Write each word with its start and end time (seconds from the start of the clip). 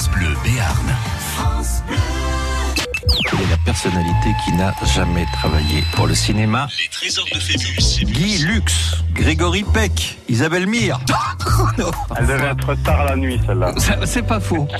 France 0.00 0.16
Bleu 0.16 0.34
Béarn. 0.42 0.96
Quelle 3.28 3.40
est 3.40 3.50
la 3.50 3.56
personnalité 3.66 4.30
qui 4.46 4.52
n'a 4.54 4.72
jamais 4.94 5.26
travaillé 5.34 5.84
pour 5.94 6.06
le 6.06 6.14
cinéma 6.14 6.68
Les 6.82 6.88
trésors 6.88 7.26
de 7.34 7.38
Phébus. 7.38 8.06
Guy 8.06 8.38
Lux, 8.38 8.94
Grégory 9.12 9.62
Peck, 9.62 10.16
Isabelle 10.30 10.66
Mire. 10.66 11.00
Elle 12.16 12.26
devait 12.26 12.46
être 12.46 12.74
tard 12.82 13.04
la 13.04 13.16
nuit, 13.16 13.38
celle-là. 13.46 13.74
C'est 14.06 14.22
pas 14.26 14.40
faux. 14.40 14.66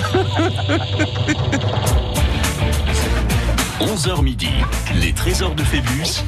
11h 3.81 4.23
midi. 4.23 4.49
Les 4.95 5.13
trésors 5.13 5.55
de 5.55 5.65
Phébus. 5.65 6.23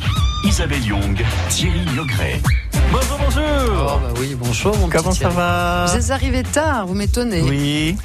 Isabelle 0.45 0.85
Young, 0.85 1.25
Thierry 1.49 1.87
Logret. 1.97 2.43
Bonjour, 2.93 3.19
bonjour. 3.25 3.43
Oh 3.97 4.01
bah 4.03 4.13
oui, 4.21 4.37
bonjour 4.39 4.77
mon 4.77 4.89
Comment 4.91 5.11
petit 5.11 5.21
ça 5.21 5.29
Thierry. 5.31 5.37
va? 5.37 5.87
Vous 5.89 5.97
êtes 6.05 6.11
arrivé 6.11 6.43
tard, 6.43 6.87
vous 6.87 6.95
m'étonnez. 6.95 7.41
Oui, 7.43 7.97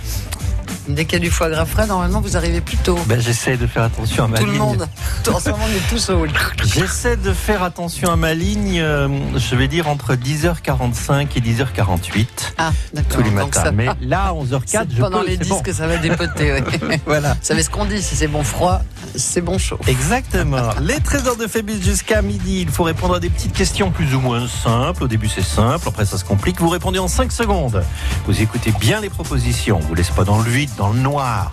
Dès 0.88 1.06
qu'il 1.06 1.14
y 1.20 1.22
a 1.22 1.26
du 1.26 1.30
foie 1.32 1.50
gras 1.50 1.66
frais, 1.66 1.86
normalement 1.88 2.22
vous 2.22 2.38
arrivez 2.38 2.62
plus 2.62 2.78
tôt. 2.78 2.98
ben, 3.08 3.20
j'essaie 3.20 3.58
de 3.58 3.68
faire 3.68 3.84
attention 3.84 4.24
à 4.26 4.28
ma 4.28 4.38
Tout 4.38 4.46
le 4.46 4.52
ligne. 4.54 4.62
monde. 4.62 4.88
En 5.32 5.40
ce 5.40 5.50
moment, 5.50 5.64
on 5.66 5.76
est 5.76 5.90
tous 5.90 6.10
au 6.10 6.26
J'essaie 6.66 7.18
de 7.18 7.34
faire 7.34 7.62
attention 7.64 8.10
à 8.12 8.16
ma 8.16 8.34
ligne, 8.34 8.80
euh, 8.80 9.08
je 9.38 9.56
vais 9.56 9.68
dire 9.68 9.88
entre 9.90 10.16
10h45 10.16 11.28
et 11.36 11.42
10h48 11.42 12.28
Ah, 12.58 12.72
d'accord. 12.94 13.18
tous 13.18 13.24
les 13.24 13.32
matins. 13.32 13.64
ça- 13.66 13.72
Mais 13.72 13.88
là, 14.02 14.34
11h04, 14.34 14.86
c'est 14.90 14.96
je 14.96 15.02
pendant 15.02 15.20
peux, 15.22 15.26
les 15.28 15.34
c'est 15.34 15.44
10 15.44 15.50
bon. 15.50 15.62
que 15.62 15.74
ça 15.74 15.88
va 15.88 15.98
dépoter. 15.98 16.54
ouais. 16.54 16.64
Voilà. 17.06 17.34
Vous 17.34 17.40
savez 17.42 17.64
ce 17.64 17.70
qu'on 17.70 17.86
dit, 17.86 18.02
si 18.02 18.16
c'est 18.16 18.28
bon 18.28 18.44
froid, 18.44 18.82
c'est 19.16 19.42
bon 19.42 19.58
chaud. 19.58 19.80
Exactement. 19.88 20.70
Les 20.82 21.00
trésors 21.00 21.36
de 21.38 21.48
Phébus 21.48 21.82
jusqu'à 21.82 22.22
midi. 22.22 22.62
Il 22.62 22.70
faut 22.70 22.84
répondre 22.84 23.16
à 23.16 23.20
des 23.20 23.30
petites 23.30 23.54
questions 23.54 23.92
plus 23.92 24.14
ou 24.16 24.20
moins 24.22 24.48
simples. 24.48 25.04
Au 25.04 25.08
début, 25.08 25.28
c'est 25.30 25.44
simple. 25.44 25.88
Après, 25.88 26.06
ça 26.06 26.18
se 26.18 26.24
complique. 26.26 26.60
Vous 26.62 26.70
répondez 26.70 27.00
en 27.00 27.08
5 27.08 27.32
secondes. 27.32 27.84
Vous 28.26 28.42
écoutez 28.42 28.72
bien 28.80 29.02
les 29.02 29.10
propositions. 29.10 29.80
On 29.82 29.86
vous 29.88 29.96
laisse 29.96 30.10
pas 30.10 30.24
dans 30.24 30.38
le 30.40 30.50
vide, 30.50 30.70
dans 30.78 30.90
le 30.90 31.00
noir. 31.00 31.52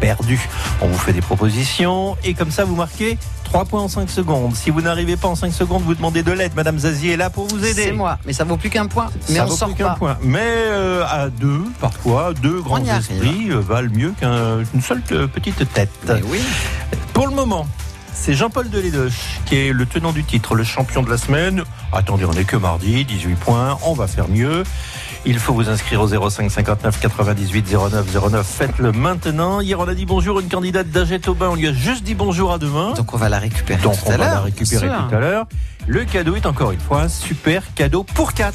Perdu. 0.00 0.38
On 0.82 0.88
vous 0.88 0.98
fait 0.98 1.12
des 1.12 1.20
propositions. 1.20 2.16
Et 2.24 2.34
comme 2.34 2.50
ça, 2.50 2.64
vous 2.64 2.74
marquez 2.74 3.16
3 3.44 3.64
points 3.64 3.82
en 3.82 3.88
5 3.88 4.10
secondes. 4.10 4.54
Si 4.54 4.70
vous 4.70 4.82
n'arrivez 4.82 5.16
pas 5.16 5.28
en 5.28 5.34
5 5.36 5.52
secondes, 5.52 5.82
vous 5.84 5.94
demandez 5.94 6.22
de 6.22 6.32
l'aide. 6.32 6.52
Madame 6.56 6.78
Zazie 6.78 7.10
est 7.10 7.16
là 7.16 7.30
pour 7.30 7.46
vous 7.46 7.64
aider. 7.64 7.84
C'est 7.84 7.92
moi, 7.92 8.18
mais 8.26 8.32
ça 8.32 8.44
vaut 8.44 8.56
plus 8.56 8.70
qu'un 8.70 8.86
point. 8.86 9.06
Mais 9.28 9.36
ça 9.36 9.44
on 9.44 9.48
vaut 9.48 9.56
sort 9.56 9.68
plus 9.68 9.76
qu'un 9.76 9.90
pas. 9.90 9.94
point. 9.94 10.18
Mais 10.22 10.40
euh, 10.42 11.04
à 11.08 11.28
deux, 11.30 11.62
parfois, 11.80 12.34
deux 12.34 12.60
grands 12.60 12.76
arrive. 12.76 12.96
esprits 12.98 13.50
euh, 13.50 13.60
valent 13.60 13.90
mieux 13.94 14.12
qu'un- 14.20 14.64
qu'une 14.64 14.82
seule 14.82 15.00
petite 15.02 15.72
tête. 15.72 15.90
Mais 16.08 16.20
oui. 16.26 16.40
Pour 17.12 17.28
le 17.28 17.34
moment, 17.34 17.66
c'est 18.12 18.34
Jean-Paul 18.34 18.68
Delédoche 18.70 19.38
qui 19.46 19.56
est 19.56 19.72
le 19.72 19.86
tenant 19.86 20.12
du 20.12 20.24
titre, 20.24 20.54
le 20.56 20.64
champion 20.64 21.02
de 21.02 21.10
la 21.10 21.16
semaine. 21.16 21.62
Attendez, 21.92 22.24
on 22.24 22.32
n'est 22.32 22.44
que 22.44 22.56
mardi, 22.56 23.04
18 23.04 23.36
points, 23.36 23.78
on 23.82 23.94
va 23.94 24.08
faire 24.08 24.28
mieux. 24.28 24.64
Il 25.26 25.38
faut 25.38 25.54
vous 25.54 25.70
inscrire 25.70 26.02
au 26.02 26.06
05 26.30 26.50
59 26.50 27.00
98 27.00 27.72
09 27.72 28.30
09. 28.30 28.46
Faites-le 28.46 28.92
maintenant. 28.92 29.60
Hier, 29.60 29.80
on 29.80 29.88
a 29.88 29.94
dit 29.94 30.04
bonjour 30.04 30.38
à 30.38 30.42
une 30.42 30.48
candidate 30.48 30.88
d'Agette 30.90 31.28
Aubin. 31.28 31.48
On 31.48 31.54
lui 31.54 31.66
a 31.66 31.72
juste 31.72 32.04
dit 32.04 32.14
bonjour 32.14 32.52
à 32.52 32.58
demain. 32.58 32.92
Donc 32.92 33.14
on 33.14 33.16
va 33.16 33.30
la 33.30 33.38
récupérer 33.38 33.80
Donc, 33.80 33.94
tout 33.94 34.04
on 34.06 34.10
à 34.10 34.16
va 34.18 34.26
la 34.26 34.40
récupérer 34.40 34.86
tout 34.86 35.14
à 35.14 35.20
l'heure. 35.20 35.46
Le 35.86 36.06
cadeau 36.06 36.34
est 36.34 36.46
encore 36.46 36.72
une 36.72 36.80
fois 36.80 37.02
un 37.02 37.08
super 37.10 37.74
cadeau 37.74 38.04
pour 38.04 38.32
4. 38.32 38.54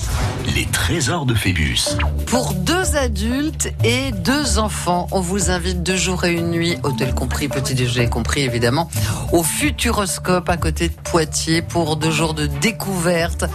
Les 0.55 0.65
trésors 0.65 1.27
de 1.27 1.35
Phébus. 1.35 1.95
Pour 2.25 2.55
deux 2.55 2.95
adultes 2.95 3.71
et 3.83 4.11
deux 4.11 4.57
enfants, 4.57 5.05
on 5.11 5.19
vous 5.19 5.51
invite 5.51 5.83
deux 5.83 5.95
jours 5.95 6.25
et 6.25 6.33
une 6.33 6.49
nuit, 6.49 6.77
hôtel 6.81 7.13
compris, 7.13 7.47
petit 7.47 7.75
déjeuner 7.75 8.09
compris 8.09 8.41
évidemment, 8.41 8.89
au 9.31 9.43
Futuroscope 9.43 10.49
à 10.49 10.57
côté 10.57 10.89
de 10.89 10.93
Poitiers 10.95 11.61
pour 11.61 11.97
deux 11.97 12.09
jours 12.09 12.33
de 12.33 12.47
découverte, 12.47 13.45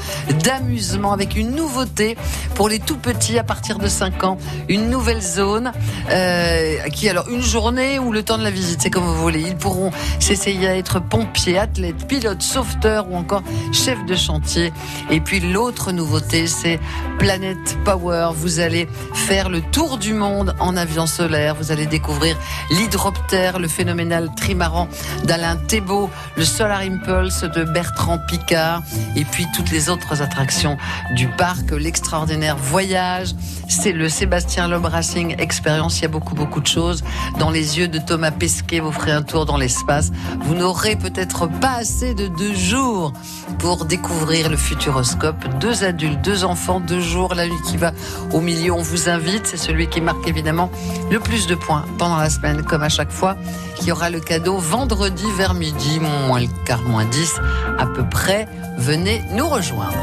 d'amusement 0.44 1.12
avec 1.12 1.34
une 1.34 1.56
nouveauté 1.56 2.16
pour 2.54 2.68
les 2.68 2.78
tout 2.78 2.96
petits 2.96 3.40
à 3.40 3.44
partir 3.44 3.78
de 3.78 3.88
5 3.88 4.22
ans, 4.22 4.38
une 4.68 4.88
nouvelle 4.88 5.20
zone 5.20 5.72
euh, 6.10 6.78
qui 6.92 7.08
alors 7.08 7.28
une 7.28 7.42
journée 7.42 7.98
ou 7.98 8.12
le 8.12 8.22
temps 8.22 8.38
de 8.38 8.44
la 8.44 8.52
visite, 8.52 8.82
c'est 8.82 8.90
comme 8.90 9.02
vous 9.02 9.20
voulez. 9.20 9.40
Ils 9.40 9.56
pourront 9.56 9.90
s'essayer 10.20 10.68
à 10.68 10.76
être 10.76 11.00
pompiers, 11.00 11.58
athlètes, 11.58 12.06
pilotes, 12.06 12.42
sauveteurs 12.42 13.10
ou 13.10 13.16
encore 13.16 13.42
chefs 13.72 14.04
de 14.04 14.14
chantier. 14.14 14.72
Et 15.10 15.20
puis 15.20 15.40
l'autre 15.40 15.92
nouveauté, 15.92 16.46
c'est 16.46 16.80
Planet 17.18 17.78
Power. 17.84 18.30
Vous 18.34 18.60
allez 18.60 18.88
faire 19.12 19.48
le 19.48 19.60
tour 19.60 19.98
du 19.98 20.14
monde 20.14 20.54
en 20.60 20.76
avion 20.76 21.06
solaire. 21.06 21.54
Vous 21.54 21.72
allez 21.72 21.86
découvrir 21.86 22.36
l'hydroptère, 22.70 23.58
le 23.58 23.68
phénoménal 23.68 24.30
trimaran 24.36 24.88
d'Alain 25.24 25.56
Thébault, 25.56 26.10
le 26.36 26.44
Solar 26.44 26.80
Impulse 26.80 27.42
de 27.42 27.64
Bertrand 27.64 28.18
Picard, 28.28 28.82
et 29.16 29.24
puis 29.24 29.46
toutes 29.54 29.70
les 29.70 29.88
autres 29.88 30.22
attractions 30.22 30.76
du 31.14 31.28
parc, 31.28 31.70
l'extraordinaire 31.70 32.56
voyage. 32.56 33.34
C'est 33.68 33.92
le 33.92 34.08
Sébastien 34.08 34.68
Loeb 34.68 34.84
Racing 34.84 35.34
Experience. 35.38 35.98
Il 35.98 36.02
y 36.02 36.04
a 36.04 36.08
beaucoup, 36.08 36.34
beaucoup 36.34 36.60
de 36.60 36.66
choses. 36.66 37.02
Dans 37.38 37.50
les 37.50 37.78
yeux 37.78 37.88
de 37.88 37.98
Thomas 37.98 38.30
Pesquet, 38.30 38.80
vous 38.80 38.92
ferez 38.92 39.12
un 39.12 39.22
tour 39.22 39.46
dans 39.46 39.56
l'espace. 39.56 40.12
Vous 40.42 40.54
n'aurez 40.54 40.96
peut-être 40.96 41.46
pas 41.46 41.76
assez 41.76 42.14
de 42.14 42.28
deux 42.28 42.54
jours 42.54 43.12
pour 43.58 43.84
découvrir 43.84 44.50
le 44.50 44.56
Futuroscope. 44.56 45.44
Deux 45.60 45.84
adultes, 45.84 46.20
deux 46.22 46.44
enfants, 46.44 46.80
deux 46.80 47.00
jours. 47.00 47.34
La 47.34 47.46
nuit 47.46 47.60
qui 47.66 47.76
va 47.76 47.92
au 48.32 48.40
milieu, 48.40 48.72
on 48.72 48.82
vous 48.82 49.08
invite. 49.08 49.46
C'est 49.46 49.56
celui 49.56 49.88
qui 49.88 50.00
marque 50.00 50.26
évidemment 50.26 50.70
le 51.10 51.20
plus 51.20 51.46
de 51.46 51.54
points 51.54 51.84
pendant 51.98 52.16
la 52.16 52.30
semaine, 52.30 52.62
comme 52.62 52.82
à 52.82 52.88
chaque 52.88 53.10
fois. 53.10 53.36
Qui 53.76 53.90
aura 53.92 54.10
le 54.10 54.20
cadeau 54.20 54.58
vendredi 54.58 55.24
vers 55.36 55.54
midi, 55.54 56.00
moins 56.00 56.40
le 56.40 56.48
quart, 56.64 56.82
moins 56.82 57.04
10 57.04 57.40
à 57.78 57.86
peu 57.86 58.08
près. 58.08 58.46
Venez 58.78 59.22
nous 59.32 59.48
rejoindre. 59.48 59.94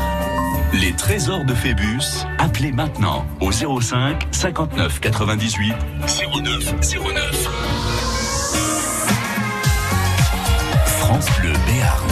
Les 0.74 0.94
trésors 0.94 1.44
de 1.44 1.54
Phébus. 1.54 2.26
Appelez 2.38 2.72
maintenant 2.72 3.26
au 3.42 3.52
05 3.52 4.28
59 4.32 5.00
98 5.02 5.74
09 6.08 6.76
09. 6.82 7.50
France 10.86 11.26
Bleu 11.40 11.52
Béarn. 11.68 12.11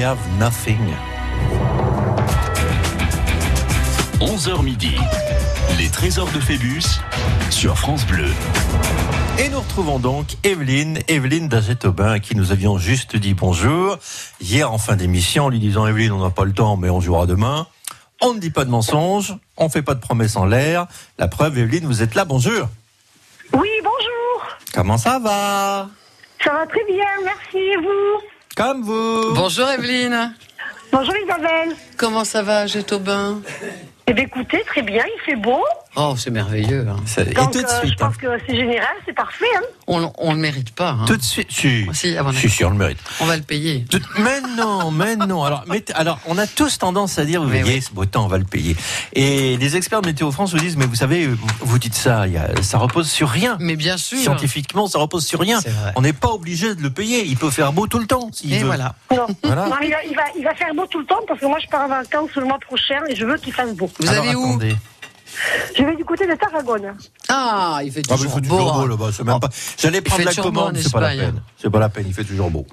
I 0.00 0.04
have 0.04 0.18
nothing. 0.38 0.78
11h 4.18 4.62
midi. 4.62 4.96
Les 5.78 5.90
trésors 5.90 6.30
de 6.32 6.40
Phébus 6.40 7.02
sur 7.50 7.76
France 7.76 8.06
Bleu. 8.06 8.30
Et 9.38 9.50
nous 9.50 9.60
retrouvons 9.60 9.98
donc 9.98 10.38
Evelyne, 10.42 11.00
Evelyne 11.08 11.48
d'Aget-Aubin, 11.48 12.12
à 12.12 12.18
qui 12.18 12.34
nous 12.34 12.50
avions 12.50 12.78
juste 12.78 13.14
dit 13.16 13.34
bonjour 13.34 13.98
hier 14.40 14.72
en 14.72 14.78
fin 14.78 14.96
d'émission, 14.96 15.44
en 15.44 15.48
lui 15.50 15.58
disant 15.58 15.86
Evelyne, 15.86 16.12
on 16.12 16.24
n'a 16.24 16.30
pas 16.30 16.46
le 16.46 16.54
temps, 16.54 16.78
mais 16.78 16.88
on 16.88 17.02
jouera 17.02 17.26
demain. 17.26 17.66
On 18.22 18.32
ne 18.32 18.40
dit 18.40 18.50
pas 18.50 18.64
de 18.64 18.70
mensonges, 18.70 19.36
on 19.58 19.64
ne 19.64 19.70
fait 19.70 19.82
pas 19.82 19.94
de 19.94 20.00
promesses 20.00 20.36
en 20.36 20.46
l'air. 20.46 20.86
La 21.18 21.28
preuve, 21.28 21.58
Evelyne, 21.58 21.84
vous 21.84 22.00
êtes 22.00 22.14
là, 22.14 22.24
bonjour. 22.24 22.68
Oui, 23.52 23.68
bonjour. 23.82 24.56
Comment 24.72 24.96
ça 24.96 25.18
va? 25.18 25.90
Ça 26.42 26.54
va 26.54 26.66
très 26.66 26.84
bien, 26.86 27.04
merci. 27.22 27.58
Et 27.58 27.76
vous? 27.76 28.39
Comme 28.60 28.82
vous. 28.82 29.32
Bonjour 29.34 29.70
Evelyne. 29.70 30.34
Bonjour 30.92 31.14
Isabelle. 31.16 31.74
Comment 31.96 32.24
ça 32.24 32.42
va, 32.42 32.66
Jette-Aubin 32.66 33.40
Eh 34.06 34.12
bien, 34.12 34.24
écoutez, 34.24 34.62
très 34.66 34.82
bien, 34.82 35.02
il 35.16 35.20
fait 35.24 35.36
beau. 35.36 35.64
Oh, 35.96 36.14
c'est 36.16 36.30
merveilleux. 36.30 36.86
hein. 36.88 36.96
Ça- 37.04 37.22
Et 37.22 37.34
tout 37.34 37.50
de 37.50 37.58
euh, 37.58 37.62
je 37.82 37.86
suite, 37.88 38.00
hein. 38.00 38.06
pense 38.06 38.16
que 38.16 38.26
c'est 38.46 38.54
général, 38.56 38.86
c'est 39.04 39.12
parfait. 39.12 39.44
Hein. 39.56 39.62
On, 39.88 40.12
on 40.18 40.32
le 40.34 40.38
mérite 40.38 40.70
pas. 40.72 40.90
hein. 40.90 41.04
tout 41.04 41.16
de 41.16 41.22
suite, 41.22 41.48
si, 41.50 41.84
Si, 41.92 42.16
ah 42.16 42.22
bon, 42.22 42.32
si, 42.32 42.48
si, 42.48 42.64
on 42.64 42.70
le 42.70 42.76
mérite. 42.76 42.98
On 43.20 43.24
va 43.26 43.36
le 43.36 43.42
payer. 43.42 43.84
Tout- 43.90 44.00
Mais 44.20 44.40
non, 44.56 44.92
mais 44.92 45.16
non. 45.16 45.42
Alors, 45.42 45.64
mais- 45.66 45.82
alors, 45.94 46.20
on 46.26 46.38
a 46.38 46.46
tous 46.46 46.78
tendance 46.78 47.18
à 47.18 47.24
dire, 47.24 47.42
vous 47.42 47.48
voyez, 47.48 47.64
oui. 47.64 47.82
ce 47.82 47.90
beau 47.92 48.04
temps, 48.04 48.24
on 48.24 48.28
va 48.28 48.38
le 48.38 48.44
payer. 48.44 48.76
Et 49.14 49.56
les 49.56 49.76
experts 49.76 50.00
de 50.02 50.06
Météo 50.06 50.30
France 50.30 50.52
vous 50.52 50.60
disent, 50.60 50.76
mais 50.76 50.86
vous 50.86 50.94
savez, 50.94 51.26
vous, 51.60 51.78
dites 51.80 51.94
ça, 51.96 52.28
il 52.28 52.34
y 52.34 52.38
a- 52.38 52.62
ça 52.62 52.78
repose 52.78 53.10
sur 53.10 53.28
rien. 53.28 53.56
Mais 53.60 53.74
bien 53.74 53.96
sûr. 53.96 54.18
Scientifiquement, 54.20 54.86
ça 54.86 55.00
repose 55.00 55.26
sur 55.26 55.40
rien. 55.40 55.58
On 55.96 56.02
n'est 56.02 56.12
pas 56.12 56.28
obligé 56.28 56.76
de 56.76 56.82
le 56.82 56.90
payer. 56.90 57.24
Il 57.26 57.36
peut 57.36 57.50
faire 57.50 57.72
beau 57.72 57.88
tout 57.88 57.98
le 57.98 58.06
temps. 58.06 58.30
s'il 58.32 58.52
Et 58.54 58.58
veut. 58.60 58.66
voilà. 58.66 58.94
Non. 59.10 59.26
Voilà. 59.42 59.66
Non, 59.68 59.76
il, 59.82 59.90
va, 59.90 59.96
il, 60.08 60.14
va, 60.14 60.22
il 60.38 60.44
va 60.44 60.54
faire 60.54 60.72
beau 60.72 60.86
tout 60.86 61.00
le 61.00 61.06
temps 61.06 61.18
parce 61.26 61.40
que 61.40 61.46
moi, 61.46 61.58
je 61.60 61.66
pars 61.66 61.82
en 61.82 61.88
vacances 61.88 62.30
le 62.36 62.44
mois 62.44 62.58
prochain 62.60 63.00
et 63.08 63.16
je 63.16 63.24
veux 63.26 63.36
qu'il 63.38 63.52
fasse 63.52 63.74
beau. 63.74 63.90
Vous 63.98 64.08
Alors, 64.08 64.22
allez 64.24 64.34
où 64.36 64.44
attendez. 64.46 64.76
Je 65.76 65.84
vais 65.84 65.96
du 65.96 66.04
côté 66.04 66.26
de 66.26 66.34
Tarragone. 66.34 66.94
Ah, 67.28 67.80
il 67.84 67.92
fait 67.92 68.02
Ah, 68.08 68.14
toujours 68.16 68.32
il 68.38 68.42
fait 68.42 68.48
beau. 68.48 68.56
toujours 68.58 68.74
beau 68.74 68.80
hein. 68.80 68.88
là-bas. 68.88 69.10
c'est 69.12 69.22
même 69.24 69.40
pas- 69.40 69.48
J'allais 69.78 70.00
prendre 70.00 70.24
la 70.24 70.34
commande, 70.34 70.76
c'est 70.76 70.92
pas 70.92 71.00
la 71.00 71.14
Espagne. 71.14 71.32
peine. 71.32 71.42
C'est 71.56 71.70
pas 71.70 71.78
la 71.78 71.88
peine, 71.88 72.04
il 72.08 72.14
fait 72.14 72.24
toujours 72.24 72.50
beau. 72.50 72.66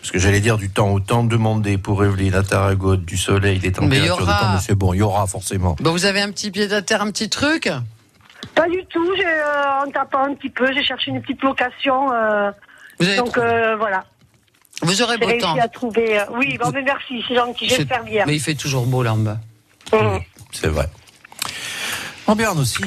Parce 0.00 0.10
que 0.10 0.18
j'allais 0.18 0.40
dire 0.40 0.56
du 0.58 0.70
temps 0.70 0.90
au 0.90 1.00
temps, 1.00 1.24
demander 1.24 1.78
pour 1.78 2.04
Evelyne 2.04 2.34
à 2.34 2.42
Tarragone, 2.42 3.04
du 3.04 3.16
soleil, 3.16 3.58
des 3.58 3.72
températures 3.72 4.18
de 4.18 4.24
temps, 4.24 4.52
mais 4.54 4.60
c'est 4.60 4.74
bon, 4.74 4.92
il 4.94 4.98
y 4.98 5.02
aura 5.02 5.26
forcément. 5.26 5.76
Bon, 5.80 5.90
vous 5.92 6.04
avez 6.04 6.20
un 6.20 6.30
petit 6.30 6.50
pied 6.50 6.72
à 6.72 6.82
terre, 6.82 7.02
un 7.02 7.10
petit 7.10 7.28
truc? 7.30 7.70
Pas 8.54 8.68
du 8.68 8.84
tout, 8.86 9.14
j'ai, 9.16 9.24
euh, 9.26 9.84
en 9.86 9.90
tapant 9.90 10.24
un 10.24 10.34
petit 10.34 10.50
peu, 10.50 10.72
j'ai 10.74 10.82
cherché 10.84 11.10
une 11.12 11.22
petite 11.22 11.42
location. 11.42 12.12
euh, 12.12 12.50
vous, 12.98 13.06
avez 13.06 13.16
donc 13.16 13.32
trouvé. 13.32 13.46
euh, 13.46 13.76
voilà, 13.76 14.04
vous 14.82 15.00
aurez 15.02 15.16
j'ai 15.20 15.26
beau 15.26 15.40
temps. 15.40 15.52
réussi 15.54 15.60
à 15.60 15.68
trouver. 15.68 16.20
euh, 16.20 16.24
oui, 16.36 16.58
bon, 16.62 16.70
mais 16.74 16.82
merci, 16.82 17.24
c'est 17.26 17.34
gentil, 17.36 17.68
C'est- 17.68 17.76
j'espère 17.76 18.04
bien. 18.04 18.24
Mais 18.26 18.34
il 18.34 18.40
fait 18.40 18.54
toujours 18.54 18.84
beau 18.86 19.02
là 19.02 19.14
en 19.14 19.18
bas. 19.18 19.38
Mmh. 19.92 20.18
C'est 20.52 20.66
vrai. 20.68 20.88
En 22.26 22.36
Berne 22.36 22.58
aussi. 22.58 22.84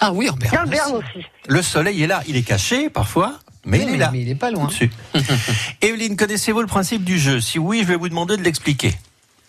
Ah 0.00 0.12
oui, 0.12 0.28
en 0.30 0.34
Berne. 0.34 0.68
Aussi. 0.68 0.92
aussi. 0.94 1.26
Le 1.48 1.62
soleil 1.62 2.02
est 2.02 2.06
là, 2.06 2.22
il 2.26 2.36
est 2.36 2.42
caché 2.42 2.90
parfois, 2.90 3.34
mais 3.64 3.78
Oui, 3.78 3.84
il 3.88 3.94
est 3.94 3.98
là. 3.98 4.10
Mais 4.12 4.20
il 4.20 4.28
est 4.28 4.34
pas 4.34 4.50
loin. 4.50 4.66
Dessus. 4.66 4.90
Evelyne, 5.82 6.16
connaissez-vous 6.16 6.60
le 6.60 6.66
principe 6.66 7.04
du 7.04 7.18
jeu? 7.18 7.40
Si 7.40 7.58
oui, 7.58 7.80
je 7.82 7.88
vais 7.88 7.96
vous 7.96 8.08
demander 8.08 8.36
de 8.36 8.42
l'expliquer. 8.42 8.92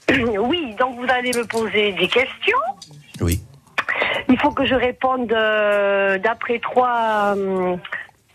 Oui, 0.38 0.76
donc 0.80 0.98
vous 0.98 1.06
allez 1.10 1.32
me 1.32 1.46
poser 1.46 1.94
des 1.94 2.08
questions. 2.08 2.58
Oui. 3.22 3.42
Il 4.30 4.38
faut 4.40 4.52
que 4.52 4.66
je 4.66 4.76
réponde 4.76 5.32
euh, 5.32 6.18
d'après 6.20 6.60
trois. 6.60 7.36
euh, 7.38 7.76
vous 7.76 7.80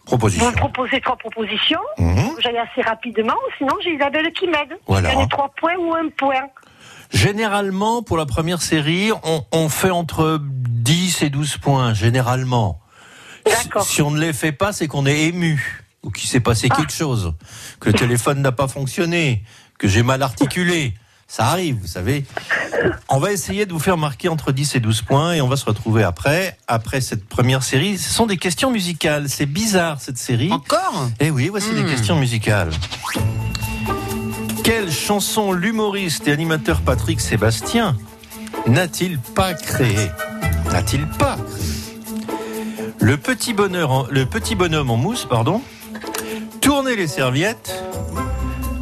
Proposition. 0.07 0.51
me 0.51 0.57
proposez 0.57 1.01
trois 1.03 1.17
propositions. 1.17 1.81
Mhm. 1.99 2.31
J'aille 2.41 2.57
assez 2.59 2.81
rapidement, 2.81 3.37
sinon 3.59 3.75
j'ai 3.85 3.95
Isabelle 3.95 4.33
qui 4.33 4.47
m'aide. 4.47 4.79
Voilà. 4.87 5.11
Je 5.11 5.17
gagne 5.17 5.29
trois 5.29 5.53
points 5.61 5.77
ou 5.79 5.95
un 5.95 6.09
point. 6.17 6.49
Généralement, 7.13 8.03
pour 8.03 8.17
la 8.17 8.27
première 8.27 8.61
série, 8.63 9.11
on, 9.25 9.45
on 9.53 9.69
fait 9.69 9.91
entre 9.91 10.41
10 10.43 11.23
et 11.23 11.31
12 11.31 11.57
points, 11.59 11.95
généralement. 11.95 12.81
D'accord. 13.47 13.85
Si, 13.85 13.95
si 13.95 14.03
on 14.03 14.11
ne 14.11 14.21
les 14.21 14.33
fait 14.33 14.53
pas, 14.53 14.73
c'est 14.73 14.87
qu'on 14.89 15.07
est 15.07 15.21
ému, 15.25 15.85
ou 16.03 16.11
qu'il 16.11 16.29
s'est 16.29 16.41
passé 16.41 16.69
quelque 16.69 16.93
chose, 16.93 17.33
que 17.81 17.89
le 17.91 17.95
téléphone 17.99 18.41
n'a 18.43 18.53
pas 18.53 18.69
fonctionné, 18.69 19.43
que 19.79 19.89
j'ai 19.89 20.03
mal 20.03 20.23
articulé. 20.23 20.95
Ça 21.31 21.47
arrive, 21.49 21.77
vous 21.81 21.87
savez. 21.87 22.25
On 23.11 23.19
va 23.19 23.33
essayer 23.33 23.67
de 23.67 23.73
vous 23.75 23.79
faire 23.79 23.99
marquer 23.99 24.29
entre 24.29 24.51
10 24.51 24.77
et 24.77 24.81
12 24.81 25.03
points 25.03 25.33
et 25.35 25.43
on 25.43 25.49
va 25.49 25.57
se 25.57 25.65
retrouver 25.67 26.03
après, 26.03 26.57
après 26.69 27.03
cette 27.03 27.29
première 27.29 27.63
série. 27.63 27.99
Ce 27.99 28.11
sont 28.11 28.25
des 28.25 28.39
questions 28.39 28.71
musicales. 28.71 29.29
C'est 29.29 29.45
bizarre, 29.45 30.01
cette 30.01 30.17
série. 30.17 30.51
Encore? 30.51 31.09
Eh 31.21 31.31
oui, 31.31 31.49
voici 31.49 31.75
des 31.75 31.83
Hmm. 31.83 31.89
questions 31.91 32.17
musicales. 32.19 32.71
Quelle 34.69 34.93
chanson 34.93 35.53
l'humoriste 35.53 36.29
et 36.29 36.33
animateur 36.33 36.83
Patrick 36.83 37.23
Sébastien 37.23 37.97
n'a-t-il 38.67 39.19
pas 39.19 39.55
créé 39.55 40.11
N'a-t-il 40.71 41.07
pas 41.09 41.39
Le 43.01 43.17
petit, 43.17 43.55
bonheur 43.55 43.91
en- 43.91 44.07
le 44.11 44.27
petit 44.27 44.55
bonhomme 44.55 44.91
en 44.91 44.99
mousse, 44.99 45.25
pardon. 45.25 45.63
Tourner 46.61 46.97
les 46.97 47.07
serviettes. 47.09 47.83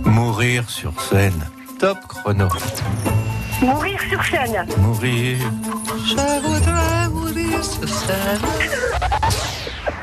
Mourir 0.05 0.69
sur 0.69 0.93
scène. 1.01 1.47
Top 1.79 1.99
chrono. 2.09 2.49
Mourir 3.63 4.01
sur 4.11 4.25
scène. 4.25 4.67
Mourir. 4.79 5.39
Je 6.05 6.41
voudrais 6.43 7.09
mourir 7.11 7.65
sur 7.65 7.89
scène. 7.89 8.41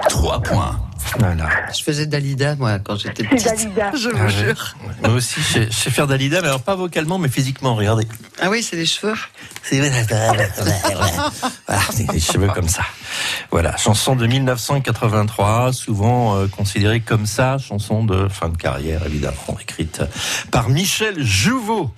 3 0.07 0.39
points. 0.39 0.79
Voilà. 1.20 1.50
Je 1.77 1.84
faisais 1.84 2.05
Dalida, 2.05 2.55
moi, 2.55 2.79
quand 2.79 2.98
j'étais 2.98 3.24
C'est 3.24 3.29
petite. 3.53 3.74
Dalida. 3.75 3.91
Je 3.96 4.10
vous 4.10 4.17
Ah 4.20 4.25
ouais. 4.25 4.29
jure. 4.32 4.75
Moi 5.03 5.12
aussi, 5.13 5.41
je 5.41 5.70
sais, 5.72 5.89
faire 5.91 6.08
Dalida, 6.08 6.41
mais 6.41 6.48
alors 6.48 6.62
pas 6.62 6.75
vocalement, 6.75 7.17
mais 7.20 7.29
physiquement. 7.29 7.75
Regardez. 7.75 8.08
Ah 8.41 8.50
oui, 8.50 8.63
c'est 8.63 8.75
les 8.75 8.86
cheveux? 8.86 9.15
C'est 9.63 9.79
voilà, 11.67 11.82
c'est 11.91 12.08
des 12.10 12.20
cheveux 12.20 12.48
comme 12.50 12.67
ça. 12.67 12.84
Voilà, 13.51 13.77
chanson 13.77 14.15
de 14.15 14.25
1983, 14.27 15.74
souvent 15.74 16.36
euh, 16.38 16.48
considérée 16.48 17.00
comme 17.01 17.25
ça, 17.25 17.58
chanson 17.58 18.03
de 18.03 18.27
fin 18.27 18.50
de 18.50 18.58
carrière 18.58 19.05
évidemment, 19.05 19.58
écrite 19.62 20.01
par 20.51 20.70
Michel 20.70 21.24
Jouveau, 21.24 21.93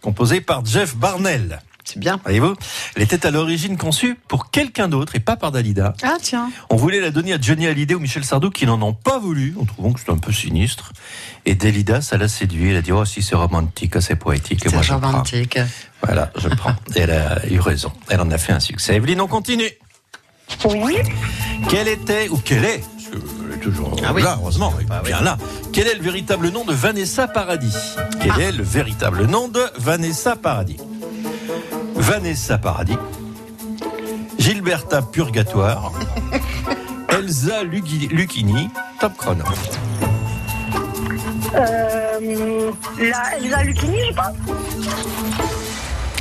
composée 0.00 0.40
par 0.40 0.64
Jeff 0.64 0.96
Barnell. 0.96 1.60
C'est 1.84 1.98
bien. 1.98 2.18
Voyez-vous, 2.24 2.54
elle 2.96 3.02
était 3.02 3.26
à 3.26 3.30
l'origine 3.30 3.76
conçue 3.76 4.16
pour 4.28 4.50
quelqu'un 4.50 4.88
d'autre 4.88 5.16
et 5.16 5.20
pas 5.20 5.36
par 5.36 5.52
Dalida. 5.52 5.92
Ah 6.02 6.16
tiens. 6.20 6.50
On 6.70 6.76
voulait 6.76 7.00
la 7.00 7.10
donner 7.10 7.34
à 7.34 7.38
Johnny 7.40 7.66
Hallyday 7.66 7.94
ou 7.94 8.00
Michel 8.00 8.24
Sardou 8.24 8.48
qui 8.50 8.64
n'en 8.64 8.80
ont 8.80 8.94
pas 8.94 9.18
voulu, 9.18 9.54
en 9.60 9.64
trouvant 9.66 9.92
que 9.92 10.00
c'était 10.00 10.12
un 10.12 10.16
peu 10.18 10.32
sinistre. 10.32 10.92
Et 11.44 11.54
Dalida, 11.54 12.00
ça 12.00 12.16
l'a 12.16 12.26
séduit. 12.28 12.70
Elle 12.70 12.76
a 12.76 12.82
dit, 12.82 12.92
oh 12.92 13.04
si 13.04 13.22
c'est 13.22 13.36
romantique, 13.36 14.00
c'est 14.00 14.16
poétique. 14.16 14.64
Et 14.64 14.70
moi, 14.70 14.82
C'est 14.82 14.88
prends. 14.96 15.06
romantique. 15.08 15.58
Voilà, 16.02 16.30
je 16.38 16.48
prends. 16.48 16.74
Et 16.96 17.00
elle 17.00 17.10
a 17.10 17.46
eu 17.50 17.58
raison. 17.60 17.92
Elle 18.08 18.20
en 18.22 18.30
a 18.30 18.38
fait 18.38 18.52
un 18.54 18.60
succès. 18.60 18.94
Evelyne, 18.96 19.20
on 19.20 19.26
continue. 19.28 19.70
Oui. 20.64 20.96
Quel 21.68 21.88
était, 21.88 22.28
ou 22.28 22.38
quel 22.42 22.64
est, 22.64 22.82
toujours 23.62 23.96
Ah 24.06 24.12
oui. 24.14 24.22
là, 24.22 24.36
heureusement, 24.40 24.72
elle 24.78 24.84
est 24.86 25.04
bien 25.04 25.20
là. 25.22 25.36
Quel 25.72 25.86
est 25.86 25.94
le 25.94 26.02
véritable 26.02 26.48
nom 26.50 26.64
de 26.64 26.72
Vanessa 26.72 27.28
Paradis? 27.28 27.74
Quel 28.20 28.32
Ah. 28.36 28.40
est 28.40 28.52
le 28.52 28.62
véritable 28.62 29.26
nom 29.26 29.48
de 29.48 29.62
Vanessa 29.78 30.36
Paradis? 30.36 30.76
Vanessa 31.94 32.58
Paradis, 32.58 32.98
Gilberta 34.38 35.02
Purgatoire, 35.02 35.92
Elsa 37.08 37.62
Lugui- 37.64 38.08
Lucchini, 38.08 38.68
top 39.00 39.16
chrono. 39.16 39.44
Euh, 41.54 42.70
la 42.98 43.36
Elsa 43.38 43.62
Lucchini, 43.62 43.98
je 44.08 44.14
pense. 44.14 44.36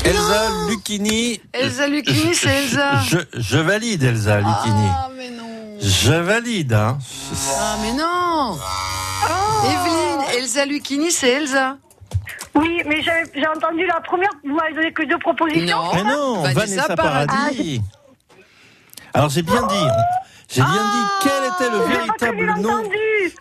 Elsa 0.06 0.50
Lucchini. 0.70 1.42
Elsa 1.54 1.88
Lucchini, 1.88 2.36
c'est 2.36 2.50
Elsa. 2.64 3.00
Je, 3.08 3.18
je 3.34 3.58
valide 3.58 4.04
Elsa 4.04 4.38
Lucchini. 4.40 4.88
Ah, 4.92 5.10
mais 5.18 5.30
non. 5.32 5.80
Je 5.82 6.14
valide, 6.14 6.74
hein. 6.74 6.98
Ah, 7.60 7.76
mais 7.82 7.94
non. 7.94 8.58
Evelyne, 9.66 10.38
Elsa 10.38 10.66
Lucchini, 10.66 11.12
c'est 11.12 11.30
Elsa. 11.30 11.78
Oui, 12.56 12.82
mais 12.86 13.02
j'ai 13.02 13.48
entendu 13.48 13.86
la 13.86 14.00
première. 14.02 14.30
Vous 14.44 14.56
m'avez 14.56 14.74
donné 14.74 14.92
que 14.94 15.04
deux 15.04 15.18
propositions. 15.18 15.78
Non. 15.78 15.92
Mais 15.96 16.04
non, 16.04 16.42
Vanessa 16.42 16.60
Vanessa, 16.60 16.96
Paradis. 16.96 17.82
Alors 19.14 19.30
j'ai 19.30 19.44
bien 19.44 19.62
dit, 19.68 19.88
j'ai 20.50 20.62
bien 20.62 20.72
dit 20.72 21.06
quel 21.22 21.44
était 21.46 21.70
le 21.72 21.80
véritable 21.84 22.62
nom, 22.62 22.70
entendu. 22.80 22.98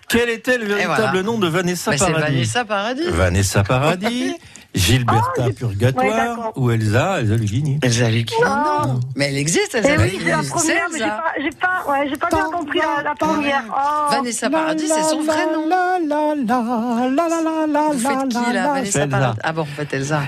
Quel 0.08 0.28
était 0.30 0.58
le 0.58 0.66
véritable 0.66 0.96
voilà. 0.96 1.22
nom 1.22 1.38
de 1.38 1.46
Vanessa 1.48 1.90
Bah, 1.90 1.96
c'est 1.98 2.12
Paradis. 2.12 2.34
Vanessa 2.34 2.64
Paradis. 2.64 3.08
Vanessa 3.10 3.62
Paradis, 3.64 4.34
Gilberta 4.74 5.50
Purgatoire 5.56 6.52
ou 6.56 6.70
Elsa, 6.70 7.20
Elsa 7.20 7.36
Lugini. 7.36 7.78
Elsa 7.82 8.08
Lucchini. 8.10 8.40
Non. 8.42 9.00
Mais 9.16 9.28
elle 9.28 9.36
existe, 9.38 9.74
Elsa 9.74 9.90
Eh 9.94 9.98
oui, 9.98 10.18
c'est 10.18 10.30
la 10.30 10.42
première, 10.42 10.88
mais 10.92 10.98
j'ai 10.98 11.04
pas, 11.04 11.32
j'ai 11.38 11.50
pas, 11.50 11.90
ouais, 11.90 12.08
j'ai 12.08 12.16
pas 12.16 12.28
bien 12.28 12.50
compris 12.50 12.78
la, 12.78 13.02
la 13.02 13.14
première. 13.14 13.64
Oh. 13.68 14.10
Vanessa 14.10 14.50
Paradis, 14.50 14.88
c'est 14.88 15.02
son 15.02 15.22
vrai 15.22 15.46
nom. 15.52 15.68
Vous 17.92 17.98
faites 17.98 18.28
qui 18.28 18.52
là, 18.52 18.72
Vanessa. 18.72 19.06
Paradis 19.06 19.40
Ah 19.42 19.52
bon, 19.52 19.64
faites 19.64 19.92
Elsa. 19.92 20.22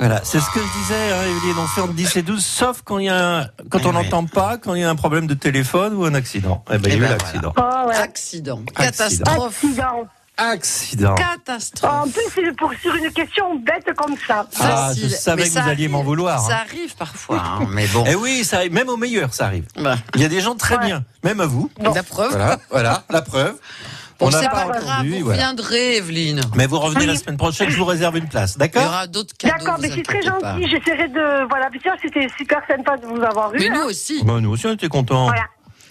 Voilà, 0.00 0.20
c'est 0.24 0.40
ce 0.40 0.50
que 0.50 0.60
je 0.60 0.78
disais, 0.80 1.12
hein, 1.12 1.22
Evelyne, 1.24 1.56
on 1.62 1.66
fait 1.66 1.80
entre 1.82 1.92
10 1.92 2.16
et 2.16 2.22
12, 2.22 2.42
sauf 2.44 2.80
quand, 2.82 2.98
il 2.98 3.04
y 3.04 3.08
a 3.10 3.40
un- 3.42 3.46
quand 3.70 3.80
Eh 3.82 3.86
on 3.86 3.92
n'entend 3.92 4.24
pas, 4.24 4.56
quand 4.56 4.74
il 4.74 4.80
y 4.80 4.84
a 4.84 4.88
un 4.90 4.96
problème 4.96 5.26
de 5.26 5.34
téléphone 5.34 5.94
ou 5.94 6.04
un 6.06 6.14
accident. 6.14 6.64
Eh 6.72 6.78
ben, 6.78 6.80
il 6.84 6.88
y 6.88 6.92
a 6.92 6.94
Eh 6.94 6.98
eu 6.98 7.00
ben, 7.02 7.10
l'accident. 7.10 7.52
Oh, 7.58 7.88
ouais. 7.88 7.94
Accident. 7.96 8.62
Accident. 8.76 9.24
Catastrophe. 9.26 9.56
Accident. 9.62 10.08
Accident. 10.38 11.12
En 11.12 11.14
Catastrophe. 11.16 12.12
plus, 12.14 12.22
c'est 12.34 12.56
pour 12.56 12.72
sur 12.80 12.94
une 12.94 13.10
question 13.12 13.56
bête 13.56 13.94
comme 13.94 14.14
ça. 14.26 14.46
Ah, 14.58 14.88
Facile. 14.88 15.10
je 15.10 15.14
savais 15.14 15.42
Mais 15.42 15.48
que 15.50 15.60
vous 15.60 15.68
alliez 15.68 15.88
m'en 15.88 16.02
vouloir, 16.02 16.40
Ça 16.40 16.54
hein. 16.54 16.64
arrive 16.66 16.96
parfois, 16.96 17.42
hein, 17.60 17.66
mais 17.68 17.86
bon. 17.88 18.04
Eh 18.08 18.14
oui, 18.14 18.42
ça 18.42 18.56
arrive, 18.58 18.72
même 18.72 18.88
au 18.88 18.96
meilleur, 18.96 19.34
ça 19.34 19.44
arrive. 19.44 19.66
Bah, 19.78 19.96
Il 20.14 20.22
y 20.22 20.24
a 20.24 20.28
des 20.28 20.40
gens 20.40 20.54
très 20.54 20.78
Ouais. 20.78 20.86
bien, 20.86 21.04
même 21.24 21.40
à 21.42 21.46
vous. 21.46 21.70
La 21.94 22.02
preuve. 22.02 22.30
Voilà, 22.30 22.58
voilà, 22.70 23.02
la 23.10 23.20
preuve. 23.20 23.54
Bon, 24.20 24.26
On 24.26 24.30
n'a 24.30 24.48
pas 24.50 24.66
entendu, 24.66 25.18
vous 25.18 25.24
voilà. 25.24 25.48
reviendrez, 25.48 25.96
Evelyne. 25.96 26.40
Mais 26.54 26.66
vous 26.66 26.78
revenez 26.78 27.06
la 27.06 27.16
semaine 27.16 27.38
prochaine, 27.38 27.70
je 27.70 27.76
vous 27.78 27.84
réserve 27.86 28.18
une 28.18 28.28
place, 28.28 28.52
Il 28.52 28.56
y 28.56 28.58
d'accord 28.68 28.84
aura 28.86 29.06
d'autres 29.06 29.34
cadeaux. 29.36 29.54
D'accord, 29.58 29.78
mais 29.80 29.90
c'est 29.90 30.02
très 30.02 30.22
gentil. 30.22 30.68
J'essaierai 30.68 31.08
de. 31.08 31.48
Voilà, 31.48 31.68
c'était 32.02 32.28
super 32.36 32.60
sympa 32.68 32.96
de 32.98 33.06
vous 33.06 33.22
avoir 33.22 33.50
vu. 33.50 33.58
Mais 33.58 33.68
hein. 33.70 33.80
nous 33.80 33.88
aussi. 33.88 34.22
Bah, 34.24 34.34
Nous 34.40 34.50
aussi, 34.50 34.66
on 34.66 34.72
était 34.74 34.88
contents. 34.88 35.24
Voilà. 35.26 35.44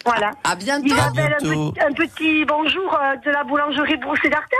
Voilà. 0.04 0.30
À 0.44 0.54
bientôt. 0.54 0.94
Un 0.94 1.10
petit, 1.12 1.80
un 1.80 1.92
petit 1.92 2.44
bonjour 2.46 2.94
euh, 2.94 3.16
de 3.24 3.30
la 3.30 3.44
boulangerie 3.44 3.96
Brousset 3.98 4.30
d'Arthès. 4.30 4.56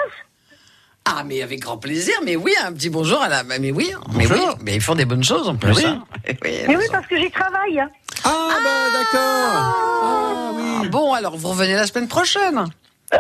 Ah, 1.07 1.23
mais 1.25 1.41
avec 1.43 1.61
grand 1.61 1.79
plaisir. 1.79 2.15
Mais 2.25 2.37
oui, 2.37 2.53
un 2.63 2.73
petit 2.73 2.91
bonjour 2.91 3.23
à 3.23 3.29
la. 3.29 3.43
Mais 3.45 3.71
oui, 3.71 3.91
mais 4.15 4.27
Bonjour. 4.27 4.49
oui. 4.49 4.55
Mais 4.63 4.75
ils 4.75 4.81
font 4.83 4.95
des 4.95 5.07
bonnes 5.07 5.25
choses 5.25 5.49
en 5.49 5.57
plus. 5.57 5.73
Oui. 5.77 5.85
hein. 5.87 6.05
Oui, 6.45 6.51
Mais 6.69 6.77
oui, 6.77 6.85
parce 6.93 7.07
que 7.07 7.17
j'y 7.17 7.31
travaille. 7.31 7.81
hein. 7.81 7.89
Ah, 8.25 8.49
bah 8.63 8.71
d'accord 8.93 9.75
Ah, 10.05 10.51
oui. 10.83 10.89
Bon, 10.89 11.15
alors 11.15 11.37
vous 11.39 11.49
revenez 11.49 11.75
la 11.75 11.87
semaine 11.87 12.07
prochaine. 12.09 12.65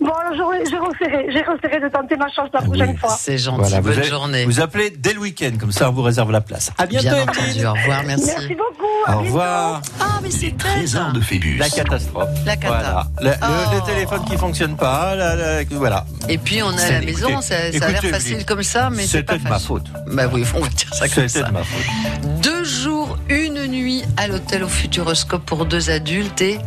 Bon, 0.00 0.12
alors 0.12 0.32
j'ai 0.34 1.40
resserré 1.40 1.80
de 1.80 1.88
tenter 1.88 2.16
ma 2.16 2.28
chance 2.30 2.48
la 2.52 2.60
Ah 2.60 2.64
prochaine 2.64 2.90
oui. 2.90 2.96
fois. 2.96 3.16
C'est 3.18 3.36
gentil. 3.36 3.58
Voilà, 3.62 3.80
Bonne 3.80 3.92
avez- 3.98 4.04
journée. 4.04 4.44
vous 4.44 4.60
appelez 4.60 4.90
dès 4.90 5.12
le 5.12 5.18
week-end, 5.20 5.50
comme 5.58 5.72
ça 5.72 5.90
on 5.90 5.92
vous 5.92 6.02
réserve 6.02 6.30
la 6.30 6.40
place. 6.40 6.70
À 6.78 6.86
bientôt, 6.86 7.08
Bien 7.08 7.22
entendu. 7.22 7.66
Au 7.66 7.72
revoir, 7.72 8.02
merci. 8.04 8.26
Merci 8.26 8.54
beaucoup. 8.54 8.84
à 9.06 9.10
Au 9.10 9.20
bientôt. 9.20 9.24
revoir. 9.26 9.82
Ah, 10.00 10.20
mais 10.22 10.30
c'est 10.30 10.56
très 10.56 10.74
trésors 10.76 11.12
de 11.12 11.20
Phébus. 11.20 11.56
La 11.58 11.68
catastrophe. 11.68 12.28
La 12.46 12.56
cata. 12.56 12.68
Voilà. 12.74 13.06
Le, 13.20 13.28
le- 13.30 13.36
Oh. 13.42 13.74
les 13.86 13.92
téléphones 13.92 14.24
qui 14.24 14.36
fonctionnent 14.36 14.76
pas, 14.76 15.14
la- 15.16 15.34
la- 15.34 15.64
voilà. 15.72 16.04
Et 16.28 16.38
puis 16.38 16.62
on 16.62 16.72
est 16.76 16.84
à 16.84 16.92
la 16.92 17.00
maison, 17.00 17.28
écoutez, 17.28 17.42
ça, 17.42 17.72
ça 17.78 17.86
a 17.86 17.90
l'air 17.90 18.02
facile 18.04 18.44
comme 18.46 18.62
ça, 18.62 18.90
mais 18.90 19.02
c'est 19.06 19.22
pas 19.24 19.32
C'était 19.34 19.44
de 19.44 19.48
ma 19.48 19.54
facile. 19.54 19.66
faute. 19.68 19.86
Bah 20.12 20.24
oui, 20.32 20.44
on 20.54 20.60
va 20.60 20.68
dire 20.68 20.94
ça 20.94 21.08
comme 21.08 21.28
ça. 21.28 21.42
de 21.42 21.50
ma 21.52 21.64
faute. 21.64 22.30
Deux 22.42 22.64
jours, 22.64 23.18
une 23.28 23.66
nuit 23.66 24.04
à 24.16 24.28
l'hôtel 24.28 24.62
au 24.62 24.68
Futuroscope 24.68 25.44
pour 25.44 25.64
deux 25.66 25.90
adultes 25.90 26.40
et 26.40 26.58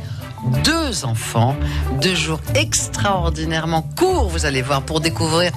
deux 0.63 1.05
enfants. 1.05 1.55
Deux 2.01 2.15
jours 2.15 2.39
extraordinairement 2.55 3.83
courts, 3.98 4.29
vous 4.29 4.45
allez 4.45 4.62
voir, 4.62 4.81
pour 4.81 5.00
découvrir 5.00 5.51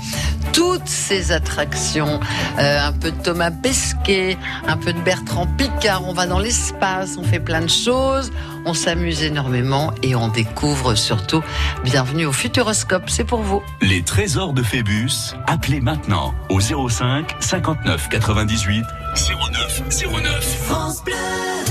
toutes 0.52 0.86
ces 0.86 1.32
attractions. 1.32 2.20
Euh, 2.58 2.86
un 2.86 2.92
peu 2.92 3.10
de 3.10 3.16
Thomas 3.22 3.50
Pesquet, 3.50 4.36
un 4.66 4.76
peu 4.76 4.92
de 4.92 5.00
Bertrand 5.00 5.46
Picard. 5.46 6.06
On 6.06 6.12
va 6.12 6.26
dans 6.26 6.38
l'espace, 6.38 7.16
on 7.18 7.24
fait 7.24 7.40
plein 7.40 7.60
de 7.60 7.70
choses, 7.70 8.30
on 8.64 8.74
s'amuse 8.74 9.22
énormément 9.22 9.92
et 10.02 10.14
on 10.14 10.28
découvre 10.28 10.94
surtout. 10.94 11.42
Bienvenue 11.82 12.26
au 12.26 12.32
Futuroscope, 12.32 13.10
c'est 13.10 13.24
pour 13.24 13.42
vous. 13.42 13.62
Les 13.80 14.02
trésors 14.02 14.52
de 14.52 14.62
Phébus. 14.62 15.34
Appelez 15.46 15.80
maintenant 15.80 16.34
au 16.48 16.60
05 16.60 17.36
59 17.40 18.08
98 18.08 18.84
09 19.14 19.82
09. 20.22 20.44
France 20.66 21.04
Bleu. 21.04 21.14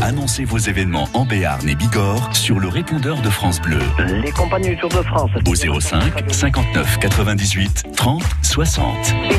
Annoncez 0.02 0.46
vos 0.46 0.58
événements 0.58 1.10
en 1.14 1.26
Béarn 1.26 1.68
et 1.68 1.76
Bigorre 1.76 2.34
sur 2.34 2.58
le 2.58 2.70
répondeur 2.70 3.22
de 3.22 3.30
France 3.30 3.60
Bleu 3.60 3.80
Les 4.24 4.32
compagnies 4.32 4.70
du 4.70 4.78
Tour 4.78 4.90
de 4.90 5.02
France. 5.02 5.30
au 5.46 5.80
05 5.82 6.32
59 6.32 7.00
98 7.00 7.84
30 7.98 8.24
60. 8.44 8.86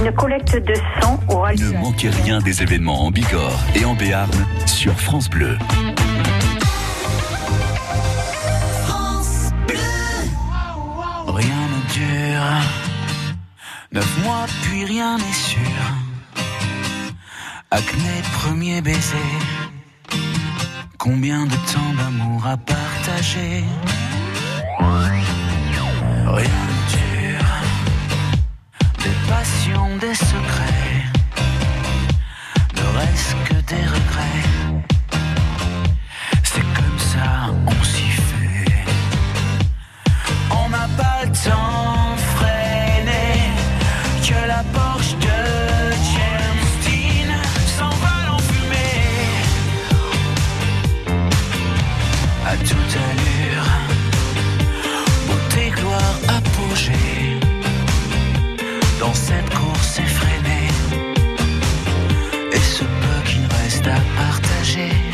Une 0.04 0.12
collecte 0.12 0.54
de 0.54 0.74
sang 1.00 1.18
aura 1.28 1.54
Ne 1.54 1.70
manquez 1.78 2.10
rien 2.10 2.40
des 2.40 2.62
événements 2.62 3.06
en 3.06 3.10
Bigorre 3.10 3.58
et 3.74 3.86
en 3.86 3.94
Béarn 3.94 4.30
sur 4.66 4.92
France 5.00 5.30
Bleu. 5.30 5.56
Rien 11.26 11.68
ne 11.68 11.92
dure. 11.92 12.42
Neuf 13.92 14.24
mois, 14.24 14.46
puis 14.62 14.84
rien 14.84 15.16
n'est 15.16 15.32
sûr. 15.32 15.60
Acné, 17.74 18.22
premier 18.34 18.80
baiser. 18.80 19.32
Combien 20.96 21.44
de 21.44 21.56
temps 21.72 21.92
d'amour 21.98 22.46
à 22.46 22.56
partager? 22.56 23.64
Rien 24.78 26.66
ne 26.70 26.78
dure. 26.94 27.52
Des 29.02 29.16
passions, 29.28 29.96
des 30.00 30.14
secrets. 30.14 31.02
Ne 32.76 32.86
reste 32.96 33.34
que 33.48 33.54
des 33.54 33.82
regrets. 33.82 34.53
à 52.54 52.56
toute 52.58 52.94
allure. 53.10 53.68
Beauté, 55.26 55.70
gloire, 55.70 56.16
apogée. 56.38 57.38
Dans 59.00 59.14
cette 59.14 59.50
course 59.50 59.98
effrénée. 59.98 60.70
Et 62.52 62.64
ce 62.76 62.84
peu 62.84 63.16
qu'il 63.26 63.46
reste 63.58 63.86
à 63.86 64.00
partager. 64.20 65.13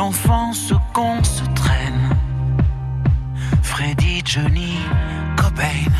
l'enfance 0.00 0.72
qu'on 0.94 1.22
se 1.22 1.44
traîne. 1.54 2.16
Freddy, 3.62 4.22
Johnny, 4.24 4.78
Cobain, 5.36 5.92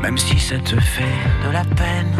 même 0.00 0.16
si 0.16 0.38
ça 0.38 0.58
te 0.60 0.80
fait 0.80 1.18
de 1.44 1.50
la 1.50 1.64
peine. 1.80 2.16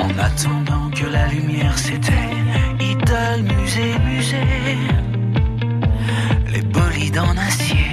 En 0.00 0.10
attendant 0.28 0.90
que 0.90 1.06
la 1.06 1.28
lumière 1.28 1.78
s'éteigne, 1.78 2.52
idole, 2.80 3.42
musée, 3.42 3.96
musée, 4.10 4.78
les 6.52 6.62
bolides 6.62 7.20
en 7.20 7.36
acier. 7.36 7.87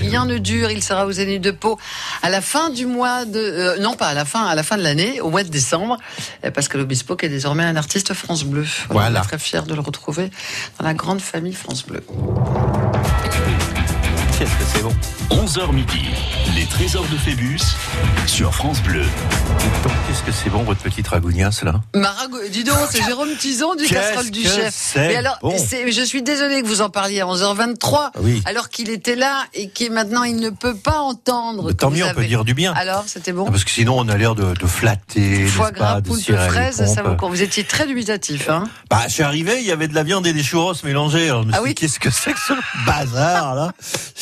Rien 0.00 0.24
ne 0.24 0.38
dure. 0.38 0.70
Il 0.70 0.82
sera 0.82 1.06
aux 1.06 1.12
Zénith 1.12 1.42
de 1.42 1.50
Pau 1.50 1.78
à 2.22 2.30
la 2.30 2.40
fin 2.40 2.70
du 2.70 2.86
mois 2.86 3.24
de 3.24 3.38
euh, 3.38 3.78
non 3.78 3.94
pas 3.94 4.08
à 4.08 4.14
la 4.14 4.24
fin 4.24 4.46
à 4.46 4.54
la 4.54 4.62
fin 4.62 4.76
de 4.76 4.82
l'année 4.82 5.20
au 5.20 5.30
mois 5.30 5.44
de 5.44 5.48
décembre. 5.48 5.98
Euh, 6.44 6.50
Pascal 6.50 6.80
Obispo 6.80 7.16
qui 7.16 7.26
est 7.26 7.28
désormais 7.28 7.64
un 7.64 7.76
artiste 7.76 8.14
France 8.14 8.44
Bleu. 8.44 8.66
Voilà. 8.88 9.20
On 9.20 9.22
est 9.22 9.26
très 9.26 9.38
fier 9.38 9.64
de 9.64 9.74
le 9.74 9.80
retrouver 9.80 10.30
dans 10.78 10.86
la 10.86 10.94
grande 10.94 11.20
famille 11.20 11.54
France 11.54 11.86
Bleu. 11.86 12.02
Qu'est-ce 14.38 14.52
que 14.52 14.64
c'est 14.72 14.82
bon? 14.82 14.94
11h 15.30 15.72
midi, 15.72 16.08
les 16.60 16.66
trésors 16.66 17.06
de 17.08 17.16
Phébus 17.16 17.58
sur 18.26 18.54
France 18.54 18.82
Bleu. 18.82 19.00
Donc, 19.82 19.92
Qu'est-ce 20.06 20.22
que 20.22 20.30
c'est 20.32 20.50
bon 20.50 20.62
votre 20.62 20.82
petite 20.82 21.08
ragougnasse 21.08 21.62
là 21.62 21.80
Marago, 21.94 22.36
dis 22.52 22.64
donc, 22.64 22.76
c'est 22.90 23.02
Jérôme 23.02 23.34
Tison 23.38 23.74
du 23.76 23.86
Casserole 23.86 24.30
du 24.30 24.42
que 24.42 24.48
Chef. 24.48 24.92
Mais 24.96 25.16
alors, 25.16 25.38
bon. 25.40 25.56
c'est- 25.56 25.90
je 25.90 26.02
suis 26.02 26.22
désolée 26.22 26.60
que 26.60 26.66
vous 26.66 26.82
en 26.82 26.90
parliez 26.90 27.20
à 27.20 27.26
11h23, 27.26 28.10
Oui. 28.20 28.42
alors 28.44 28.68
qu'il 28.68 28.90
était 28.90 29.14
là 29.16 29.44
et 29.54 29.70
qui 29.70 29.88
maintenant 29.88 30.22
il 30.24 30.36
ne 30.36 30.50
peut 30.50 30.74
pas 30.74 30.98
entendre. 30.98 31.64
Mais 31.64 31.72
que 31.72 31.76
Tant 31.78 31.88
vous 31.88 31.96
mieux, 31.96 32.04
on 32.04 32.12
peut 32.14 32.24
dire 32.26 32.44
du 32.44 32.52
bien. 32.52 32.74
Alors, 32.74 33.04
c'était 33.06 33.32
bon. 33.32 33.46
Parce 33.46 33.64
que 33.64 33.70
sinon 33.70 33.96
on 33.98 34.08
a 34.08 34.16
l'air 34.18 34.34
de, 34.34 34.52
de 34.52 34.66
flatter, 34.66 35.46
Foie 35.46 35.70
gras, 35.70 36.00
les 36.04 36.34
fraise, 36.36 36.84
ça 36.94 37.02
vous, 37.02 37.28
vous 37.28 37.42
étiez 37.42 37.64
très 37.64 37.86
dubitatif, 37.86 38.50
hein 38.50 38.64
Bah, 38.90 39.02
je 39.06 39.12
suis 39.14 39.22
arrivé, 39.22 39.60
il 39.60 39.66
y 39.66 39.72
avait 39.72 39.88
de 39.88 39.94
la 39.94 40.02
viande 40.02 40.26
et 40.26 40.32
des 40.34 40.42
churros 40.42 40.74
mélangés. 40.84 41.30
Alors, 41.30 41.42
je 41.42 41.48
me 41.48 41.52
Ah 41.54 41.56
suis 41.58 41.64
oui 41.68 41.74
qu'est-ce 41.74 41.98
que 42.00 42.10
c'est 42.10 42.32
que 42.34 42.40
ce 42.40 42.52
bazar 42.86 43.54
là? 43.54 43.72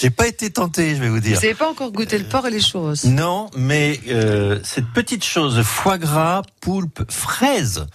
J'ai 0.00 0.10
pas 0.10 0.26
été 0.28 0.50
tenté, 0.50 0.94
je 0.94 1.00
vais 1.00 1.08
vous 1.08 1.14
Vous 1.16 1.20
dire. 1.20 1.34
n'avez 1.34 1.54
pas 1.54 1.68
encore 1.68 1.90
goûté 1.90 2.16
le 2.18 2.24
les 2.46 2.60
Non, 3.04 3.50
mais 3.56 4.00
euh, 4.08 4.60
cette 4.62 4.86
petite 4.94 5.24
chose, 5.24 5.60
foie 5.62 5.98
gras, 5.98 6.42
poulpe, 6.60 7.10
fraise, 7.10 7.86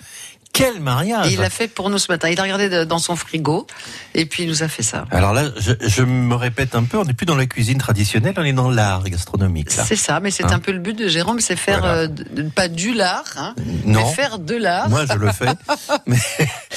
quel 0.54 0.80
mariage 0.80 1.28
Et 1.28 1.34
il 1.34 1.40
l'a 1.40 1.50
fait 1.50 1.68
pour 1.68 1.90
nous 1.90 1.98
ce 1.98 2.12
matin. 2.12 2.30
Il 2.30 2.40
a 2.40 2.44
regardé 2.44 2.86
dans 2.86 3.00
son 3.00 3.16
frigo 3.16 3.66
et 4.14 4.28
puis 4.28 4.44
il 4.44 4.50
nous 4.50 4.62
a 4.62 4.68
fait 4.68 4.84
ça. 4.84 5.06
Alors 5.10 5.34
là, 5.34 5.46
je, 5.58 5.72
je 5.82 6.04
me 6.04 6.36
répète 6.36 6.76
un 6.76 6.84
peu, 6.84 7.00
on 7.00 7.06
n'est 7.06 7.14
plus 7.16 7.26
dans 7.26 7.36
la 7.36 7.48
cuisine 7.48 7.80
traditionnelle, 7.80 8.36
on 8.38 8.44
est 8.44 8.54
dans 8.54 8.70
l'art 8.70 9.04
gastronomique. 9.04 9.72
C'est 9.72 9.96
ça, 9.96 10.20
mais 10.20 10.30
c'est 10.30 10.46
Hein 10.46 10.52
un 10.54 10.60
peu 10.60 10.72
le 10.72 10.78
but 10.80 10.94
de 10.98 11.08
Jérôme, 11.08 11.40
c'est 11.40 11.56
faire 11.56 11.80
Voilà. 11.80 11.94
euh, 12.04 12.50
pas 12.56 12.68
du 12.68 12.94
lard, 12.94 13.24
hein, 13.36 13.56
Non. 13.86 14.06
mais 14.06 14.14
faire 14.14 14.38
de 14.38 14.56
l'art. 14.56 14.90
Moi, 14.90 15.06
je 15.08 15.14
le 15.18 15.32
fais. 15.32 15.48
mais 16.06 16.18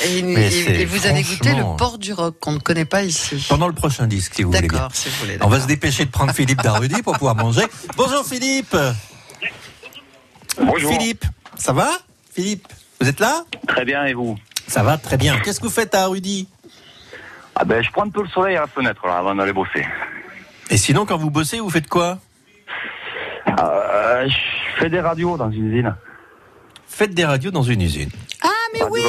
Et, 0.06 0.22
Mais 0.22 0.46
et- 0.46 0.50
c'est 0.64 0.74
et 0.76 0.84
vous 0.86 1.06
allez 1.06 1.22
goûter 1.22 1.50
le 1.50 1.56
franchement- 1.56 1.76
porc 1.76 1.98
du 1.98 2.14
roc 2.14 2.36
qu'on 2.40 2.52
ne 2.52 2.58
connaît 2.58 2.84
pas 2.86 3.02
ici. 3.02 3.44
pendant 3.48 3.68
le 3.68 3.74
prochain 3.74 4.06
disque, 4.06 4.32
si 4.36 4.42
vous 4.42 4.52
voulez. 4.52 4.66
D'accord, 4.68 4.90
si 4.94 5.10
vous 5.10 5.16
voulez. 5.20 5.36
On 5.42 5.48
va 5.48 5.60
se 5.60 5.66
dépêcher 5.66 6.06
de 6.06 6.10
prendre 6.10 6.32
Philippe 6.32 6.62
Darudy 6.62 7.02
pour 7.02 7.12
pouvoir 7.12 7.34
manger. 7.36 7.62
Bonjour 7.96 8.24
Philippe 8.24 8.74
Bonjour. 10.58 10.90
Philippe, 10.90 11.24
ça 11.58 11.72
va? 11.74 11.90
Philippe, 12.34 12.66
vous 13.00 13.08
êtes 13.08 13.20
là 13.20 13.44
Très 13.68 13.84
bien, 13.84 14.04
et 14.04 14.14
vous 14.14 14.36
Ça 14.66 14.82
va 14.82 14.96
très 14.98 15.16
bien. 15.16 15.38
Qu'est-ce 15.40 15.60
que 15.60 15.66
vous 15.66 15.72
faites 15.72 15.94
à 15.94 16.06
Rudy 16.06 16.48
Ah 17.54 17.64
ben, 17.64 17.82
je 17.82 17.90
prends 17.90 18.04
un 18.04 18.10
peu 18.10 18.22
le 18.22 18.28
soleil 18.28 18.56
à 18.56 18.62
la 18.62 18.66
fenêtre, 18.66 19.06
là, 19.06 19.18
avant 19.18 19.34
d'aller 19.34 19.52
bosser. 19.52 19.84
Et 20.70 20.76
sinon, 20.76 21.06
quand 21.06 21.16
vous 21.16 21.30
bossez, 21.30 21.60
vous 21.60 21.70
faites 21.70 21.88
quoi 21.88 22.18
Euh, 23.58 24.28
je 24.28 24.80
fais 24.80 24.88
des 24.90 25.00
radios 25.00 25.36
dans 25.36 25.50
une 25.50 25.70
usine. 25.72 25.94
Faites 26.88 27.14
des 27.14 27.24
radios 27.24 27.50
dans 27.50 27.62
une 27.62 27.82
usine. 27.82 28.10
Ah, 28.42 28.48
mais 28.72 28.80
Radio 28.80 28.94
oui. 28.94 29.02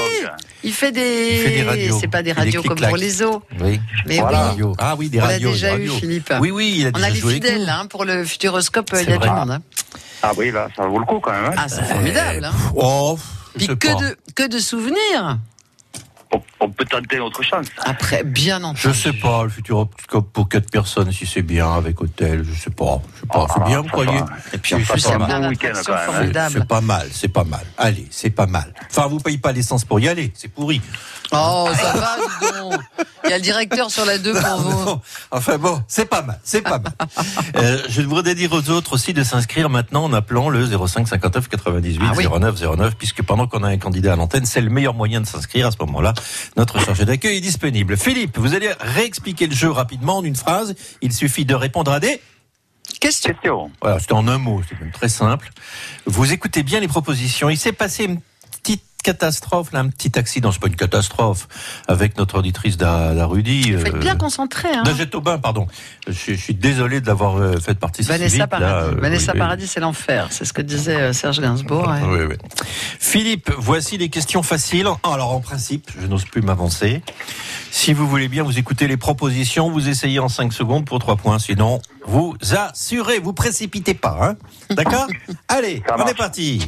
Il 0.63 0.73
fait 0.73 0.91
des. 0.91 1.30
Il 1.34 1.41
fait 1.41 1.52
des 1.52 1.63
radios. 1.63 1.97
C'est 2.00 2.08
pas 2.08 2.21
des 2.23 2.32
radios 2.34 2.63
comme 2.63 2.80
pour 2.80 2.97
les 2.97 3.21
os. 3.21 3.39
Oui. 3.62 3.80
Mais 4.06 4.17
Voilà. 4.19 4.39
oui. 4.39 4.47
Radios. 4.50 4.73
Ah 4.80 4.95
oui, 4.97 5.10
des 5.10 5.19
On 5.19 5.21
l'a 5.21 5.28
radios. 5.28 5.52
déjà 5.52 5.69
eu, 5.69 5.71
radios. 5.73 5.93
Philippe. 5.95 6.34
Oui, 6.39 6.52
oui, 6.52 6.76
il 6.80 6.86
a 6.86 6.89
On 6.89 6.91
déjà 6.93 7.06
a 7.06 7.10
les 7.10 7.21
fidèles 7.21 7.69
hein, 7.69 7.86
pour 7.89 8.04
le 8.06 8.23
Futuroscope, 8.26 8.89
il 9.02 9.10
y 9.10 9.13
a 9.13 9.17
du 9.17 9.30
monde. 9.30 9.52
hein. 9.52 9.62
Ah 10.23 10.32
oui, 10.36 10.52
là, 10.52 10.67
ça 10.76 10.86
vaut 10.88 11.00
le 11.00 11.06
coup 11.06 11.19
quand 11.19 11.32
même. 11.32 11.45
hein. 11.45 11.56
Ah, 11.58 11.67
c'est 11.69 11.84
formidable. 11.84 12.45
Hein. 12.45 12.52
Oh, 12.76 13.17
Puis 13.58 13.67
que 13.67 14.00
de, 14.00 14.17
que 14.36 14.48
de 14.48 14.60
souvenirs. 14.60 15.39
On, 16.60 16.70
peut 16.70 16.84
tenter 16.84 17.17
notre 17.20 17.41
chance. 17.41 17.67
Après, 17.86 18.22
bien 18.24 18.58
entendu. 18.58 18.82
Je 18.82 18.91
sais 18.91 19.13
pas, 19.13 19.43
le 19.43 19.50
futuroscope 19.50 20.30
pour 20.34 20.50
quatre 20.50 20.70
personnes, 20.70 21.10
si 21.13 21.26
c'est 21.26 21.41
bien 21.41 21.72
avec 21.72 22.02
hôtel, 22.02 22.43
je 22.43 22.54
sais 22.60 22.70
pas. 22.70 23.02
Je 23.15 23.22
sais 23.22 23.28
pas, 23.28 23.48
c'est 23.54 23.63
bien, 23.63 23.78
vous 23.78 23.86
ça 23.86 23.91
croyez. 23.91 24.20
Et 24.52 24.58
puis 24.58 24.76
en 24.76 24.80
C'est- 24.80 24.84
plus, 24.91 25.00
c'est 25.00 26.67
pas 26.67 26.82
mal, 26.82 27.08
c'est 27.12 27.28
pas 27.30 27.43
mal. 27.46 27.65
Allez, 27.78 28.08
c'est 28.10 28.30
pas 28.30 28.46
mal. 28.46 28.74
Enfin, 28.89 29.08
vous 29.08 29.20
payez 29.20 29.38
pas 29.38 29.54
l'essence 29.54 29.86
pour 29.86 30.02
y 30.02 30.10
aller, 30.10 30.34
c'est 30.36 30.50
pourri. 30.50 30.82
Oh, 31.32 31.70
ça 31.74 31.94
va, 31.94 32.18
dis 32.42 32.58
donc. 32.60 32.82
Il 33.26 33.32
y 33.32 33.34
a 33.34 33.38
le 33.38 33.44
directeur 33.44 33.92
sur 33.92 34.06
la 34.06 34.18
2 34.18 34.34
pour 34.34 34.58
vous. 34.58 34.86
Non. 34.86 35.02
Enfin 35.32 35.58
bon, 35.58 35.84
c'est 35.88 36.06
pas 36.06 36.22
mal, 36.22 36.40
c'est 36.44 36.62
pas 36.62 36.80
mal. 36.80 36.94
Euh, 37.56 37.82
je 37.90 38.02
voudrais 38.02 38.36
dire 38.36 38.52
aux 38.54 38.70
autres 38.70 38.94
aussi 38.94 39.13
de 39.13 39.24
s'inscrire 39.24 39.70
maintenant 39.70 40.04
en 40.04 40.13
appelant 40.13 40.50
le 40.50 40.66
05 40.66 41.08
59 41.08 41.48
98 41.48 42.08
Ah 42.10 42.13
oui. 42.16 42.28
09 42.28 42.78
09, 42.78 42.96
puisque 42.96 43.24
pendant 43.24 43.48
qu'on 43.48 43.63
a 43.63 43.70
un 43.70 43.78
candidat 43.78 44.13
à 44.13 44.16
l'antenne, 44.16 44.46
c'est 44.46 44.62
le 44.62 44.70
meilleur 44.70 44.94
moyen 44.94 45.22
de 45.22 45.26
s'inscrire 45.26 45.68
à 45.68 45.72
ce 45.72 45.78
moment-là. 45.80 46.13
Notre 46.56 46.80
chargé 46.80 47.06
d'accueil 47.06 47.38
est 47.38 47.42
disponible. 47.42 47.98
Philippe, 47.98 48.38
vous 48.38 48.54
allez 48.54 48.72
réexpliquer 48.80 49.48
le 49.48 49.56
jeu 49.56 49.72
rapidement 49.72 50.18
en 50.18 50.24
une 50.24 50.36
phrase. 50.36 50.76
Il 51.02 51.13
suffit 51.13 51.46
de 51.46 51.56
répondre 51.56 51.92
à 51.92 52.00
des... 52.00 52.22
Question. 53.00 53.34
Question. 53.34 53.72
Voilà, 53.82 54.00
c'était 54.00 54.13
en 54.13 54.28
un 54.28 54.38
mot, 54.38 54.62
c'est 54.68 54.80
même 54.80 54.92
très 54.92 55.10
simple. 55.10 55.50
Vous 56.06 56.32
écoutez 56.32 56.63
bien 56.63 56.80
les 56.80 56.88
propositions. 56.88 57.50
Il 57.50 57.58
s'est 57.58 57.74
passé 57.74 58.06
une 58.06 58.20
catastrophe, 59.12 59.72
là, 59.72 59.80
un 59.80 59.88
petit 59.89 60.20
accident, 60.20 60.52
c'est 60.52 60.60
pas 60.60 60.67
une 60.67 60.76
catastrophe, 60.76 61.48
avec 61.88 62.17
notre 62.17 62.39
auditrice 62.39 62.76
d'A- 62.76 63.13
d'Arudi. 63.13 63.62
Il 63.67 63.80
faut 63.80 63.86
être 63.86 63.96
euh, 63.96 64.00
bien 64.00 64.15
concentré. 64.17 64.67
Hein. 64.74 64.84
Aubin, 65.13 65.38
pardon. 65.38 65.65
Je, 66.08 66.12
suis- 66.12 66.36
je 66.36 66.41
suis 66.41 66.54
désolé 66.56 67.00
de 67.00 67.08
l'avoir 67.08 67.38
euh, 67.38 67.58
fait 67.58 67.80
partie 67.80 68.04
si 68.04 68.10
Vanessa 68.10 68.36
vite, 68.36 68.46
Paradis. 68.48 68.65
là, 68.65 68.82
euh, 68.84 68.96
Vanessa 69.02 69.32
oui. 69.34 69.39
Paradis, 69.39 69.67
c'est 69.67 69.80
l'enfer. 69.80 70.28
C'est 70.32 70.43
ce 70.46 70.52
que 70.52 70.62
disait 70.62 71.13
Serge 71.13 71.39
Gainsbourg. 71.39 71.88
ouais. 71.88 72.02
Oui, 72.06 72.26
oui. 72.30 72.36
Philippe, 73.00 73.50
voici 73.58 73.98
les 73.98 74.10
questions 74.10 74.43
faciles. 74.43 74.88
Alors, 75.04 75.32
en 75.34 75.39
principe, 75.39 75.89
je 76.00 76.06
n'ose 76.08 76.26
plus 76.26 76.41
m'avancer. 76.41 77.02
Si 77.72 77.93
vous 77.93 78.08
voulez 78.08 78.28
bien, 78.28 78.43
vous 78.43 78.58
écoutez 78.60 78.88
les 78.88 78.98
propositions, 78.98 79.72
vous 79.72 79.88
essayez 79.88 80.20
en 80.20 80.28
5 80.30 80.52
secondes 80.52 80.86
pour 80.86 81.00
3 81.00 81.15
points. 81.15 81.39
Sinon, 81.39 81.80
vous 82.06 82.36
assurez, 82.52 83.20
vous 83.20 83.34
précipitez 83.34 83.93
pas. 83.93 84.17
Hein 84.22 84.36
D'accord? 84.76 85.08
Allez, 85.48 85.82
Ça 85.88 85.96
on 85.98 86.06
est 86.08 86.13
parti. 86.17 86.67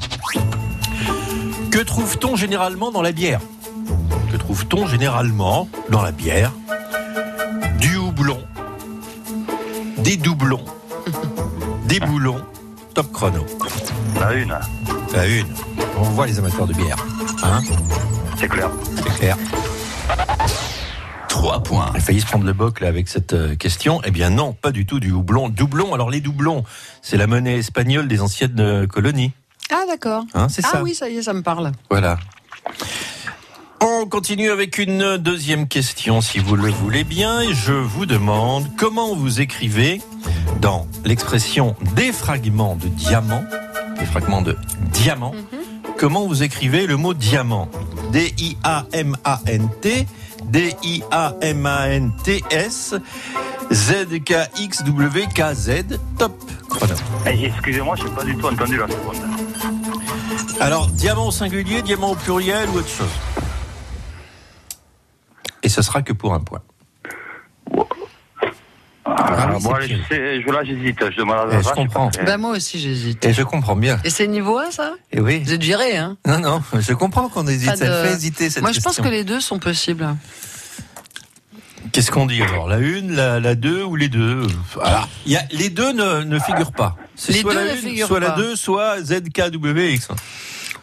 Que 1.71 1.79
trouve-t-on 1.79 2.35
généralement 2.35 2.91
dans 2.91 3.01
la 3.01 3.11
bière 3.11 3.39
Que 4.31 4.37
trouve-t-on 4.37 4.87
généralement 4.87 5.69
dans 5.89 6.01
la 6.01 6.11
bière 6.11 6.51
Du 7.79 7.95
houblon, 7.95 8.39
des 9.99 10.17
doublons, 10.17 10.65
des 11.85 11.99
boulons. 11.99 12.41
Top 12.93 13.11
chrono. 13.11 13.45
La 14.19 14.33
une, 14.33 14.57
La 15.13 15.27
une. 15.27 15.53
On 15.97 16.03
voit 16.03 16.25
les 16.25 16.39
amateurs 16.39 16.65
de 16.65 16.73
bière. 16.73 16.97
Hein 17.43 17.61
c'est 18.37 18.47
clair. 18.47 18.69
C'est 18.95 19.15
clair. 19.19 19.37
3 21.27 21.63
points. 21.63 21.91
Il 21.93 21.97
a 21.97 21.99
failli 22.01 22.19
se 22.19 22.25
prendre 22.25 22.45
le 22.45 22.53
boc 22.53 22.79
là 22.79 22.87
avec 22.87 23.07
cette 23.07 23.33
euh, 23.33 23.55
question. 23.55 24.01
Eh 24.03 24.11
bien 24.11 24.29
non, 24.29 24.53
pas 24.53 24.71
du 24.71 24.85
tout 24.85 24.99
du 24.99 25.11
houblon. 25.11 25.49
Doublon, 25.49 25.93
alors 25.93 26.09
les 26.09 26.19
doublons, 26.19 26.63
c'est 27.01 27.15
la 27.15 27.27
monnaie 27.27 27.59
espagnole 27.59 28.07
des 28.07 28.21
anciennes 28.21 28.59
euh, 28.59 28.87
colonies. 28.87 29.31
Ah, 29.71 29.83
d'accord. 29.87 30.23
Hein, 30.33 30.47
c'est 30.49 30.63
Ah 30.65 30.69
ça. 30.73 30.83
oui, 30.83 30.93
ça 30.95 31.09
y 31.09 31.17
est, 31.17 31.23
ça 31.23 31.33
me 31.33 31.41
parle. 31.43 31.71
Voilà. 31.89 32.17
On 33.81 34.05
continue 34.07 34.49
avec 34.51 34.77
une 34.77 35.17
deuxième 35.17 35.67
question, 35.67 36.21
si 36.21 36.39
vous 36.39 36.55
le 36.55 36.69
voulez 36.69 37.03
bien. 37.03 37.41
Et 37.41 37.53
je 37.53 37.73
vous 37.73 38.05
demande 38.05 38.67
comment 38.77 39.15
vous 39.15 39.41
écrivez 39.41 40.01
dans 40.59 40.85
l'expression 41.05 41.75
des 41.95 42.11
fragments 42.11 42.75
de 42.75 42.87
diamant, 42.87 43.43
des 43.97 44.05
fragments 44.05 44.41
de 44.41 44.57
diamant, 44.91 45.33
comment 45.97 46.27
vous 46.27 46.43
écrivez 46.43 46.87
le 46.87 46.97
mot 46.97 47.13
diamant 47.13 47.69
D-I-A-M-A-N-T, 48.11 50.07
D-I-A-M-A-N-T-S, 50.45 52.95
Z-K-X-W-K-Z, 53.71 55.69
top. 56.17 56.33
Chrono. 56.69 56.93
Eh, 57.25 57.45
Excusez-moi, 57.45 57.95
je 57.97 58.03
n'ai 58.05 58.09
pas 58.11 58.23
du 58.23 58.35
tout 58.35 58.45
entendu 58.47 58.77
la 58.77 58.87
seconde. 58.87 59.15
Alors, 60.59 60.87
diamant 60.87 61.27
au 61.27 61.31
singulier, 61.31 61.81
diamant 61.81 62.11
au 62.11 62.15
pluriel 62.15 62.67
ou 62.69 62.77
autre 62.77 62.89
chose? 62.89 63.07
Et 65.63 65.69
ce 65.69 65.81
sera 65.81 66.01
que 66.01 66.13
pour 66.13 66.33
un 66.33 66.39
point. 66.39 66.61
Ah, 69.05 69.49
oui, 69.59 69.67
allez, 69.75 69.87
pied. 69.87 69.97
je 69.97 70.07
sais, 70.15 70.41
je, 70.41 70.51
là, 70.51 70.63
j'hésite. 70.63 70.99
Je 71.11 71.17
demande 71.17 71.51
à 71.51 71.59
Eh, 71.59 71.63
je 71.63 71.69
comprends. 71.69 72.09
Bah, 72.25 72.37
moi 72.37 72.51
aussi, 72.51 72.79
j'hésite. 72.79 73.25
Et 73.25 73.33
je 73.33 73.41
comprends 73.43 73.75
bien. 73.75 73.99
Et 74.03 74.09
c'est 74.09 74.27
niveau 74.27 74.57
1, 74.57 74.71
ça? 74.71 74.93
Et 75.11 75.19
oui. 75.19 75.41
Vous 75.43 75.53
êtes 75.53 75.61
viré, 75.63 75.97
hein? 75.97 76.17
Non, 76.27 76.39
non, 76.39 76.61
je 76.79 76.93
comprends 76.93 77.27
qu'on 77.29 77.45
hésite. 77.47 77.75
Ça 77.75 77.85
de- 77.85 78.07
fait 78.07 78.13
hésiter 78.13 78.49
cette 78.49 78.61
Moi, 78.63 78.71
je 78.71 78.79
pense 78.79 78.97
que 79.01 79.07
les 79.07 79.23
deux 79.23 79.41
sont 79.41 79.59
possibles. 79.59 80.07
Qu'est-ce 81.91 82.11
qu'on 82.11 82.25
dit 82.25 82.41
alors? 82.41 82.67
La 82.67 82.77
une, 82.77 83.15
la, 83.15 83.39
la 83.39 83.55
deux 83.55 83.83
ou 83.83 83.95
les 83.95 84.09
deux? 84.09 84.45
Alors, 84.81 85.07
il 85.25 85.31
y 85.31 85.37
a, 85.37 85.41
les 85.51 85.69
deux 85.69 85.91
ne, 85.93 86.23
ne 86.23 86.39
figurent 86.39 86.71
pas. 86.71 86.95
C'est 87.15 87.33
Les 87.33 87.39
soit 87.41 87.53
deux 87.53 87.59
la 87.65 87.71
ne 87.73 87.77
une, 87.77 87.87
figurent 87.89 88.07
soit 88.07 88.19
la 88.19 88.31
pas. 88.31 88.37
deux, 88.37 88.55
soit 88.55 89.01
ZKWX. 89.01 90.07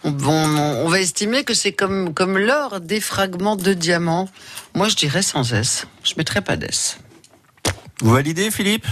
On, 0.05 0.13
on- 0.25 0.85
on 0.85 0.89
va 0.89 1.01
estimer 1.01 1.45
que 1.45 1.55
c'est 1.55 1.73
comme, 1.73 2.13
comme 2.15 2.39
l'or 2.39 2.81
des 2.81 3.01
fragments 3.01 3.57
de 3.57 3.73
diamant. 3.73 4.29
Moi, 4.75 4.89
je 4.89 4.95
dirais 4.97 5.23
sans 5.23 5.53
S. 5.53 5.87
Je 6.05 6.15
mettrais 6.17 6.43
pas 6.43 6.57
d'S. 6.57 6.99
Vous 8.01 8.13
validez, 8.13 8.51
Philippe? 8.51 8.87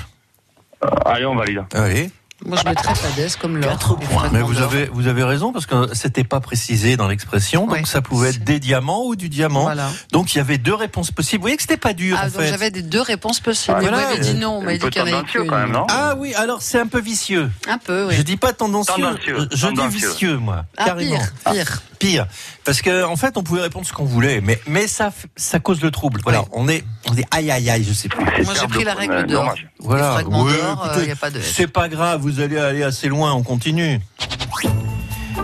Allez, 1.04 1.24
on 1.26 1.34
valide. 1.36 1.62
Allez. 1.72 2.10
Moi, 2.46 2.58
je 2.62 2.68
mettrais 2.68 2.92
pas 2.92 3.08
d'S 3.16 3.36
comme 3.40 3.56
l'or. 3.56 3.98
Mais 4.32 4.42
vous 4.42 4.60
avez, 4.60 4.86
vous 4.92 5.06
avez 5.06 5.22
raison 5.24 5.52
parce 5.52 5.66
que 5.66 5.94
c'était 5.94 6.24
pas 6.24 6.40
précisé 6.40 6.96
dans 6.96 7.08
l'expression, 7.08 7.62
donc 7.66 7.72
Ouais. 7.74 7.84
ça 7.86 8.02
pouvait 8.02 8.30
être 8.30 8.44
des 8.44 8.60
diamants 8.60 9.04
ou 9.06 9.16
du 9.16 9.28
diamant. 9.28 9.62
Voilà. 9.62 9.90
Donc 10.12 10.34
il 10.34 10.38
y 10.38 10.40
avait 10.40 10.58
deux 10.58 10.74
réponses 10.74 11.10
possibles. 11.10 11.40
Vous 11.40 11.44
voyez 11.44 11.56
que 11.56 11.62
c'était 11.62 11.76
pas 11.78 11.94
dur 11.94 12.16
Ah, 12.20 12.26
en 12.26 12.28
donc 12.28 12.40
fait. 12.42 12.48
j'avais 12.48 12.70
des 12.70 12.82
deux 12.82 13.00
réponses 13.00 13.40
possibles. 13.40 13.76
Ah, 13.78 13.80
voilà. 13.80 13.96
vous 13.98 14.02
m'avez 14.10 14.18
dit 14.20 14.34
non, 14.34 14.58
on 14.58 14.62
Un 14.62 14.64
m'a 14.64 14.72
dit 14.72 14.78
qu'il 14.90 14.96
y 14.96 15.00
en 15.00 15.18
avait 15.18 15.46
quand 15.46 15.56
même, 15.58 15.72
non? 15.72 15.86
Ah 15.88 16.14
oui, 16.18 16.34
alors 16.34 16.60
c'est 16.62 16.78
un 16.78 16.86
peu 16.86 17.00
vicieux. 17.00 17.50
Un 17.68 17.78
peu, 17.78 18.06
oui. 18.08 18.14
Je 18.16 18.22
dis 18.22 18.36
pas 18.36 18.52
tendancieux, 18.52 18.94
Tendancieux, 19.02 19.48
je 19.52 19.66
dis 19.68 19.88
vicieux 19.88 20.36
moi, 20.36 20.66
Ah, 20.76 20.84
carrément. 20.86 21.16
pire, 21.16 21.52
pire. 21.52 21.82
Pire, 21.98 22.26
parce 22.64 22.82
que 22.82 23.04
en 23.04 23.16
fait 23.16 23.36
on 23.36 23.42
pouvait 23.42 23.60
répondre 23.62 23.86
ce 23.86 23.92
qu'on 23.92 24.04
voulait, 24.04 24.40
mais 24.40 24.60
mais 24.66 24.86
ça 24.86 25.12
ça 25.36 25.58
cause 25.60 25.80
le 25.80 25.90
trouble. 25.90 26.20
Voilà, 26.24 26.44
on 26.52 26.68
est 26.68 26.84
on 27.08 27.12
dit 27.14 27.24
aïe 27.30 27.50
aïe 27.50 27.70
aïe, 27.70 27.84
je 27.86 27.92
sais 27.92 28.08
plus. 28.08 28.24
Moi, 28.44 28.54
j'ai 28.60 28.66
pris 28.66 28.84
la 28.84 28.92
le- 28.94 28.98
règle 28.98 29.26
d'or. 29.26 29.54
Voilà, 29.78 30.22
de 30.22 31.38
S. 31.38 31.52
C'est 31.54 31.66
pas 31.66 31.88
grave, 31.88 32.20
vous 32.22 32.40
allez 32.40 32.58
aller 32.58 32.82
assez 32.82 33.08
loin, 33.08 33.32
on 33.32 33.42
continue. 33.42 34.00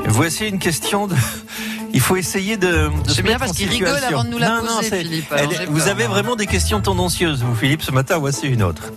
Voici 0.06 0.46
une 0.48 0.58
question 0.58 1.06
de. 1.06 1.14
Il 1.92 2.00
faut 2.00 2.16
essayer 2.16 2.56
de. 2.56 2.88
de 3.04 3.10
C'est 3.10 3.22
bien 3.22 3.38
parce 3.38 3.52
qu'il 3.52 3.68
rigole 3.68 3.98
avant 4.04 4.22
de 4.24 4.28
nous 4.28 4.38
la 4.38 4.60
Non, 4.60 4.76
poser, 4.76 4.98
Philippe. 4.98 5.32
Alors, 5.32 5.52
vous 5.68 5.78
peur, 5.80 5.88
avez 5.88 6.06
vraiment 6.06 6.36
des 6.36 6.46
questions 6.46 6.80
tendancieuses, 6.80 7.42
vous, 7.42 7.54
Philippe. 7.54 7.82
Ce 7.82 7.90
matin, 7.90 8.18
voici 8.18 8.46
une 8.46 8.62
autre. 8.62 8.92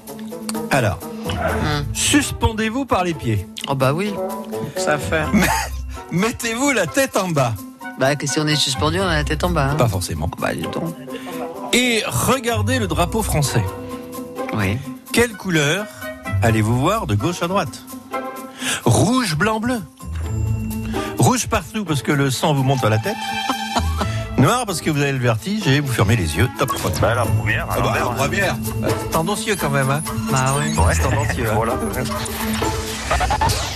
Alors, 0.70 1.00
Hum. 1.26 1.86
suspendez-vous 1.94 2.86
par 2.86 3.04
les 3.04 3.14
pieds. 3.14 3.48
Oh 3.68 3.76
bah 3.76 3.94
oui, 3.94 4.14
ça 4.78 4.98
va 4.98 5.00
faire. 5.00 5.32
Mettez-vous 6.14 6.72
la 6.72 6.86
tête 6.88 7.18
en 7.18 7.28
bas. 7.30 7.54
Bah 8.00 8.16
que 8.16 8.26
si 8.28 8.40
on 8.40 8.48
est 8.48 8.56
suspendu, 8.56 9.00
on 9.00 9.04
a 9.08 9.16
la 9.16 9.24
tête 9.24 9.44
en 9.44 9.50
bas. 9.50 9.70
hein. 9.72 9.76
Pas 9.76 9.88
forcément. 9.88 10.30
Bah 10.40 10.54
dis 10.54 10.62
donc. 10.62 10.96
Et 11.74 12.04
regardez 12.08 12.80
le 12.80 12.88
drapeau 12.88 13.22
français. 13.22 13.64
Oui. 14.54 14.78
Quelle 15.12 15.34
couleur 15.34 15.86
allez-vous 16.42 16.80
voir 16.80 17.08
de 17.08 17.16
gauche 17.16 17.42
à 17.42 17.48
droite? 17.48 17.84
Rouge, 18.86 19.36
blanc, 19.36 19.60
bleu. 19.60 19.82
Rouge 21.18 21.48
partout 21.48 21.84
parce 21.86 22.02
que 22.04 22.12
le 22.12 22.30
sang 22.32 22.54
vous 22.54 22.64
monte 22.64 22.84
à 22.86 22.90
la 22.90 23.00
tête. 23.00 23.16
Noir 24.38 24.66
parce 24.66 24.82
que 24.82 24.90
vous 24.90 25.02
avez 25.02 25.12
le 25.14 25.20
vertige 25.20 25.68
et 25.68 25.80
vous 25.80 25.92
fermez 25.92 26.16
les 26.16 26.38
yeux. 26.38 26.50
Top. 26.60 26.72
Bah, 27.02 27.16
la 27.16 27.26
première, 27.26 27.68
Ah 27.72 27.80
bah, 27.82 27.94
hein. 28.02 28.14
première. 28.16 28.56
Bah, 28.82 28.88
tendancieux 29.12 29.56
quand 29.56 29.70
même. 29.70 29.90
Hein 29.90 30.02
Bah 30.32 30.54
oui. 30.60 30.76
Reste 30.78 31.04
tendancieux. 31.04 31.50
hein. 31.50 31.54
Voilà. 31.56 31.74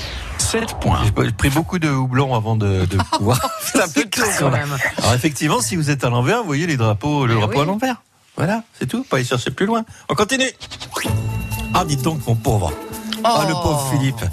7 0.47 0.79
points. 0.79 1.01
J'ai 1.03 1.31
pris 1.31 1.49
beaucoup 1.49 1.77
de 1.77 1.89
houblon 1.89 2.33
avant 2.33 2.55
de, 2.55 2.85
de 2.85 2.97
pouvoir 3.17 3.37
faire 3.59 3.83
un 3.83 3.89
peu 3.89 4.03
tôt, 4.03 4.21
quand 4.39 4.49
même. 4.49 4.77
Alors 4.99 5.13
effectivement, 5.13 5.59
si 5.59 5.75
vous 5.75 5.89
êtes 5.89 6.05
à 6.05 6.09
l'envers, 6.09 6.39
vous 6.39 6.47
voyez 6.47 6.65
les 6.67 6.77
drapeaux, 6.77 7.25
le 7.25 7.33
Mais 7.33 7.39
drapeau 7.41 7.57
oui. 7.57 7.63
à 7.63 7.65
l'envers. 7.65 7.95
Voilà, 8.37 8.63
c'est 8.79 8.85
tout. 8.85 9.03
Pas 9.03 9.17
aller 9.17 9.25
chercher 9.25 9.51
plus 9.51 9.65
loin. 9.65 9.83
On 10.09 10.15
continue. 10.15 10.49
Ah, 11.73 11.83
dites 11.85 12.01
donc, 12.01 12.25
mon 12.25 12.35
pauvre. 12.35 12.71
Ah, 13.25 13.43
le 13.45 13.53
pauvre 13.53 13.89
Philippe. 13.91 14.23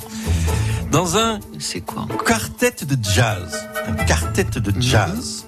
Dans 0.93 1.17
un 1.17 1.41
C'est 1.59 1.81
quoi 1.81 2.07
quartet 2.25 2.85
de 2.85 2.97
jazz, 3.03 3.67
un 3.89 3.95
quartet 4.05 4.45
de 4.45 4.81
jazz, 4.81 5.47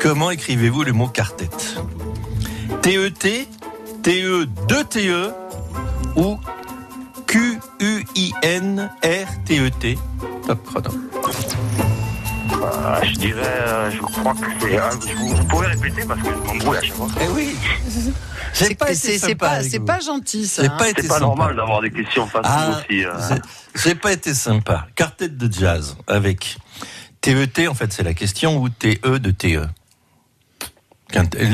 comment 0.00 0.30
écrivez-vous 0.30 0.82
le 0.82 0.92
mot 0.94 1.08
quartet? 1.08 1.50
T-E-T, 2.80 3.48
T-E, 4.02 4.46
2-T-E 4.68 5.10
E 5.10 5.34
ou 6.16 6.38
Q-U-I-N-R-T-E-T 8.86 9.98
Top 10.46 10.64
chrono. 10.64 10.90
Euh, 12.62 13.00
je 13.04 13.12
dirais, 13.12 13.42
euh, 13.44 13.90
je 13.90 13.98
crois 13.98 14.32
que 14.34 14.46
c'est. 14.60 14.78
euh, 14.78 14.90
vous, 15.16 15.28
vous 15.36 15.44
pouvez 15.44 15.66
répéter 15.66 16.04
parce 16.06 16.20
que 16.20 16.28
je 16.28 16.34
m'embrouille 16.38 16.76
à 16.78 16.82
chaque 16.82 16.94
fois. 16.94 17.08
Eh 17.20 17.28
oui 17.28 17.56
pas 18.78 18.94
C'est 18.94 19.18
c'est 19.18 19.34
pas, 19.34 19.62
c'est 19.62 19.78
vous. 19.78 19.84
pas 19.84 20.00
gentil 20.00 20.46
ça. 20.46 20.62
J'ai 20.62 20.68
hein. 20.68 20.76
pas 20.78 20.88
été 20.88 21.02
C'est 21.02 21.08
pas 21.08 21.20
normal 21.20 21.54
d'avoir 21.56 21.82
des 21.82 21.90
questions 21.90 22.26
faciles 22.26 22.50
Ah, 22.50 22.80
aussi. 22.88 23.04
euh. 23.04 23.12
c'est- 23.20 23.42
j'ai 23.88 23.94
pas 23.94 24.12
été 24.12 24.32
sympa. 24.32 24.86
Quartet 24.94 25.28
de 25.28 25.52
jazz 25.52 25.96
avec 26.06 26.56
TET, 27.20 27.68
en 27.68 27.74
fait, 27.74 27.92
c'est 27.92 28.02
la 28.04 28.14
question, 28.14 28.56
ou 28.58 28.68
TE 28.70 29.18
de 29.18 29.30
TE. 29.30 29.66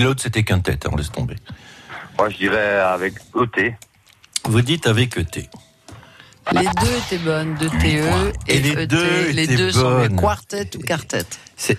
L'autre, 0.00 0.22
c'était 0.22 0.44
quintet, 0.44 0.78
hein, 0.86 0.90
on 0.92 0.96
laisse 0.96 1.10
tomber. 1.10 1.36
Moi, 2.18 2.28
je 2.30 2.36
dirais 2.36 2.76
avec 2.80 3.14
E 3.34 3.48
ET. 3.56 3.74
Vous 4.44 4.60
dites 4.62 4.86
avec 4.86 5.16
E 5.18 5.22
ET. 5.22 5.48
Les 6.50 6.64
deux 6.64 6.96
étaient 7.06 7.18
bonnes, 7.24 7.54
de 7.54 7.68
TE 7.68 8.32
et, 8.48 8.56
Et 8.56 8.60
les 8.60 8.82
ET. 8.82 8.86
deux 8.88 9.30
les 9.30 9.44
étaient 9.44 9.56
deux 9.56 9.70
sont 9.72 9.82
bonnes. 9.82 10.16
quartet 10.20 10.68
ou 10.76 10.80
quartet. 10.80 11.24
C'est- 11.56 11.78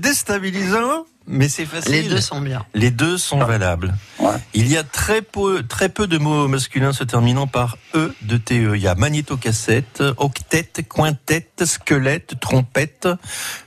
déstabilisant, 0.00 1.04
mais 1.26 1.48
c'est 1.50 1.66
facile. 1.66 1.92
Les 1.92 2.02
deux 2.04 2.20
sont 2.22 2.40
bien. 2.40 2.64
Les 2.72 2.90
deux 2.90 3.18
sont 3.18 3.38
valables. 3.44 3.94
Ouais. 4.18 4.30
Il 4.54 4.66
y 4.68 4.78
a 4.78 4.82
très 4.82 5.20
peu, 5.20 5.62
très 5.62 5.90
peu 5.90 6.06
de 6.06 6.16
mots 6.16 6.48
masculins 6.48 6.92
se 6.94 7.04
terminant 7.04 7.46
par 7.46 7.76
E 7.94 8.14
de 8.22 8.38
TE. 8.38 8.74
Il 8.76 8.80
y 8.80 8.88
a 8.88 8.94
magnétocassette, 8.94 10.02
octet, 10.16 10.70
quintet, 10.88 11.46
squelette, 11.64 12.40
trompette. 12.40 13.08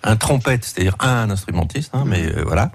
Un 0.04 0.15
trompette, 0.15 0.65
c'est-à-dire 0.65 0.95
un 1.00 1.30
instrumentiste, 1.30 1.91
hein, 1.93 2.04
mais 2.08 2.24
euh, 2.26 2.43
voilà. 2.45 2.71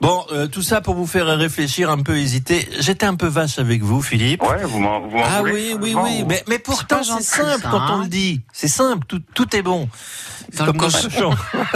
Bon, 0.00 0.24
euh, 0.32 0.46
tout 0.46 0.62
ça 0.62 0.80
pour 0.80 0.94
vous 0.94 1.06
faire 1.06 1.26
réfléchir, 1.26 1.90
un 1.90 1.98
peu 2.02 2.16
hésiter. 2.16 2.66
J'étais 2.80 3.04
un 3.04 3.16
peu 3.16 3.26
vache 3.26 3.58
avec 3.58 3.82
vous, 3.82 4.00
Philippe. 4.00 4.42
Ouais, 4.42 4.64
vous 4.64 4.78
m'en 4.80 5.02
Ah 5.22 5.40
voulez, 5.40 5.74
oui, 5.74 5.76
oui, 5.80 5.94
oui, 5.94 6.22
ou- 6.22 6.26
mais, 6.26 6.42
mais 6.48 6.58
pourtant 6.58 6.96
pas 6.98 7.02
c'est 7.04 7.22
simple 7.22 7.60
ça, 7.62 7.68
quand 7.70 7.76
on 7.90 8.00
hein. 8.00 8.02
le 8.04 8.08
dit. 8.08 8.40
C'est 8.52 8.68
simple, 8.68 9.04
tout, 9.06 9.20
tout 9.34 9.54
est 9.54 9.60
bon. 9.62 9.88
Dans 10.56 10.64
Comme 10.66 10.78
dans 10.78 10.86
le 10.86 10.90
cochon. 10.90 11.30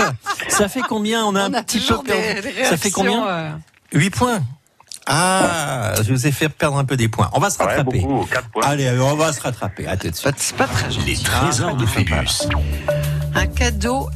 ça 0.48 0.68
fait 0.68 0.80
combien 0.88 1.24
On 1.26 1.34
a 1.34 1.42
un 1.42 1.52
a 1.54 1.62
petit 1.62 1.80
peu 1.80 1.98
perdu. 2.02 2.40
des 2.52 2.64
Ça 2.64 2.76
fait 2.78 2.90
combien 2.90 3.26
euh, 3.28 3.50
8 3.92 4.10
points. 4.10 4.40
Ah, 5.06 5.92
je 6.02 6.10
vous 6.14 6.26
ai 6.26 6.32
fait 6.32 6.48
perdre 6.48 6.78
un 6.78 6.84
peu 6.87 6.96
des 6.96 7.08
points. 7.08 7.28
On 7.34 7.38
va 7.40 7.50
se 7.50 7.58
Ouais, 7.58 7.66
rattraper. 7.66 8.00
beaucoup, 8.00 8.24
4 8.24 8.48
points. 8.48 8.62
Allez, 8.64 8.87
alors, 8.87 9.12
on 9.12 9.16
va 9.16 9.34
se 9.34 9.40
rattraper. 9.42 9.87
À 9.87 9.98
tout 9.98 10.08
de 10.08 10.14
c'est 10.14 10.22
pas- 10.22 10.30
suite. 10.30 10.40
C'est 10.40 10.56
pas 10.56 10.66
très 10.66 10.90
gentil. 10.90 11.04
Les 11.06 11.16
trésors 11.18 11.76
de 11.76 11.84
Phébus. 11.84 12.48
Un 13.34 13.46
cadeau 13.48 14.08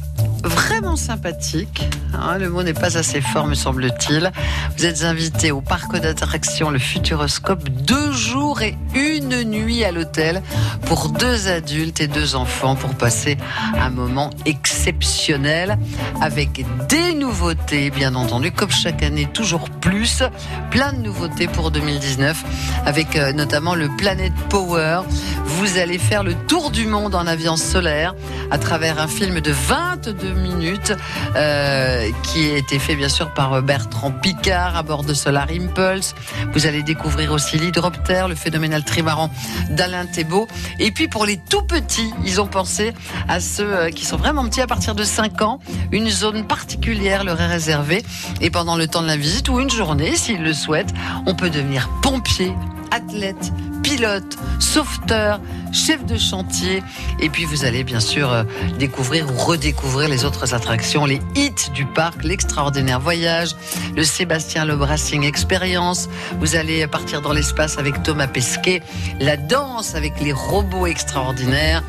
vraiment 0.43 0.95
sympathique. 0.95 1.87
hein, 2.13 2.37
le 2.37 2.49
mot 2.49 2.63
n'est 2.63 2.73
pas 2.73 2.97
assez 2.97 3.21
fort, 3.21 3.47
me 3.47 3.55
semble-t-il. 3.55 4.31
Vous 4.77 4.85
êtes 4.85 5.03
invité 5.03 5.51
au 5.51 5.61
parc 5.61 5.97
d'attractions 5.99 6.69
Le 6.69 6.79
Futuroscope, 6.79 7.67
deux 7.69 8.11
jours 8.11 8.61
et 8.61 8.77
une 8.95 9.43
nuit 9.43 9.83
à 9.83 9.91
l'hôtel 9.91 10.41
pour 10.85 11.09
deux 11.09 11.47
adultes 11.47 12.01
et 12.01 12.07
deux 12.07 12.35
enfants 12.35 12.75
pour 12.75 12.95
passer 12.95 13.37
un 13.79 13.89
moment 13.89 14.29
exceptionnel 14.45 15.77
avec 16.21 16.65
des 16.87 17.13
nouveautés, 17.13 17.89
bien 17.89 18.15
entendu, 18.15 18.51
comme 18.51 18.71
chaque 18.71 19.03
année, 19.03 19.27
toujours 19.33 19.69
plus. 19.69 20.23
Plein 20.71 20.93
de 20.93 20.99
nouveautés 20.99 21.47
pour 21.47 21.71
2019 21.71 22.43
avec 22.85 23.15
euh, 23.15 23.33
notamment 23.33 23.75
le 23.75 23.89
Planet 23.97 24.33
Power. 24.49 25.01
Vous 25.45 25.77
allez 25.77 25.97
faire 25.97 26.23
le 26.23 26.33
tour 26.47 26.71
du 26.71 26.85
monde 26.85 27.15
en 27.15 27.27
avion 27.27 27.57
solaire 27.57 28.15
à 28.51 28.57
travers 28.57 28.99
un 28.99 29.07
film 29.07 29.41
de 29.41 29.51
22 29.51 30.28
minutes 30.33 30.93
euh, 31.35 32.09
qui 32.23 32.51
a 32.51 32.57
été 32.57 32.79
fait 32.79 32.95
bien 32.95 33.09
sûr 33.09 33.33
par 33.33 33.61
Bertrand 33.61 34.11
Picard 34.11 34.75
à 34.75 34.83
bord 34.83 35.03
de 35.03 35.13
Solar 35.13 35.47
Impulse. 35.49 36.15
Vous 36.53 36.65
allez 36.65 36.83
découvrir 36.83 37.31
aussi 37.31 37.57
l'hydroptère, 37.57 38.27
le 38.27 38.35
phénoménal 38.35 38.83
trimaran 38.83 39.29
d'Alain 39.69 40.05
Thébault. 40.05 40.47
Et 40.79 40.91
puis 40.91 41.07
pour 41.07 41.25
les 41.25 41.37
tout 41.37 41.63
petits, 41.63 42.13
ils 42.25 42.41
ont 42.41 42.47
pensé 42.47 42.93
à 43.27 43.39
ceux 43.39 43.73
euh, 43.73 43.89
qui 43.89 44.05
sont 44.05 44.17
vraiment 44.17 44.45
petits 44.45 44.61
à 44.61 44.67
partir 44.67 44.95
de 44.95 45.03
5 45.03 45.41
ans. 45.41 45.59
Une 45.91 46.09
zone 46.09 46.45
particulière 46.45 47.23
leur 47.23 47.39
est 47.41 47.47
réservée. 47.47 48.03
Et 48.41 48.49
pendant 48.49 48.75
le 48.75 48.87
temps 48.87 49.01
de 49.01 49.07
la 49.07 49.17
visite 49.17 49.49
ou 49.49 49.59
une 49.59 49.69
journée, 49.69 50.15
s'ils 50.15 50.43
le 50.43 50.53
souhaitent, 50.53 50.93
on 51.25 51.35
peut 51.35 51.49
devenir 51.49 51.89
pompier, 52.01 52.53
athlète, 52.91 53.51
pilote, 53.89 54.37
sauveteur, 54.59 55.41
chef 55.71 56.05
de 56.05 56.15
chantier. 56.15 56.83
Et 57.19 57.29
puis 57.29 57.45
vous 57.45 57.65
allez 57.65 57.83
bien 57.83 57.99
sûr 57.99 58.31
euh, 58.31 58.43
découvrir 58.77 59.25
ou 59.31 59.35
redécouvrir 59.35 60.07
les 60.09 60.25
autres 60.25 60.53
attractions, 60.53 61.05
les 61.05 61.19
hits 61.35 61.71
du 61.73 61.87
parc, 61.87 62.23
l'extraordinaire 62.23 62.99
voyage, 62.99 63.55
le 63.95 64.03
Sébastien 64.03 64.65
Le 64.65 64.75
Brassing 64.75 65.23
Experience. 65.23 66.07
Vous 66.39 66.55
allez 66.55 66.85
partir 66.85 67.21
dans 67.21 67.33
l'espace 67.33 67.79
avec 67.79 68.03
Thomas 68.03 68.27
Pesquet, 68.27 68.83
la 69.19 69.37
danse 69.37 69.95
avec 69.95 70.21
les 70.21 70.33
robots 70.33 70.85
extraordinaires. 70.85 71.83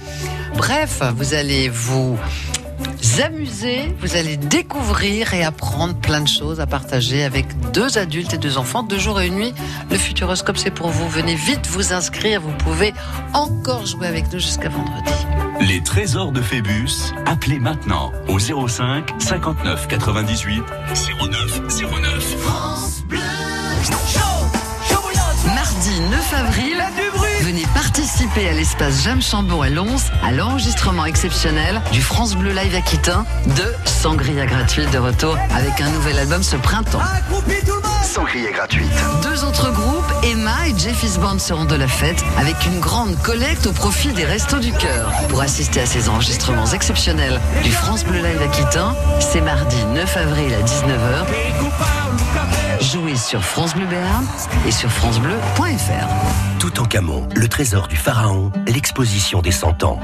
Bref, 0.57 1.03
vous 1.17 1.35
allez 1.35 1.69
vous 1.69 2.19
amuser, 3.23 3.95
vous 4.01 4.17
allez 4.17 4.37
découvrir 4.37 5.35
et 5.35 5.45
apprendre 5.45 5.95
plein 5.95 6.21
de 6.21 6.29
choses 6.29 6.61
à 6.61 6.67
partager 6.67 7.25
avec 7.25 7.47
deux 7.73 7.99
adultes 7.99 8.35
et 8.35 8.39
deux 8.39 8.59
enfants, 8.59 8.83
deux 8.83 8.99
jours 8.99 9.21
et 9.21 9.27
une 9.27 9.37
nuit. 9.37 9.55
Le 9.91 9.97
Futuroscope, 9.97 10.57
c'est 10.57 10.71
pour 10.71 10.89
vous. 10.89 11.09
Venez 11.09 11.35
vite 11.35 11.67
vous 11.67 11.93
inscrire. 11.93 12.41
Vous 12.41 12.53
pouvez 12.53 12.93
encore 13.35 13.87
jouer 13.87 14.07
avec 14.07 14.33
nous 14.33 14.39
jusqu'à 14.39 14.69
vendredi. 14.69 15.13
Les 15.61 15.83
trésors 15.83 16.33
de 16.33 16.41
Phébus, 16.41 17.13
appelez 17.27 17.59
maintenant 17.59 18.13
au 18.29 18.39
05 18.39 19.11
59 19.19 19.89
98 19.89 20.63
09 21.21 21.61
09. 21.83 22.37
France 22.39 23.03
Bleu. 23.07 23.19
Mardi 25.55 26.01
9 26.11 26.35
avril, 26.35 26.85
venez 27.51 27.67
participer 27.75 28.49
à 28.49 28.53
l'espace 28.53 29.03
Jam 29.03 29.21
Chambon 29.21 29.63
à 29.63 29.71
Lons 29.71 29.97
à 30.23 30.31
l'enregistrement 30.31 31.05
exceptionnel 31.05 31.83
du 31.91 32.01
France 32.01 32.37
Bleu 32.37 32.53
Live 32.53 32.77
Aquitain 32.77 33.27
de 33.45 33.75
Sangria 33.87 34.47
gratuite 34.47 34.89
de 34.93 34.99
retour 34.99 35.37
avec 35.53 35.81
un 35.81 35.91
nouvel 35.91 36.21
album 36.21 36.45
ce 36.45 36.55
printemps. 36.55 37.01
Sangria 38.05 38.53
gratuite. 38.53 38.89
Deux 39.23 39.45
autres 39.45 39.73
groupes, 39.73 40.13
Emma 40.23 40.69
et 40.69 40.79
Jeffy's 40.79 41.19
Band 41.19 41.41
seront 41.41 41.65
de 41.65 41.75
la 41.75 41.89
fête 41.89 42.23
avec 42.39 42.55
une 42.67 42.79
grande 42.79 43.21
collecte 43.21 43.67
au 43.67 43.73
profit 43.73 44.13
des 44.13 44.25
Restos 44.25 44.61
du 44.61 44.73
Cœur. 44.73 45.13
Pour 45.29 45.41
assister 45.41 45.81
à 45.81 45.87
ces 45.87 46.09
enregistrements 46.09 46.67
exceptionnels 46.67 47.41
du 47.65 47.73
France 47.73 48.05
Bleu 48.05 48.19
Live 48.19 48.43
Aquitain, 48.43 48.95
c'est 49.19 49.41
mardi 49.41 49.85
9 49.93 50.17
avril 50.17 50.55
à 50.55 50.63
19h. 50.63 52.60
Jouez 52.81 53.17
sur 53.17 53.43
France 53.43 53.75
Bleu 53.75 53.85
Béarn 53.87 54.27
et 54.67 54.71
sur 54.71 54.91
francebleu.fr. 54.91 56.59
Tout 56.59 56.81
en 56.81 56.87
Camon, 56.87 57.29
le 57.37 57.47
trésor 57.47 57.89
du 57.89 57.97
pharaon, 57.97 58.51
l'exposition 58.67 59.43
des 59.43 59.51
100 59.51 59.85
ans. 59.85 60.01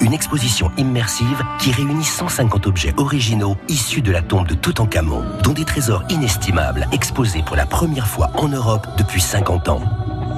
Une 0.00 0.12
exposition 0.12 0.70
immersive 0.76 1.42
qui 1.58 1.72
réunit 1.72 2.04
150 2.04 2.66
objets 2.66 2.92
originaux 2.98 3.56
issus 3.68 4.02
de 4.02 4.12
la 4.12 4.20
tombe 4.20 4.46
de 4.46 4.54
Toutankhamon, 4.54 5.24
dont 5.42 5.52
des 5.52 5.64
trésors 5.64 6.04
inestimables 6.10 6.86
exposés 6.92 7.42
pour 7.42 7.56
la 7.56 7.64
première 7.64 8.06
fois 8.06 8.30
en 8.34 8.48
Europe 8.48 8.86
depuis 8.98 9.22
50 9.22 9.68
ans. 9.70 9.82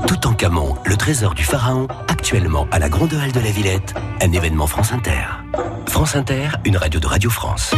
Toutankhamon, 0.06 0.76
le 0.84 0.96
trésor 0.96 1.34
du 1.34 1.42
pharaon, 1.42 1.88
actuellement 2.08 2.68
à 2.70 2.78
la 2.78 2.88
Grande 2.88 3.14
Halle 3.14 3.32
de 3.32 3.40
la 3.40 3.50
Villette, 3.50 3.94
un 4.20 4.30
événement 4.30 4.68
France 4.68 4.92
Inter. 4.92 5.26
France 5.88 6.14
Inter, 6.14 6.48
une 6.64 6.76
radio 6.76 7.00
de 7.00 7.06
Radio 7.06 7.28
France. 7.28 7.74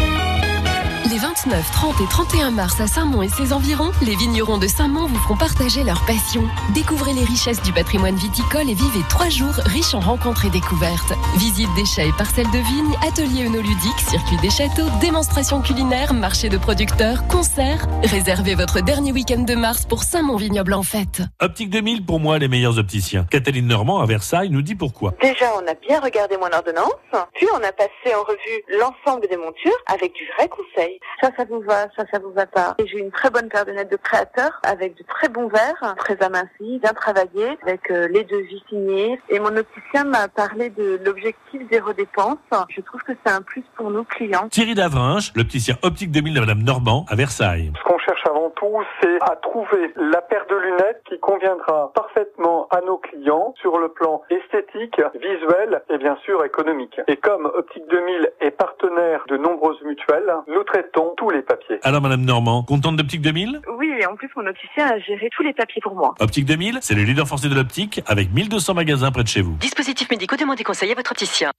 Les 1.10 1.18
29, 1.18 1.70
30 1.70 2.00
et 2.00 2.08
31 2.08 2.50
mars 2.50 2.80
à 2.80 2.86
Saint-Mont 2.86 3.20
et 3.20 3.28
ses 3.28 3.52
environs, 3.52 3.90
les 4.00 4.16
vignerons 4.16 4.56
de 4.56 4.66
Saint-Mont 4.66 5.04
vous 5.06 5.18
feront 5.18 5.36
partager 5.36 5.84
leur 5.84 6.00
passion. 6.06 6.44
Découvrez 6.72 7.12
les 7.12 7.24
richesses 7.24 7.60
du 7.60 7.74
patrimoine 7.74 8.14
viticole 8.14 8.70
et 8.70 8.74
vivez 8.74 9.00
trois 9.10 9.28
jours 9.28 9.52
riches 9.66 9.92
en 9.92 10.00
rencontres 10.00 10.46
et 10.46 10.50
découvertes. 10.50 11.12
Visite 11.36 11.68
des 11.76 11.84
chais 11.84 12.08
et 12.08 12.12
parcelles 12.16 12.50
de 12.50 12.58
vignes, 12.58 12.96
ateliers 13.06 13.44
œnoludiques, 13.44 14.00
circuit 14.08 14.38
des 14.38 14.48
châteaux, 14.48 14.88
démonstrations 15.02 15.60
culinaires, 15.60 16.14
marché 16.14 16.48
de 16.48 16.56
producteurs, 16.56 17.26
concerts. 17.28 17.86
Réservez 18.04 18.54
votre 18.54 18.80
dernier 18.80 19.12
week-end 19.12 19.42
de 19.42 19.54
mars 19.54 19.84
pour 19.84 20.04
Saint-Mont 20.04 20.36
Vignoble 20.36 20.72
en 20.72 20.82
fête. 20.82 21.20
Optique 21.38 21.68
2000, 21.68 22.06
pour 22.06 22.18
moi, 22.18 22.38
les 22.38 22.48
meilleurs 22.48 22.78
opticiens. 22.78 23.26
Catherine 23.30 23.66
Normand, 23.66 24.00
à 24.00 24.06
Versailles, 24.06 24.48
nous 24.48 24.62
dit 24.62 24.74
pourquoi. 24.74 25.12
Déjà, 25.20 25.52
on 25.62 25.70
a 25.70 25.74
bien 25.86 26.00
regardé 26.00 26.38
mon 26.38 26.50
ordonnance, 26.50 26.94
puis 27.34 27.46
on 27.52 27.62
a 27.62 27.72
passé 27.72 28.14
en 28.18 28.22
revue 28.22 28.80
l'ensemble 28.80 29.28
des 29.28 29.36
montures 29.36 29.78
avec 29.86 30.14
du 30.14 30.22
vrai 30.38 30.48
conseil. 30.48 30.93
Ça, 31.20 31.30
ça 31.36 31.44
vous 31.44 31.60
va, 31.60 31.88
ça, 31.96 32.04
ça 32.12 32.18
vous 32.18 32.32
va 32.32 32.46
pas. 32.46 32.74
Et 32.78 32.86
J'ai 32.86 32.98
une 32.98 33.10
très 33.10 33.30
bonne 33.30 33.48
paire 33.48 33.64
de 33.64 33.70
lunettes 33.70 33.90
de 33.90 33.96
créateur 33.96 34.60
avec 34.62 34.96
de 34.96 35.02
très 35.04 35.28
bons 35.28 35.48
verres, 35.48 35.94
très 35.98 36.20
amincis, 36.22 36.78
bien 36.80 36.92
travaillés, 36.92 37.58
avec 37.62 37.90
euh, 37.90 38.08
les 38.08 38.24
devis 38.24 38.62
signés. 38.68 39.20
Et 39.28 39.38
mon 39.38 39.56
opticien 39.56 40.04
m'a 40.04 40.28
parlé 40.28 40.70
de 40.70 41.00
l'objectif 41.04 41.62
zéro 41.70 41.92
dépense. 41.92 42.38
Je 42.68 42.80
trouve 42.80 43.02
que 43.02 43.12
c'est 43.24 43.32
un 43.32 43.42
plus 43.42 43.64
pour 43.76 43.90
nos 43.90 44.04
clients. 44.04 44.48
Thierry 44.48 44.74
Davrinche, 44.74 45.32
l'opticien 45.34 45.76
Optique 45.82 46.10
2000 46.10 46.34
de 46.34 46.40
Madame 46.40 46.62
Normand, 46.62 47.06
à 47.08 47.16
Versailles. 47.16 47.72
Ce 47.78 47.82
qu'on 47.84 47.98
cherche 47.98 48.24
avant 48.26 48.50
tout, 48.50 48.82
c'est 49.00 49.18
à 49.22 49.36
trouver 49.36 49.92
la 49.96 50.20
paire 50.22 50.46
de 50.48 50.56
lunettes 50.56 51.02
qui 51.08 51.18
conviendra 51.18 51.92
parfaitement 51.94 52.68
à 52.70 52.80
nos 52.80 52.98
clients 52.98 53.54
sur 53.60 53.78
le 53.78 53.88
plan 53.88 54.22
esthétique, 54.30 55.00
visuel 55.14 55.82
et 55.90 55.98
bien 55.98 56.16
sûr 56.24 56.44
économique. 56.44 57.00
Et 57.08 57.16
comme 57.16 57.46
Optique 57.46 57.86
2000 57.90 58.32
est 58.40 58.50
partenaire 58.50 59.24
de 59.28 59.36
nombreuses 59.36 59.82
mutuelles, 59.82 60.32
nous 60.48 60.62
traitons 60.64 60.83
tous 61.16 61.30
les 61.30 61.42
papiers? 61.42 61.78
Alors, 61.82 62.00
Madame 62.00 62.22
Normand, 62.22 62.62
contente 62.62 62.96
d'Optique 62.96 63.22
2000 63.22 63.60
Oui, 63.78 63.90
et 63.98 64.06
en 64.06 64.16
plus, 64.16 64.28
mon 64.36 64.46
opticien 64.46 64.86
a 64.86 64.98
géré 64.98 65.28
tous 65.34 65.42
les 65.42 65.52
papiers 65.52 65.80
pour 65.82 65.94
moi. 65.94 66.14
Optique 66.20 66.44
2000, 66.44 66.78
c'est 66.80 66.94
le 66.94 67.02
leader 67.02 67.26
français 67.26 67.48
de 67.48 67.54
l'optique 67.54 68.02
avec 68.06 68.32
1200 68.32 68.74
magasins 68.74 69.10
près 69.10 69.22
de 69.22 69.28
chez 69.28 69.40
vous. 69.40 69.54
Dispositifs 69.54 70.10
médicaux, 70.10 70.36
demandez 70.36 70.64
conseil 70.64 70.92
à 70.92 70.94
votre 70.94 71.12
opticien. 71.12 71.50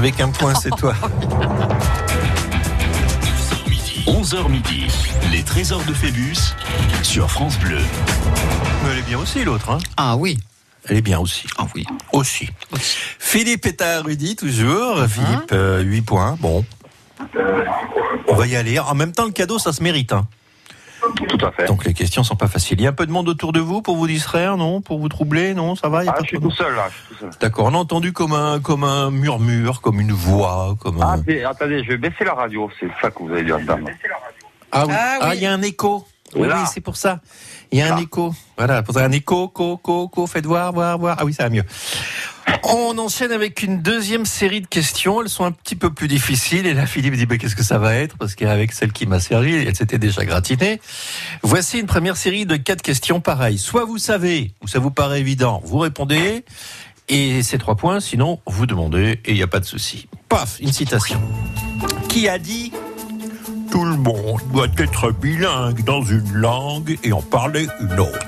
Avec 0.00 0.18
un 0.22 0.30
point, 0.30 0.54
c'est 0.54 0.70
toi. 0.70 0.94
11h 4.06 4.48
midi, 4.48 4.86
les 5.30 5.42
trésors 5.42 5.84
de 5.84 5.92
Phébus 5.92 6.54
sur 7.02 7.30
France 7.30 7.58
Bleu. 7.58 7.76
Mais 8.82 8.92
elle 8.92 8.98
est 9.00 9.02
bien 9.02 9.18
aussi, 9.18 9.44
l'autre. 9.44 9.68
Hein 9.68 9.78
Ah 9.98 10.16
oui. 10.16 10.38
Elle 10.88 10.96
est 10.96 11.02
bien 11.02 11.18
aussi. 11.18 11.46
Ah 11.58 11.66
oui. 11.74 11.84
Aussi. 12.14 12.48
Philippe 13.18 13.66
est 13.66 13.82
à 13.82 14.00
Rudy, 14.00 14.36
toujours. 14.36 15.00
Uh-huh. 15.02 15.06
Philippe, 15.06 15.54
8 15.86 16.00
points. 16.00 16.38
Bon. 16.40 16.64
On 18.26 18.34
va 18.34 18.46
y 18.46 18.56
aller. 18.56 18.78
En 18.78 18.94
même 18.94 19.12
temps, 19.12 19.26
le 19.26 19.32
cadeau, 19.32 19.58
ça 19.58 19.74
se 19.74 19.82
mérite. 19.82 20.14
Hein. 20.14 20.26
Tout 21.40 21.46
à 21.46 21.52
fait. 21.52 21.66
Donc 21.66 21.84
les 21.84 21.94
questions 21.94 22.22
sont 22.22 22.36
pas 22.36 22.46
faciles. 22.48 22.78
Il 22.80 22.84
y 22.84 22.86
a 22.86 22.90
un 22.90 22.94
peu 22.94 23.06
de 23.06 23.12
monde 23.12 23.28
autour 23.28 23.52
de 23.52 23.60
vous 23.60 23.82
pour 23.82 23.96
vous 23.96 24.06
distraire, 24.06 24.56
non? 24.56 24.80
Pour 24.80 24.98
vous 24.98 25.08
troubler, 25.08 25.54
non? 25.54 25.74
Ça 25.74 25.88
va? 25.88 26.02
Il 26.02 26.06
y 26.06 26.08
a 26.08 26.12
Ah, 26.12 26.16
pas 26.16 26.22
je 26.22 26.28
suis 26.28 26.38
de- 26.38 26.42
tout 26.42 26.50
seul 26.50 26.74
là, 26.74 26.86
je 26.90 26.94
suis 26.94 27.14
tout 27.14 27.20
seul. 27.20 27.30
D'accord, 27.40 27.66
on 27.66 27.74
a 27.74 27.78
entendu 27.78 28.12
comme 28.12 28.32
un, 28.32 28.60
comme 28.60 28.84
un 28.84 29.10
murmure, 29.10 29.80
comme 29.80 30.00
une 30.00 30.12
voix, 30.12 30.76
comme 30.80 30.98
Ah, 31.02 31.12
un... 31.14 31.22
c'est- 31.26 31.44
attendez, 31.44 31.82
je 31.84 31.88
vais 31.90 31.96
baisser 31.98 32.24
la 32.24 32.34
radio, 32.34 32.70
c'est 32.78 32.88
ça 33.00 33.10
que 33.10 33.22
vous 33.22 33.30
avez 33.30 33.42
dû 33.42 33.52
entendre. 33.52 33.88
Ah 34.72 34.84
oui, 34.86 34.94
Ah 34.96 35.18
Ah, 35.20 35.28
oui. 35.30 35.36
il 35.36 35.42
y 35.42 35.46
a 35.46 35.52
un 35.52 35.62
écho. 35.62 36.06
Oui, 36.36 36.46
oui, 36.46 36.60
c'est 36.72 36.80
pour 36.80 36.96
ça. 36.96 37.18
Il 37.72 37.78
y 37.80 37.82
a 37.82 37.92
un 37.92 37.98
écho. 37.98 38.32
Voilà, 38.56 38.82
pour 38.84 38.94
ça, 38.94 39.04
un 39.04 39.10
écho, 39.10 39.48
co, 39.48 39.76
co, 39.78 40.06
co, 40.06 40.26
faites 40.28 40.46
voir, 40.46 40.72
voir, 40.72 40.96
voir. 40.96 41.16
Ah 41.18 41.24
oui, 41.24 41.32
ça 41.34 41.42
va 41.44 41.50
mieux. 41.50 41.64
On 42.64 42.98
enchaîne 42.98 43.32
avec 43.32 43.62
une 43.62 43.82
deuxième 43.82 44.26
série 44.26 44.60
de 44.60 44.66
questions. 44.66 45.22
Elles 45.22 45.28
sont 45.28 45.44
un 45.44 45.52
petit 45.52 45.76
peu 45.76 45.92
plus 45.92 46.08
difficiles. 46.08 46.66
Et 46.66 46.74
là, 46.74 46.86
Philippe 46.86 47.14
dit, 47.14 47.26
mais 47.28 47.38
qu'est-ce 47.38 47.56
que 47.56 47.62
ça 47.62 47.78
va 47.78 47.94
être? 47.94 48.16
Parce 48.18 48.34
qu'avec 48.34 48.72
celle 48.72 48.92
qui 48.92 49.06
m'a 49.06 49.20
servi, 49.20 49.54
elle 49.54 49.74
s'était 49.76 49.98
déjà 49.98 50.24
gratinée. 50.24 50.80
Voici 51.42 51.78
une 51.78 51.86
première 51.86 52.16
série 52.16 52.46
de 52.46 52.56
quatre 52.56 52.82
questions 52.82 53.20
pareilles. 53.20 53.58
Soit 53.58 53.84
vous 53.84 53.98
savez, 53.98 54.52
ou 54.62 54.68
ça 54.68 54.78
vous 54.78 54.90
paraît 54.90 55.20
évident, 55.20 55.60
vous 55.64 55.78
répondez. 55.78 56.44
Et 57.08 57.42
c'est 57.42 57.58
trois 57.58 57.74
points, 57.74 57.98
sinon 57.98 58.38
vous 58.46 58.66
demandez 58.66 59.20
et 59.24 59.30
il 59.30 59.34
n'y 59.34 59.42
a 59.42 59.48
pas 59.48 59.58
de 59.60 59.64
souci. 59.64 60.06
Paf, 60.28 60.58
une 60.60 60.72
citation. 60.72 61.20
Qui 62.08 62.28
a 62.28 62.38
dit 62.38 62.72
tout 63.72 63.84
le 63.84 63.96
monde 63.96 64.40
doit 64.52 64.68
être 64.78 65.10
bilingue 65.12 65.82
dans 65.84 66.02
une 66.02 66.32
langue 66.32 66.98
et 67.02 67.12
en 67.12 67.22
parler 67.22 67.66
une 67.80 67.98
autre? 67.98 68.18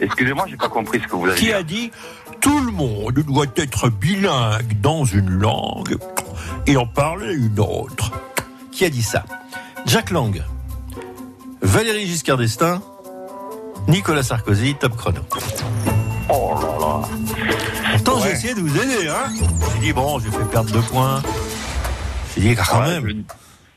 Excusez-moi, 0.00 0.46
j'ai 0.48 0.56
pas 0.56 0.68
compris 0.68 1.00
ce 1.00 1.06
que 1.06 1.14
vous 1.16 1.26
avez 1.26 1.38
Qui 1.38 1.46
dit. 1.46 1.52
a 1.52 1.62
dit 1.62 1.90
tout 2.40 2.60
le 2.60 2.72
monde 2.72 3.14
doit 3.26 3.46
être 3.56 3.88
bilingue 3.90 4.80
dans 4.80 5.04
une 5.04 5.28
langue 5.30 5.96
et 6.66 6.76
en 6.76 6.86
parler 6.86 7.34
une 7.34 7.58
autre 7.60 8.12
Qui 8.72 8.84
a 8.84 8.90
dit 8.90 9.02
ça? 9.02 9.24
Jack 9.86 10.10
Lang, 10.10 10.42
Valérie 11.62 12.06
Giscard 12.06 12.36
d'Estaing, 12.36 12.80
Nicolas 13.88 14.22
Sarkozy, 14.22 14.74
top 14.74 14.96
chrono. 14.96 15.20
Oh 16.28 16.52
là 16.60 16.78
là. 16.78 17.08
Pourtant, 17.94 18.20
j'ai 18.22 18.30
essayé 18.32 18.54
de 18.54 18.60
vous 18.60 18.76
aider, 18.76 19.08
hein 19.08 19.32
J'ai 19.74 19.80
dit, 19.80 19.92
bon, 19.92 20.18
j'ai 20.18 20.30
fait 20.30 20.44
perdre 20.50 20.70
deux 20.70 20.82
points. 20.82 21.22
J'ai 22.36 22.42
dit, 22.42 22.54
quand 22.54 22.80
Ouais, 22.80 23.00
même. 23.00 23.08
Je 23.08 23.14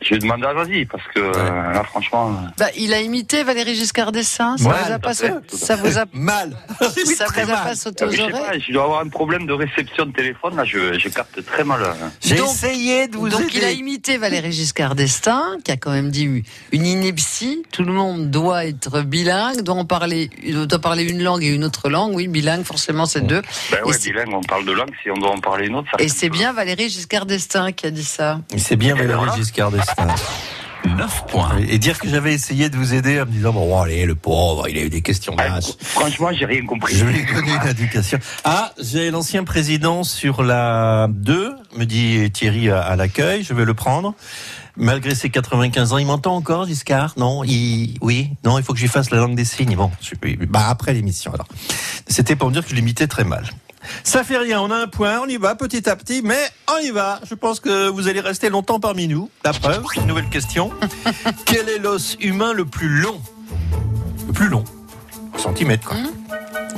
vais 0.09 0.17
demander 0.19 0.45
à 0.47 0.55
Zazie 0.55 0.85
parce 0.85 1.03
que 1.13 1.19
euh, 1.19 1.73
là, 1.73 1.83
franchement. 1.83 2.31
euh, 2.31 2.47
Bah, 2.57 2.67
il 2.75 2.93
a 2.93 3.01
imité 3.01 3.43
Valérie 3.43 3.75
Giscard 3.75 4.11
d'Estaing. 4.11 4.57
Ça 4.57 4.67
Ouais, 4.69 4.75
vous 4.87 4.91
a 4.93 4.99
pas, 4.99 5.13
fait, 5.13 5.31
ça 5.53 5.75
vous 5.75 5.97
a, 5.97 6.05
Mal. 6.13 6.57
ça 6.81 6.87
vous 7.33 7.39
a 7.39 7.45
mal. 7.45 7.63
pas 7.63 7.75
sauté 7.75 8.05
aux 8.05 8.11
je 8.11 8.17
pas, 8.29 8.39
oreilles 8.41 8.63
je 8.67 8.73
dois 8.73 8.83
avoir 8.85 9.01
un 9.01 9.09
problème 9.09 9.45
de 9.45 9.53
réception 9.53 10.05
de 10.07 10.11
téléphone. 10.11 10.55
Là, 10.55 10.65
je, 10.65 10.97
je 10.97 11.09
capte 11.09 11.45
très 11.45 11.63
mal. 11.63 11.81
euh. 11.83 11.93
J'ai 12.21 12.35
essayé 12.39 13.07
de 13.07 13.15
vous 13.17 13.29
Donc 13.29 13.41
aider. 13.41 13.51
il 13.55 13.63
a 13.63 13.71
imité 13.71 14.17
Valérie 14.17 14.51
Giscard 14.51 14.95
d'Estaing, 14.95 15.57
qui 15.63 15.71
a 15.71 15.77
quand 15.77 15.91
même 15.91 16.09
dit 16.09 16.43
une 16.71 16.85
ineptie. 16.85 17.63
Tout 17.71 17.83
le 17.83 17.93
monde 17.93 18.31
doit 18.31 18.65
être 18.65 19.01
bilingue, 19.01 19.61
doit 19.61 19.75
en 19.75 19.85
parler, 19.85 20.29
doit 20.67 20.79
parler 20.79 21.03
une 21.03 21.21
langue 21.23 21.43
et 21.43 21.47
une 21.53 21.63
autre 21.63 21.89
langue. 21.89 22.13
Oui, 22.15 22.27
bilingue, 22.27 22.63
forcément, 22.63 23.05
c'est 23.05 23.21
deux. 23.21 23.41
Ben 23.71 23.77
Et 23.85 23.87
ouais, 23.87 23.97
bilingue, 24.03 24.33
on 24.33 24.41
parle 24.41 24.65
de 24.65 24.71
langue. 24.71 24.89
Si 25.03 25.11
on 25.11 25.15
doit 25.17 25.31
en 25.31 25.39
parler 25.39 25.67
une 25.67 25.75
autre, 25.75 25.87
ça 25.95 26.03
Et 26.03 26.07
c'est 26.07 26.29
bien 26.29 26.53
Valérie 26.53 26.89
Giscard 26.89 27.25
d'Estaing 27.25 27.71
qui 27.71 27.85
a 27.85 27.91
dit 27.91 28.03
ça. 28.03 28.39
C'est 28.57 28.75
bien 28.75 28.95
Et 28.95 28.99
Valérie. 29.05 29.29
Giscard 29.37 29.71
d'Estaing. 29.71 29.90
9 30.85 31.25
points. 31.27 31.57
Et 31.69 31.77
dire 31.77 31.99
que 31.99 32.07
j'avais 32.07 32.33
essayé 32.33 32.69
de 32.69 32.77
vous 32.77 32.93
aider 32.93 33.21
en 33.21 33.25
me 33.25 33.31
disant, 33.31 33.53
bon, 33.53 33.79
allez, 33.79 34.05
le 34.05 34.15
pauvre, 34.15 34.67
il 34.67 34.77
a 34.77 34.81
eu 34.81 34.89
des 34.89 35.01
questions 35.01 35.35
Ah, 35.37 35.59
franchement, 35.79 36.29
j'ai 36.33 36.45
rien 36.45 36.65
compris. 36.65 36.95
Je 36.95 37.05
lui 37.05 37.19
ai 37.19 37.25
donné 37.25 37.51
une 37.51 37.69
indication. 37.69 38.17
Ah, 38.43 38.73
j'ai 38.81 39.11
l'ancien 39.11 39.43
président 39.43 40.03
sur 40.03 40.43
la 40.43 41.07
2, 41.09 41.55
me 41.77 41.85
dit 41.85 42.31
Thierry 42.31 42.69
à, 42.69 42.81
à 42.81 42.95
l'accueil, 42.95 43.43
je 43.43 43.53
vais 43.53 43.65
le 43.65 43.73
prendre. 43.73 44.15
Malgré 44.77 45.15
ses 45.15 45.29
95 45.29 45.93
ans, 45.93 45.97
il 45.97 46.07
m'entend 46.07 46.35
encore, 46.35 46.65
Giscard? 46.65 47.13
Non, 47.17 47.43
il, 47.43 47.97
oui, 48.01 48.31
non, 48.45 48.57
il 48.57 48.63
faut 48.63 48.73
que 48.73 48.79
j'y 48.79 48.87
fasse 48.87 49.11
la 49.11 49.17
langue 49.17 49.35
des 49.35 49.45
signes. 49.45 49.75
Bon, 49.75 49.91
je, 50.01 50.15
bah 50.45 50.67
après 50.69 50.93
l'émission 50.93 51.33
alors. 51.33 51.47
C'était 52.07 52.35
pour 52.35 52.47
me 52.47 52.53
dire 52.53 52.63
que 52.63 52.69
je 52.69 52.75
l'imitais 52.75 53.07
très 53.07 53.25
mal. 53.25 53.43
Ça 54.03 54.23
fait 54.23 54.37
rien, 54.37 54.61
on 54.61 54.69
a 54.71 54.75
un 54.75 54.87
point, 54.87 55.19
on 55.19 55.27
y 55.27 55.37
va 55.37 55.55
petit 55.55 55.89
à 55.89 55.95
petit, 55.95 56.21
mais 56.23 56.39
on 56.69 56.77
y 56.79 56.91
va. 56.91 57.19
Je 57.29 57.35
pense 57.35 57.59
que 57.59 57.89
vous 57.89 58.07
allez 58.07 58.19
rester 58.21 58.49
longtemps 58.49 58.79
parmi 58.79 59.07
nous. 59.07 59.29
La 59.43 59.53
preuve, 59.53 59.83
une 59.97 60.05
nouvelle 60.07 60.29
question. 60.29 60.71
Quel 61.45 61.67
est 61.69 61.79
l'os 61.79 62.15
humain 62.19 62.53
le 62.53 62.65
plus 62.65 62.89
long? 62.89 63.21
Le 64.27 64.33
plus 64.33 64.47
long 64.49 64.63
Centimètre, 65.37 65.87
quoi. 65.87 65.97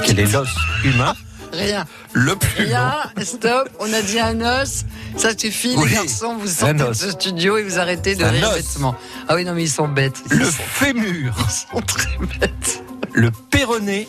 Quel 0.06 0.20
est 0.20 0.32
l'os 0.32 0.48
humain 0.86 1.14
Rien. 1.52 1.86
le 2.14 2.36
plus 2.36 2.64
long? 2.66 2.70
Rien. 2.72 3.26
Stop. 3.26 3.70
On 3.80 3.92
a 3.94 4.02
dit 4.02 4.20
un 4.20 4.40
os. 4.42 4.86
Ça 5.18 5.38
suffit, 5.38 5.76
Oui, 5.78 5.90
les 5.90 5.96
garçons. 5.96 6.36
Vous 6.40 6.48
sortez 6.48 6.74
de 6.74 6.94
ce 6.94 7.12
studio 7.12 7.58
et 7.58 7.64
vous 7.64 7.78
arrêtez 7.78 8.16
de 8.16 8.24
rire 8.24 8.50
os. 8.50 8.56
bêtement. 8.56 8.96
Ah 9.28 9.36
oui, 9.36 9.46
non, 9.46 9.54
mais 9.54 9.64
ils 9.64 9.70
sont 9.70 9.88
bêtes. 9.88 10.22
Ils 10.32 10.38
Le 10.40 10.46
sont- 10.46 10.52
fémur, 10.64 11.36
ils 11.48 11.52
sont 11.78 11.82
très 11.86 12.18
bêtes. 12.40 12.84
le 13.12 13.30
péroné, 13.52 14.08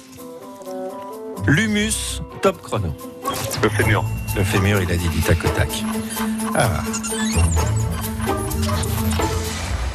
l'humus, 1.46 2.20
top 2.42 2.60
chrono. 2.62 2.94
Le 3.62 3.68
fémur. 3.68 4.04
Le 4.36 4.44
fémur, 4.44 4.80
il 4.82 4.90
a 4.90 4.96
dit 4.96 5.08
du 5.08 5.20
tac 5.20 5.44
au 5.44 5.48
tac. 5.48 5.68
Ah. 6.56 6.82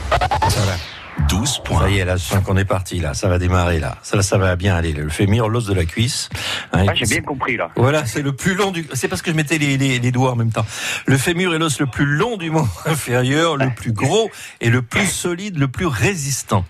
Voilà. 0.10 0.74
12 1.28 1.60
points. 1.64 1.82
Ça 1.82 1.90
y 1.90 2.00
est, 2.00 2.06
là, 2.06 2.16
je 2.18 2.24
sens 2.24 2.44
qu'on 2.44 2.58
est 2.58 2.66
parti, 2.66 3.00
là. 3.00 3.14
Ça 3.14 3.28
va 3.28 3.38
démarrer, 3.38 3.80
là. 3.80 3.98
Ça, 4.02 4.22
ça 4.24 4.38
va 4.38 4.56
bien 4.56 4.76
aller. 4.76 4.94
Le 4.94 5.10
fémur, 5.10 5.50
l'os 5.50 5.66
de 5.66 5.74
la 5.74 5.86
cuisse. 5.86 6.30
Hein, 6.74 6.86
Ah, 6.88 6.94
j'ai 6.96 7.06
bien 7.06 7.22
compris 7.22 7.56
là. 7.58 7.70
Voilà, 7.76 8.06
c'est 8.06 8.22
le 8.24 8.34
plus 8.34 8.56
long 8.56 8.72
du. 8.72 8.88
C'est 8.94 9.08
parce 9.08 9.22
que 9.22 9.30
je 9.30 9.36
mettais 9.36 9.58
les, 9.60 9.78
les- 9.78 10.00
les 10.00 10.12
doigts 10.12 10.32
en 10.32 10.36
même 10.36 10.52
temps. 10.52 10.66
Le 11.06 11.18
fémur 11.18 11.54
est 11.54 11.60
l'os 11.60 11.80
le 11.80 11.86
plus 11.86 12.06
long 12.06 12.38
du 12.38 12.50
membre 12.50 12.70
inférieur, 12.86 13.58
le 13.58 13.70
plus 13.70 13.92
gros 13.92 14.32
et 14.62 14.70
le 14.70 14.82
plus 14.82 15.06
solide, 15.06 15.58
le 15.60 15.68
plus 15.68 15.86
résistant. 15.86 16.66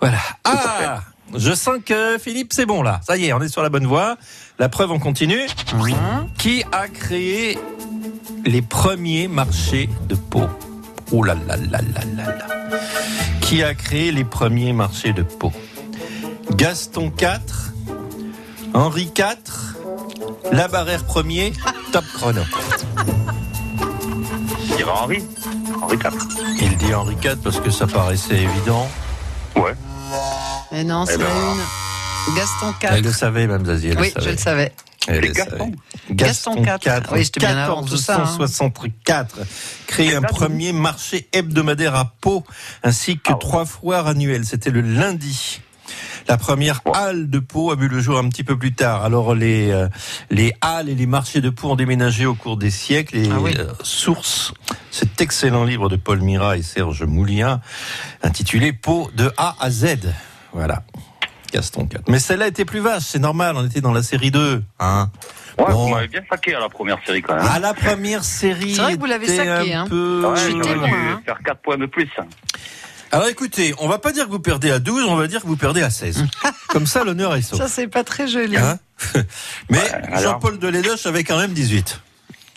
Voilà. 0.00 0.18
Ah 0.44 1.00
Je 1.34 1.52
sens 1.54 1.78
que 1.84 2.18
Philippe, 2.18 2.52
c'est 2.52 2.66
bon 2.66 2.82
là. 2.82 3.00
Ça 3.06 3.16
y 3.16 3.26
est, 3.26 3.32
on 3.32 3.40
est 3.40 3.48
sur 3.48 3.62
la 3.62 3.68
bonne 3.68 3.86
voie. 3.86 4.16
La 4.58 4.68
preuve, 4.68 4.92
on 4.92 4.98
continue. 4.98 5.46
Qui 6.38 6.62
a 6.72 6.88
créé 6.88 7.58
les 8.44 8.62
premiers 8.62 9.28
marchés 9.28 9.88
de 10.08 10.14
peau? 10.14 10.44
Oh 11.12 11.22
là 11.22 11.34
là 11.46 11.56
là 11.56 11.80
là 11.80 12.00
là 12.16 12.24
là. 12.24 12.46
Qui 13.40 13.62
a 13.62 13.74
créé 13.74 14.12
les 14.12 14.24
premiers 14.24 14.72
marchés 14.72 15.12
de 15.12 15.22
peau? 15.22 15.52
Gaston 16.52 17.12
IV, 17.20 17.40
Henri 18.72 19.10
IV, 19.16 19.36
Labarère 20.52 21.04
Ier, 21.24 21.52
top 21.92 22.04
chrono. 22.14 22.42
Je 24.68 24.76
dirais 24.76 24.90
Henri. 24.90 25.24
Henri 25.82 25.96
IV. 25.96 26.12
Il 26.60 26.76
dit 26.76 26.94
Henri 26.94 27.16
IV 27.22 27.36
parce 27.42 27.60
que 27.60 27.70
ça 27.70 27.86
paraissait 27.86 28.42
évident. 28.42 28.88
Ouais. 29.56 29.74
Mais 30.72 30.84
non, 30.84 31.06
c'est 31.06 31.14
Eh 31.14 31.18
ben, 31.18 31.24
la 31.24 31.52
une. 31.52 32.36
Gaston 32.36 32.74
Elle 32.82 33.04
le 33.04 33.12
savait, 33.12 33.46
Mme 33.46 33.66
Zazie. 33.66 33.88
elle 33.88 34.00
Oui, 34.00 34.12
le 34.14 34.20
savait. 34.20 34.26
je 34.26 34.30
le 34.32 34.36
savais. 34.38 34.72
Elle 35.08 35.14
C'est 35.22 35.28
le 35.28 35.32
Gaston. 35.34 35.72
Gaston 36.10 36.56
IV. 36.56 37.02
Oui, 37.12 37.22
j'étais 37.24 37.40
bien 37.40 37.56
avant 37.58 37.82
tout 37.84 37.96
ça, 37.96 38.14
hein. 38.16 38.18
1464, 38.24 39.38
crée 39.86 40.14
un 40.16 40.22
premier 40.22 40.72
marché 40.72 41.28
hebdomadaire 41.32 41.94
à 41.94 42.12
Pau, 42.20 42.44
ainsi 42.82 43.20
Ah 43.24 43.32
que 43.32 43.38
trois 43.38 43.64
foires 43.64 44.08
annuelles. 44.08 44.44
C'était 44.44 44.70
le 44.70 44.80
lundi. 44.80 45.60
La 46.26 46.36
première 46.36 46.80
halle 46.92 47.30
de 47.30 47.38
Pau 47.38 47.70
a 47.70 47.76
vu 47.76 47.86
le 47.86 48.00
jour 48.00 48.18
un 48.18 48.28
petit 48.28 48.42
peu 48.42 48.58
plus 48.58 48.74
tard. 48.74 49.04
Alors 49.04 49.36
les 49.36 49.70
euh, 49.70 49.86
les 50.30 50.52
halles 50.60 50.88
et 50.88 50.96
les 50.96 51.06
marchés 51.06 51.40
de 51.40 51.50
Pau 51.50 51.70
ont 51.70 51.76
déménagé 51.76 52.26
au 52.26 52.34
cours 52.34 52.56
des 52.56 52.72
siècles. 52.72 53.16
Et 53.16 53.30
Ah 53.32 53.38
oui. 53.38 53.54
euh, 53.56 53.68
source, 53.84 54.52
cet 54.90 55.20
excellent 55.20 55.62
livre 55.62 55.88
de 55.88 55.94
Paul 55.94 56.20
Mira 56.22 56.56
et 56.56 56.62
Serge 56.62 57.04
Moulin, 57.04 57.60
intitulé 58.24 58.72
Pau 58.72 59.08
de 59.14 59.32
A 59.36 59.54
à 59.60 59.70
Z. 59.70 59.98
Voilà. 60.56 60.82
Gaston 61.52 61.86
4. 61.86 62.08
Mais 62.08 62.18
celle-là 62.18 62.48
était 62.48 62.64
plus 62.64 62.80
vaste, 62.80 63.08
c'est 63.10 63.18
normal, 63.18 63.56
on 63.56 63.66
était 63.66 63.80
dans 63.82 63.92
la 63.92 64.02
série 64.02 64.30
2. 64.30 64.62
Hein 64.80 65.10
Ouais, 65.58 65.64
Bon. 65.70 65.86
vous 65.86 65.94
m'avez 65.94 66.08
bien 66.08 66.22
saqué 66.28 66.54
à 66.54 66.60
la 66.60 66.68
première 66.68 66.98
série 67.06 67.22
quand 67.22 67.34
même. 67.36 67.46
À 67.46 67.58
la 67.58 67.72
première 67.72 68.24
série. 68.24 68.74
C'est 68.74 68.82
vrai 68.82 68.94
que 68.94 69.00
vous 69.00 69.06
l'avez 69.06 69.26
saqué, 69.28 69.72
un 69.74 69.82
hein. 69.84 69.86
peu- 69.88 70.22
Ouais, 70.26 70.50
j'aurais 70.50 70.88
dû 70.88 70.94
hein. 70.94 71.22
faire 71.24 71.38
4 71.44 71.60
points 71.62 71.78
de 71.78 71.86
plus. 71.86 72.08
Alors 73.12 73.28
écoutez, 73.28 73.74
on 73.78 73.88
va 73.88 73.98
pas 73.98 74.12
dire 74.12 74.26
que 74.26 74.30
vous 74.30 74.40
perdez 74.40 74.70
à 74.70 74.78
12, 74.80 75.04
on 75.08 75.14
va 75.16 75.26
dire 75.28 75.40
que 75.40 75.46
vous 75.46 75.56
perdez 75.56 75.82
à 75.82 75.90
16. 75.90 76.24
Comme 76.68 76.86
ça, 76.86 77.04
l'honneur 77.04 77.34
est 77.36 77.42
sauf. 77.42 77.58
Ça, 77.58 77.68
c'est 77.68 77.86
pas 77.88 78.02
très 78.04 78.26
joli. 78.28 78.56
Hein 78.56 78.78
Mais 79.70 79.78
alors 79.90 80.20
Jean-Paul 80.20 80.58
Deledoche 80.58 81.06
avait 81.06 81.22
quand 81.24 81.38
même 81.38 81.52
18. 81.52 82.00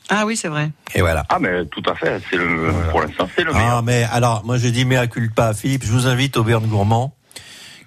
Ah 0.10 0.26
oui, 0.26 0.36
c'est 0.36 0.48
vrai. 0.48 0.72
Et 0.96 1.02
voilà. 1.02 1.24
Ah, 1.30 1.38
mais 1.40 1.66
tout 1.68 1.84
à 1.88 1.94
fait. 1.96 2.20
C'est 2.30 2.38
le, 2.38 2.74
pour 2.90 3.02
l'instant, 3.02 3.30
c'est 3.36 3.44
le 3.44 3.54
meilleur. 3.54 3.76
Ah, 3.78 3.82
mais 3.84 4.08
alors, 4.12 4.44
moi 4.44 4.58
je 4.58 4.68
dis 4.68 4.84
mea 4.84 5.06
culpa 5.08 5.46
à 5.50 5.54
Philippe, 5.54 5.86
je 5.86 5.92
vous 5.92 6.08
invite 6.08 6.36
au 6.36 6.44
Berne 6.44 6.66
Gourmand, 6.66 7.14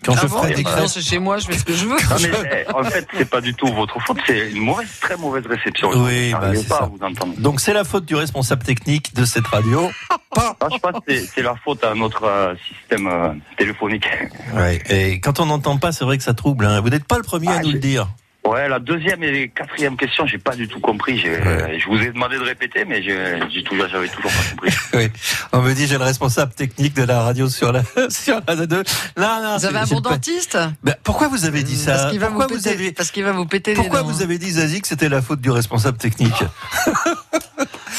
Quand 0.05 0.15
Ah 0.17 0.21
je 0.23 0.27
bon 0.27 0.39
ferai 0.43 0.55
des 0.55 0.65
crêpes. 0.65 0.89
chez 1.01 1.19
moi, 1.19 1.39
je 1.39 1.47
fais 1.47 1.59
ce 1.59 1.65
que 1.65 1.73
je 1.73 1.87
veux. 1.87 1.97
Non, 1.97 2.39
mais, 2.43 2.67
en 2.75 2.83
fait, 2.85 3.07
c'est 3.17 3.29
pas 3.31 3.41
du 3.41 3.55
tout 3.55 3.67
votre 3.69 4.01
faute, 4.03 4.19
c'est 4.27 4.51
une 4.51 4.63
mauvaise, 4.65 4.89
très 5.01 5.17
mauvaise 5.17 5.45
réception. 5.47 5.91
Oui, 5.95 6.33
bah, 6.33 6.51
c'est 6.55 6.69
pas 6.69 6.79
ça. 6.81 6.91
Donc 7.39 7.61
c'est 7.61 7.73
la 7.73 7.85
faute 7.85 8.05
du 8.05 8.15
responsable 8.17 8.63
technique 8.65 9.15
de 9.15 9.25
cette 9.25 9.47
radio. 9.47 9.91
Ah, 10.37 10.55
je 10.73 10.79
pense 10.79 11.05
que 11.07 11.15
c'est- 11.27 11.43
la 11.43 11.55
faute 11.65 11.85
à 11.85 11.95
notre 11.95 12.25
euh, 12.25 12.55
système 12.69 13.07
euh, 13.07 13.33
téléphonique. 13.59 14.07
Ouais. 14.55 14.81
Et 14.89 15.21
quand 15.21 15.41
on 15.41 15.47
n'entend 15.47 15.77
pas, 15.79 15.93
c'est 15.93 16.05
vrai 16.05 16.19
que 16.19 16.25
ça 16.25 16.35
trouble. 16.35 16.65
hein. 16.67 16.81
Vous 16.81 16.89
n'êtes 16.91 17.07
pas 17.07 17.17
le 17.19 17.23
premier 17.23 17.49
à 17.49 17.57
Ah, 17.59 17.63
nous 17.63 17.73
le 17.73 17.79
dire. 17.79 18.09
Ouais, 18.45 18.69
la 18.69 18.81
deuxième 18.81 19.23
et 19.23 19.49
quatrième 19.55 19.97
question, 19.97 20.27
j'ai 20.27 20.39
pas 20.39 20.57
du 20.57 20.67
tout 20.67 20.81
compris. 20.81 21.23
Ouais. 21.23 21.79
Je 21.79 21.87
vous 21.87 21.97
ai 22.03 22.11
demandé 22.11 22.37
de 22.39 22.43
répéter, 22.43 22.85
mais 22.85 23.01
j'ai 23.03 23.39
j'ai 23.55 23.63
toujours, 23.63 23.87
j'avais 23.89 24.09
toujours 24.09 24.33
pas 24.33 24.51
compris. 24.51 24.71
Oui. 24.95 25.09
On 25.53 25.63
me 25.63 25.73
dit 25.73 25.87
j'ai 25.87 25.97
le 25.97 26.05
responsable 26.05 26.53
technique 26.53 26.95
de 26.95 27.05
la 27.05 27.23
radio 27.23 27.49
sur 27.49 27.73
la 27.73 27.83
sur 28.11 28.41
la 28.47 28.57
2. 28.67 28.83
Non, 29.17 29.41
non. 29.43 29.57
Vous 29.59 29.65
avez 29.67 29.79
un 29.79 29.87
bon 29.87 30.01
dentiste 30.01 30.59
Ben, 30.83 30.95
pourquoi 31.05 31.29
vous 31.29 31.45
avez 31.45 31.63
dit 31.63 31.77
ça 31.77 31.93
Parce 31.93 32.11
qu'il 32.11 32.21
va, 32.21 32.27
vous 32.29 32.33
Pourquoi 32.39 32.57
vous 32.57 32.63
péter- 32.63 32.71
avez 32.75 32.93
parce 32.93 33.11
qu'il 33.13 33.25
va 33.25 33.33
vous 33.33 33.47
péter 33.47 33.75
pourquoi 33.75 34.01
les 34.01 34.07
dents. 34.07 34.13
vous 34.13 34.23
avez 34.23 34.39
dit 34.39 34.51
Zazie 34.51 34.83
que 34.83 34.89
c'était 34.89 35.09
la 35.09 35.23
faute 35.23 35.41
du 35.41 35.51
responsable 35.51 35.97
technique 35.99 36.33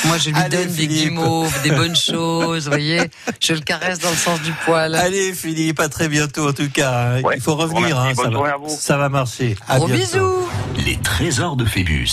Moi, 0.05 0.17
je 0.17 0.29
lui 0.29 0.35
Allez, 0.37 0.57
donne 0.65 0.73
des 0.75 0.87
guimauves, 0.87 1.61
des 1.63 1.71
bonnes 1.71 1.95
choses, 2.11 2.65
vous 2.65 2.69
voyez. 2.71 3.01
Je 3.39 3.53
le 3.53 3.59
caresse 3.61 3.99
dans 3.99 4.09
le 4.09 4.15
sens 4.15 4.41
du 4.41 4.51
poil. 4.65 4.95
Allez 4.95 5.33
Philippe, 5.33 5.79
à 5.79 5.89
très 5.89 6.07
bientôt 6.09 6.49
en 6.49 6.53
tout 6.53 6.69
cas. 6.69 7.19
Ouais. 7.21 7.35
Il 7.37 7.41
faut 7.41 7.55
revenir, 7.55 7.97
hein, 7.97 8.11
ça, 8.15 8.29
va, 8.29 8.53
à 8.53 8.57
vous. 8.57 8.69
ça 8.69 8.97
va 8.97 9.09
marcher. 9.09 9.55
À 9.67 9.77
Gros 9.77 9.87
bientôt. 9.87 10.01
bisous. 10.03 10.85
Les 10.85 10.97
trésors 10.97 11.55
de 11.55 11.65
Phébus. 11.65 12.07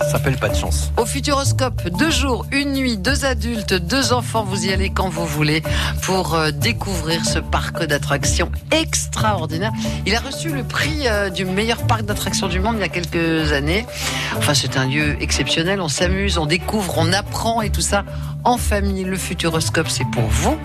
Ça 0.00 0.10
s'appelle 0.12 0.36
pas 0.36 0.48
de 0.48 0.54
chance. 0.56 0.90
Au 0.96 1.04
Futuroscope, 1.04 1.88
deux 1.98 2.10
jours, 2.10 2.46
une 2.52 2.72
nuit, 2.72 2.96
deux 2.96 3.24
adultes, 3.24 3.74
deux 3.74 4.12
enfants, 4.12 4.44
vous 4.44 4.64
y 4.66 4.72
allez 4.72 4.90
quand 4.90 5.08
vous 5.08 5.26
voulez 5.26 5.62
pour 6.02 6.34
euh, 6.34 6.50
découvrir 6.52 7.24
ce 7.26 7.38
parc 7.38 7.84
d'attractions 7.84 8.50
extraordinaire. 8.70 9.72
Il 10.06 10.14
a 10.14 10.20
reçu 10.20 10.50
le 10.50 10.62
prix 10.64 11.06
euh, 11.06 11.30
du 11.30 11.44
meilleur 11.44 11.86
parc 11.86 12.02
d'attractions 12.02 12.48
du 12.48 12.60
monde 12.60 12.76
il 12.78 12.80
y 12.80 12.84
a 12.84 12.88
quelques 12.88 13.52
années. 13.52 13.84
Enfin, 14.36 14.54
c'est 14.54 14.76
un 14.76 14.86
lieu 14.86 15.16
exceptionnel, 15.20 15.80
on 15.80 15.88
s'amuse, 15.88 16.38
on 16.38 16.46
découvre, 16.46 16.94
on 16.98 17.12
apprend 17.12 17.25
et 17.62 17.70
tout 17.70 17.80
ça 17.80 18.04
en 18.44 18.56
famille. 18.58 19.04
Le 19.04 19.16
Futuroscope, 19.16 19.88
c'est 19.88 20.08
pour 20.10 20.24
vous. 20.24 20.56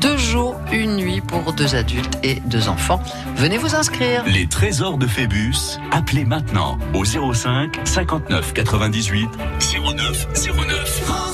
Deux 0.00 0.16
jours, 0.16 0.56
une 0.72 0.96
nuit 0.96 1.20
pour 1.20 1.52
deux 1.52 1.74
adultes 1.74 2.18
et 2.22 2.36
deux 2.46 2.68
enfants. 2.68 3.00
Venez 3.36 3.58
vous 3.58 3.74
inscrire. 3.74 4.24
Les 4.26 4.46
trésors 4.46 4.98
de 4.98 5.06
Phébus, 5.06 5.78
appelez 5.92 6.24
maintenant 6.24 6.78
au 6.94 7.04
05 7.04 7.80
59 7.84 8.52
98 8.52 9.28
09 9.60 10.26
09. 10.44 11.25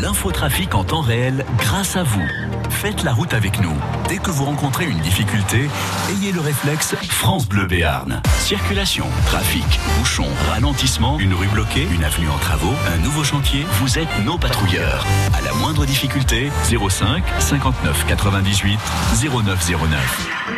L'infotrafic 0.00 0.76
en 0.76 0.84
temps 0.84 1.00
réel 1.00 1.44
grâce 1.58 1.96
à 1.96 2.04
vous. 2.04 2.26
Faites 2.70 3.02
la 3.02 3.12
route 3.12 3.34
avec 3.34 3.60
nous. 3.60 3.74
Dès 4.08 4.18
que 4.18 4.30
vous 4.30 4.44
rencontrez 4.44 4.84
une 4.84 5.00
difficulté, 5.00 5.68
ayez 6.10 6.30
le 6.30 6.40
réflexe 6.40 6.94
France 7.08 7.48
Bleu 7.48 7.66
Béarn. 7.66 8.22
Circulation, 8.38 9.06
trafic, 9.26 9.64
bouchon, 9.98 10.26
ralentissement, 10.50 11.18
une 11.18 11.34
rue 11.34 11.48
bloquée, 11.48 11.88
une 11.92 12.04
avenue 12.04 12.28
en 12.28 12.38
travaux, 12.38 12.74
un 12.94 12.98
nouveau 12.98 13.24
chantier, 13.24 13.66
vous 13.80 13.98
êtes 13.98 14.24
nos 14.24 14.38
patrouilleurs. 14.38 15.04
À 15.36 15.40
la 15.40 15.52
moindre 15.54 15.84
difficulté, 15.84 16.50
05 16.64 17.24
59 17.40 18.06
98 18.06 18.78
0909. 19.20 20.57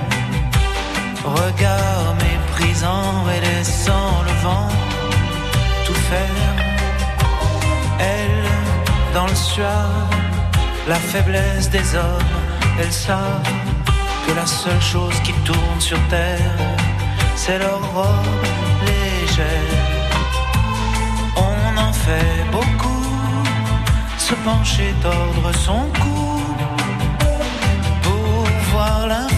Regard 1.23 2.15
méprisant 2.15 3.29
et 3.29 3.39
laissant 3.41 4.23
le 4.25 4.31
vent 4.43 4.69
tout 5.85 5.93
faire. 5.93 6.55
Elles, 7.99 9.13
dans 9.13 9.27
le 9.27 9.35
soir, 9.35 9.89
la 10.87 10.95
faiblesse 10.95 11.69
des 11.69 11.95
hommes, 11.95 12.35
elles 12.79 12.91
savent 12.91 13.53
que 14.27 14.33
la 14.33 14.47
seule 14.47 14.81
chose 14.81 15.13
qui 15.23 15.33
tourne 15.45 15.79
sur 15.79 15.99
terre, 16.09 16.57
c'est 17.35 17.59
leur 17.59 17.81
robe 17.93 18.45
légère. 18.85 19.77
On 21.35 21.77
en 21.77 21.93
fait 21.93 22.45
beaucoup, 22.51 23.05
se 24.17 24.33
pencher, 24.33 24.93
tordre 25.03 25.51
son 25.53 25.81
cou 25.99 26.30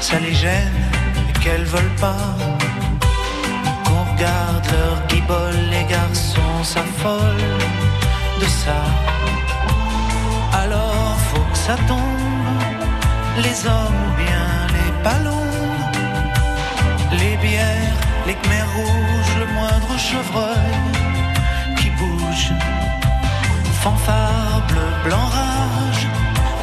Ça 0.00 0.18
les 0.20 0.34
gêne 0.34 0.80
et 1.28 1.38
qu'elles 1.40 1.64
veulent 1.64 1.96
pas 2.00 2.24
qu'on 3.84 4.02
regarde 4.12 4.66
leur 4.72 5.06
guibole, 5.08 5.60
les 5.70 5.84
garçons 5.84 6.62
s'affolent 6.62 7.50
de 8.40 8.46
ça. 8.46 8.80
Alors 10.62 11.16
faut 11.28 11.46
que 11.52 11.58
ça 11.58 11.76
tombe, 11.88 12.62
les 13.44 13.66
hommes 13.66 14.06
bien 14.16 14.48
les 14.76 14.90
ballons, 15.02 15.52
les 17.12 17.36
bières, 17.36 17.98
les 18.26 18.34
khmers 18.34 18.72
rouges, 18.76 19.34
le 19.40 19.46
moindre 19.56 19.92
chevreuil 19.98 20.74
qui 21.76 21.90
bouge. 21.90 22.52
Fanfare 23.82 24.62
bleu, 24.68 24.88
blanc, 25.04 25.26
rage, 25.38 26.06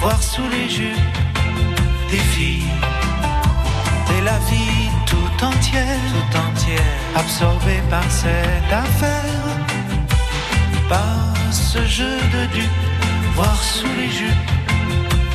voir 0.00 0.22
sous 0.22 0.48
les 0.48 0.68
jupes 0.68 1.18
des 2.10 2.24
filles. 2.34 2.72
Et 4.16 4.22
la 4.22 4.38
vie 4.50 4.88
tout 5.06 5.44
entière, 5.44 6.00
tout 6.12 6.38
entière, 6.38 6.98
absorbée 7.16 7.82
par 7.90 8.08
cette 8.10 8.72
affaire, 8.72 9.44
par 10.88 11.34
ce 11.52 11.84
jeu 11.86 12.16
de 12.34 12.46
dupes, 12.54 12.84
voir 13.34 13.62
sous 13.62 13.92
les 13.96 14.10
jupes 14.10 14.50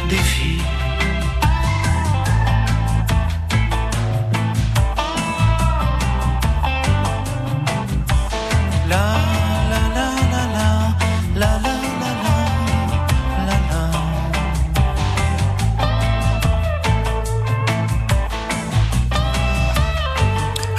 des 0.09 0.17
filles. 0.17 0.52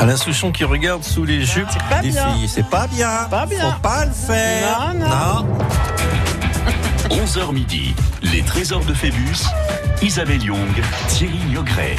Alain 0.05 0.17
Souchon 0.19 0.53
qui 0.53 0.65
regarde 0.65 1.03
sous 1.03 1.25
les 1.25 1.47
jupes 1.47 1.67
pas 1.89 2.01
des 2.03 2.11
bien. 2.11 2.35
filles. 2.35 2.47
C'est 2.47 2.69
pas 2.69 2.87
bien. 2.87 3.27
Pas 3.31 3.47
bien. 3.47 3.73
Faut 3.73 3.81
pas 3.81 4.05
le 4.05 4.13
faire. 4.13 4.93
Non, 4.95 5.07
non. 5.09 5.47
11h 7.09 7.53
midi, 7.55 7.95
les 8.23 8.43
trésors 8.43 8.85
de 8.85 8.93
Phébus, 8.93 9.47
Isabelle 10.03 10.43
Young, 10.45 10.59
Thierry 11.09 11.39
Niogret. 11.49 11.97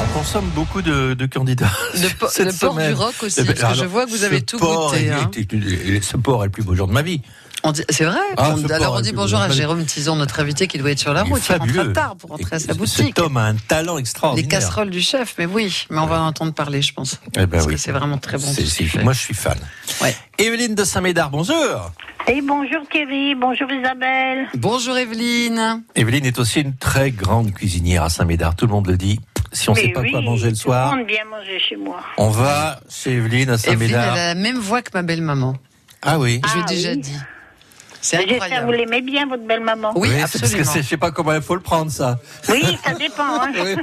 On 0.00 0.18
consomme 0.18 0.48
beaucoup 0.54 0.80
de, 0.80 1.14
de 1.14 1.26
candidats. 1.26 1.72
Le, 1.94 2.08
po- 2.20 2.28
cette 2.30 2.46
le 2.46 2.52
port 2.52 2.72
semaine. 2.74 2.90
du 2.90 2.94
rock 2.94 3.14
aussi, 3.24 3.40
Eh 3.40 3.42
ben, 3.42 3.54
parce 3.60 3.72
que 3.78 3.80
je 3.80 3.86
vois 3.88 4.06
que 4.06 4.10
vous 4.10 4.22
avez 4.22 4.40
tout 4.42 4.58
porc 4.60 4.92
goûté. 4.92 5.06
est- 5.06 5.10
hein. 5.10 5.28
est- 5.36 5.52
est- 5.96 6.04
ce 6.04 6.16
porc 6.16 6.42
est 6.44 6.46
le 6.46 6.52
plus 6.52 6.62
beau 6.62 6.76
jour 6.76 6.86
de 6.86 6.92
ma 6.92 7.02
vie. 7.02 7.20
On 7.66 7.72
dit- 7.72 7.82
C'est 7.88 8.04
vrai 8.04 8.18
Ah, 8.36 8.54
On- 8.54 8.70
Alors 8.70 8.94
on 8.96 9.00
dit 9.00 9.12
bonjour 9.12 9.40
à. 9.40 9.48
Jérôme 9.48 9.84
Tison, 9.86 10.16
notre 10.16 10.38
invité 10.40 10.66
qui 10.66 10.76
doit 10.76 10.90
être 10.90 10.98
sur 10.98 11.14
la 11.14 11.22
route. 11.22 11.40
Il 11.48 11.56
rentre 11.78 11.92
tard 11.94 12.16
pour 12.16 12.30
rentrer 12.30 12.56
à 12.56 12.58
sa 12.58 12.66
Cet 12.68 12.76
boutique. 12.76 13.18
homme 13.18 13.38
a 13.38 13.44
un 13.44 13.54
talent 13.54 13.94
Les 13.94 14.00
extraordinaire. 14.00 14.48
casseroles 14.50 14.90
du 14.90 15.00
chef, 15.00 15.34
mais 15.38 15.46
oui, 15.46 15.86
mais 15.90 15.98
on 15.98 16.06
va 16.06 16.20
en 16.20 16.26
entendre 16.26 16.52
parler, 16.52 16.82
je 16.82 16.92
pense. 16.92 17.18
Eh 17.34 17.40
ben 17.40 17.48
Parce 17.48 17.64
oui. 17.66 17.72
que 17.74 17.80
c'est 17.80 17.92
vraiment 17.92 18.18
très 18.18 18.36
bon. 18.36 18.52
Moi, 19.02 19.12
je 19.14 19.18
suis 19.18 19.32
fan. 19.34 19.56
Ouais. 20.02 20.14
Evelyne 20.38 20.74
de 20.74 20.84
Saint-Médard, 20.84 21.30
bonjour. 21.30 21.90
Et 22.28 22.42
bonjour 22.42 22.82
Thierry, 22.90 23.34
bonjour 23.34 23.70
Isabelle. 23.70 24.46
Bonjour 24.54 24.96
Evelyne. 24.98 25.82
Evelyne 25.94 26.26
est 26.26 26.38
aussi 26.38 26.60
une 26.60 26.76
très 26.76 27.10
grande 27.12 27.52
cuisinière 27.54 28.02
à 28.02 28.10
Saint-Médard. 28.10 28.56
Tout 28.56 28.66
le 28.66 28.72
monde 28.72 28.86
le 28.88 28.96
dit. 28.98 29.20
Si 29.52 29.70
on 29.70 29.72
ne 29.72 29.78
sait 29.78 29.88
pas 29.88 30.00
oui, 30.00 30.10
quoi 30.10 30.20
manger 30.20 30.46
le 30.48 30.52
Tout 30.52 30.58
soir, 30.62 30.92
le 30.92 30.98
monde 30.98 31.08
vient 31.08 31.24
manger 31.30 31.58
chez 31.60 31.76
moi. 31.76 32.00
on 32.18 32.28
va 32.28 32.80
chez 32.90 33.12
Evelyne 33.12 33.50
à 33.50 33.54
Evelyne, 33.54 33.64
elle 33.64 33.72
Saint-Médard. 33.90 34.12
a 34.12 34.16
la 34.16 34.34
même 34.34 34.58
voix 34.58 34.82
que 34.82 34.90
ma 34.92 35.02
belle-maman. 35.02 35.54
Ah 36.02 36.18
oui. 36.18 36.40
Je 36.46 36.54
l'ai 36.56 36.62
Ah 36.64 36.68
déjà 36.68 36.90
oui. 36.90 36.98
dit. 36.98 37.12
C'est 38.06 38.18
J'espère 38.18 38.28
que 38.38 38.42
incroyable. 38.44 38.66
vous 38.66 38.72
l'aimez 38.72 39.00
bien, 39.00 39.26
votre 39.26 39.44
belle-maman. 39.46 39.92
Oui, 39.96 40.08
c'est 40.10 40.20
parce 40.20 40.32
que 40.32 40.36
absolument. 40.44 40.70
c'est- 40.72 40.82
je 40.82 40.88
sais 40.88 40.96
pas 40.98 41.10
comment 41.10 41.32
il 41.32 41.40
faut 41.40 41.54
le 41.54 41.62
prendre 41.62 41.90
ça. 41.90 42.18
Oui, 42.50 42.76
ça 42.84 42.92
dépend. 42.92 43.22
Hein. 43.24 43.50
Oui. 43.64 43.76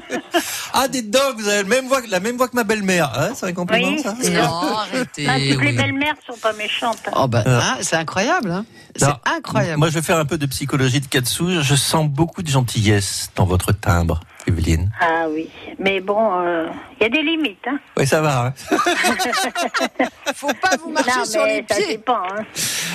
Ah, 0.74 0.88
dites 0.88 1.10
donc, 1.10 1.38
vous 1.40 1.48
avez 1.48 1.64
la 1.64 1.68
même 1.68 1.88
voix, 1.88 2.02
la 2.08 2.20
même 2.20 2.38
voix 2.38 2.48
que 2.48 2.56
ma 2.56 2.64
belle-mère. 2.64 3.12
Hein, 3.18 3.30
c'est 3.34 3.48
un 3.48 3.54
compliment 3.54 3.88
Oui. 3.88 4.00
ça 4.00 4.14
Non, 4.14 4.78
arrêtez. 4.78 5.26
Ah, 5.28 5.38
toutes 5.52 5.64
les 5.64 5.72
belles-mères 5.74 6.14
sont 6.28 6.38
pas 6.38 6.54
méchantes. 6.54 7.00
Oh 7.16 7.28
bah, 7.28 7.44
Euh. 7.48 7.60
hein, 7.60 7.78
c'est 7.82 7.96
incroyable. 7.96 8.52
Hein. 8.52 8.66
C'est 8.96 9.08
incroyable. 9.26 9.80
Moi, 9.80 9.90
je 9.90 9.96
vais 9.96 10.02
faire 10.04 10.18
un 10.18 10.26
peu 10.26 10.38
de 10.38 10.46
psychologie 10.46 11.00
de 11.00 11.08
Katsu. 11.08 11.62
Je 11.64 11.76
sens 11.76 12.08
beaucoup 12.08 12.44
de 12.44 12.48
gentillesse 12.50 13.32
dans 13.36 13.46
votre 13.46 13.72
timbre, 13.72 14.20
Evelyne. 14.48 14.92
Ah 15.02 15.26
oui, 15.34 15.50
mais 15.80 16.00
bon, 16.00 16.32
il 17.02 17.04
y 17.04 17.08
a 17.08 17.10
des 17.10 17.24
limites. 17.24 17.58
Hein. 17.68 17.80
Oui, 17.98 18.06
ça 18.06 18.22
va. 18.22 18.46
hein. 18.48 18.54
Faut 20.36 20.48
pas 20.62 20.78
vous 20.84 20.92
marcher 20.92 21.10
non, 21.18 21.26
sur 21.26 21.46
les 21.46 21.66
ça 21.70 21.76
pieds. 21.76 21.88
dépend. 21.98 22.18
Hein. 22.18 22.44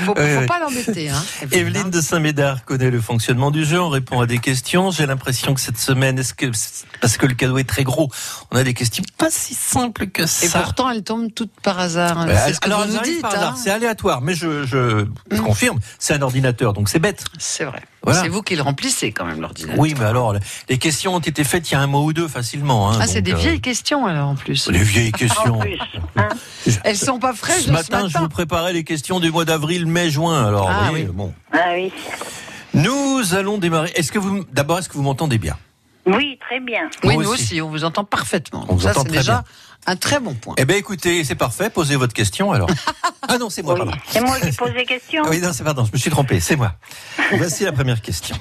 Faut, 0.05 0.15
pas 0.15 0.59
l'embêter. 0.61 1.11
Hein, 1.11 1.23
Evelyne 1.53 1.91
de 1.91 2.01
Saint-Médard 2.01 2.65
connaît 2.65 2.91
le 2.91 3.01
fonctionnement 3.01 3.51
du 3.51 3.65
jeu, 3.65 3.81
on 3.81 3.89
répond 3.89 4.21
à 4.21 4.27
des 4.27 4.39
questions. 4.39 4.91
J'ai 4.91 5.07
l'impression 5.07 5.55
que 5.55 5.61
cette 5.61 5.79
semaine, 5.79 6.19
est-ce 6.19 6.35
que 6.35 6.47
parce 7.01 7.17
que 7.17 7.27
le 7.27 7.35
cadeau 7.35 7.59
est 7.59 7.69
très 7.69 7.85
gros, 7.85 8.11
on 8.53 8.57
a 8.57 8.63
des 8.65 8.75
questions 8.75 9.03
pas 9.19 9.31
si 9.31 9.55
simples 9.55 10.07
que 10.07 10.23
Et 10.23 10.27
ça. 10.27 10.61
pourtant, 10.61 10.91
elle 10.91 11.03
tombe 11.03 11.33
toute 11.35 11.53
par 11.63 11.79
hasard. 11.79 12.19
hein. 12.19 12.27
C'est 12.47 12.55
ce 12.55 12.61
que 12.61 12.67
alors, 12.67 12.81
vous 12.83 12.91
elles 12.91 12.95
nous 12.97 13.01
dites. 13.03 13.23
par 13.23 13.33
hasard. 13.35 13.53
hein. 13.55 13.61
C'est 13.63 13.71
aléatoire, 13.71 14.21
mais 14.23 14.35
je, 14.35 14.65
je 14.65 15.41
confirme, 15.41 15.79
c'est 15.99 16.15
un 16.15 16.23
ordinateur, 16.23 16.73
donc 16.73 16.89
c'est 16.89 16.99
bête. 17.01 17.25
C'est 17.39 17.65
vrai. 17.65 17.83
Voilà. 18.03 18.23
C'est 18.23 18.29
vous 18.29 18.43
qui 18.43 18.55
le 18.55 18.63
remplissez 18.63 19.11
quand 19.11 19.25
même, 19.25 19.41
l'ordinateur. 19.41 19.81
Oui, 19.81 19.93
mais 19.99 20.05
alors, 20.05 20.33
les 20.69 20.79
questions 20.79 21.17
ont 21.17 21.19
été 21.19 21.43
faites 21.43 21.69
il 21.71 21.75
y 21.75 21.77
a 21.77 21.81
un 21.81 21.89
mois 21.89 22.03
ou 22.03 22.13
deux 22.13 22.29
facilement. 22.29 22.93
hein, 22.93 22.99
Ah, 23.01 23.07
c'est 23.09 23.21
des 23.21 23.33
euh, 23.33 23.37
vieilles 23.37 23.61
questions 23.61 23.96
alors 24.05 24.29
en 24.29 24.35
plus. 24.35 24.69
Les 24.71 24.83
vieilles 24.83 25.13
questions. 25.13 25.55
En 25.55 25.61
plus. 25.61 25.79
Hein. 26.17 26.29
Elles 26.85 26.97
sont 26.99 27.19
pas 27.19 27.33
fraîches 27.33 27.63
Ce 27.63 27.67
de 27.69 27.73
matin, 27.73 28.09
je 28.09 28.19
vous 28.19 28.29
préparais 28.29 28.73
les 28.75 28.85
questions 28.85 29.21
du 29.21 29.31
mois 29.31 29.45
d'avril, 29.47 29.87
mai, 29.87 30.11
juin. 30.11 30.45
Alors, 30.47 30.69
Ah, 30.69 30.83
vous 30.83 30.89
voyez, 30.91 31.05
oui. 31.07 31.11
bon. 31.15 31.33
Ah 31.53 31.59
oui. 31.75 31.93
Nous 32.75 33.35
allons 33.35 33.57
démarrer. 33.57 33.91
Est-ce 33.95 34.13
que 34.13 34.19
vous, 34.19 34.45
d'abord, 34.53 34.79
est-ce 34.81 34.89
que 34.91 34.95
vous 34.95 35.03
m'entendez 35.03 35.39
bien? 35.39 35.57
Oui, 36.05 36.39
très 36.47 36.61
bien. 36.61 36.89
Oui, 37.05 37.15
Moi 37.15 37.23
nous 37.25 37.31
aussi. 37.31 37.43
aussi, 37.45 37.63
on 37.63 37.71
vous 37.71 37.85
entend 37.85 38.05
parfaitement. 38.05 38.67
On 38.69 38.75
vous 38.75 38.83
ça, 38.83 38.91
entend 38.91 39.03
c'est 39.03 39.09
très 39.09 39.19
déjà 39.19 39.33
bien. 39.33 39.45
un 39.93 39.97
très 39.97 40.21
bon 40.21 40.35
point. 40.35 40.55
Eh 40.59 40.65
bien, 40.65 40.77
écoutez, 40.77 41.25
c'est 41.25 41.35
parfait. 41.35 41.71
Posez 41.71 41.97
votre 41.97 42.13
question 42.13 42.53
alors. 42.53 42.69
ah 43.29 43.39
non, 43.39 43.49
c'est 43.51 43.63
moi, 43.63 43.75
Oui. 43.75 43.81
pardon. 43.81 43.97
C'est 44.09 44.21
moi 44.21 44.39
qui 44.39 44.53
pose 44.53 44.73
des 44.75 44.85
questions. 44.85 45.23
Ah 45.25 45.29
oui, 45.31 45.41
non, 45.41 45.53
c'est 45.53 45.65
pardon, 45.65 45.85
je 45.85 45.93
me 45.93 45.99
suis 45.99 46.11
trompé, 46.11 46.39
c'est 46.39 46.55
moi. 46.57 46.75
Voici 47.33 47.65
la 47.65 47.73
première 47.73 48.01
question. 48.03 48.37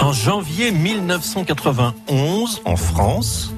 En 0.00 0.12
janvier 0.12 0.72
1991, 0.72 2.62
en 2.64 2.76
France, 2.76 3.52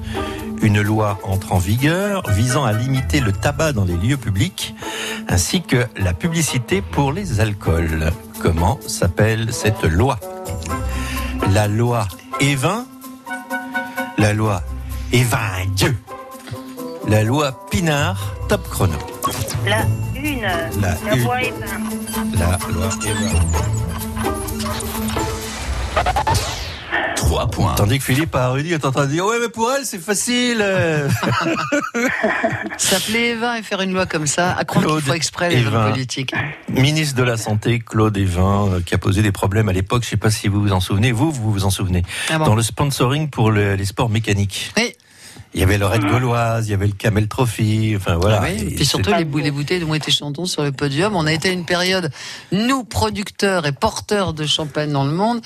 une 0.61 0.81
loi 0.81 1.19
entre 1.23 1.53
en 1.53 1.57
vigueur 1.57 2.23
visant 2.29 2.63
à 2.65 2.73
limiter 2.73 3.19
le 3.19 3.31
tabac 3.31 3.73
dans 3.73 3.85
les 3.85 3.95
lieux 3.95 4.17
publics 4.17 4.75
ainsi 5.27 5.61
que 5.61 5.85
la 5.97 6.13
publicité 6.13 6.81
pour 6.81 7.11
les 7.11 7.39
alcools. 7.39 8.11
Comment 8.41 8.79
s'appelle 8.85 9.53
cette 9.53 9.83
loi? 9.83 10.19
La 11.51 11.67
loi 11.67 12.07
Evin 12.39 12.85
La 14.17 14.33
loi 14.33 14.61
Evin 15.11 15.65
Dieu 15.75 15.97
La 17.07 17.23
loi 17.23 17.65
Pinard 17.69 18.33
Top 18.47 18.67
chrono. 18.69 18.97
La 19.65 19.85
une. 20.15 20.41
La 20.41 20.97
une. 21.13 21.17
est 21.39 21.53
ben. 21.59 22.29
La 22.37 22.57
loi 22.71 22.89
Evin. 23.05 23.39
3 27.15 27.47
points. 27.51 27.75
Tandis 27.75 27.99
que 27.99 28.05
Philippe 28.05 28.33
a 28.35 28.53
est 28.57 28.85
en 28.85 28.91
train 28.91 29.05
de 29.05 29.11
dire 29.11 29.25
Ouais, 29.25 29.37
mais 29.41 29.49
pour 29.49 29.69
elle, 29.71 29.85
c'est 29.85 29.99
facile. 30.01 30.63
S'appeler 32.77 33.29
Evin 33.31 33.55
et 33.55 33.63
faire 33.63 33.81
une 33.81 33.93
loi 33.93 34.05
comme 34.05 34.27
ça, 34.27 34.53
à 34.55 34.63
croire 34.65 34.85
qu'il 34.85 35.01
faut 35.01 35.13
exprès 35.13 35.49
les 35.49 35.57
Evin. 35.57 35.85
hommes 35.85 35.91
politiques. 35.91 36.33
Ministre 36.69 37.15
de 37.17 37.23
la 37.23 37.37
Santé, 37.37 37.79
Claude 37.79 38.15
Evin, 38.17 38.67
euh, 38.73 38.79
qui 38.85 38.95
a 38.95 38.97
posé 38.97 39.21
des 39.21 39.31
problèmes 39.31 39.69
à 39.69 39.73
l'époque. 39.73 40.03
Je 40.03 40.07
ne 40.07 40.11
sais 40.11 40.17
pas 40.17 40.31
si 40.31 40.47
vous 40.47 40.61
vous 40.61 40.71
en 40.71 40.79
souvenez. 40.79 41.11
Vous, 41.11 41.31
vous 41.31 41.51
vous 41.51 41.65
en 41.65 41.69
souvenez. 41.69 42.03
Ah 42.29 42.37
bon 42.39 42.45
Dans 42.45 42.55
le 42.55 42.63
sponsoring 42.63 43.29
pour 43.29 43.51
le- 43.51 43.75
les 43.75 43.85
sports 43.85 44.09
mécaniques. 44.09 44.71
Oui. 44.77 44.93
Il 45.55 45.59
y 45.59 45.63
avait 45.63 45.79
l'Orette 45.79 46.03
Gauloise, 46.05 46.67
il 46.67 46.71
y 46.71 46.73
avait 46.75 46.85
le 46.85 46.93
Camel 46.93 47.27
Trophy. 47.27 47.93
Enfin, 47.95 48.17
voilà. 48.17 48.41
Ah 48.43 48.47
oui, 48.49 48.61
Et 48.71 48.75
puis 48.75 48.85
surtout 48.85 49.11
les, 49.17 49.25
bou- 49.25 49.39
les 49.39 49.49
bouteilles 49.49 49.79
de 49.79 49.85
Moët 49.85 50.07
Chandon 50.11 50.45
sur 50.45 50.63
le 50.63 50.71
podium. 50.71 51.15
On 51.15 51.25
a 51.25 51.33
été 51.33 51.49
à 51.49 51.51
une 51.51 51.65
période, 51.65 52.11
nous 52.51 52.83
producteurs 52.83 53.65
et 53.65 53.71
porteurs 53.71 54.33
de 54.33 54.45
champagne 54.45 54.91
dans 54.91 55.05
le 55.05 55.11
monde, 55.11 55.41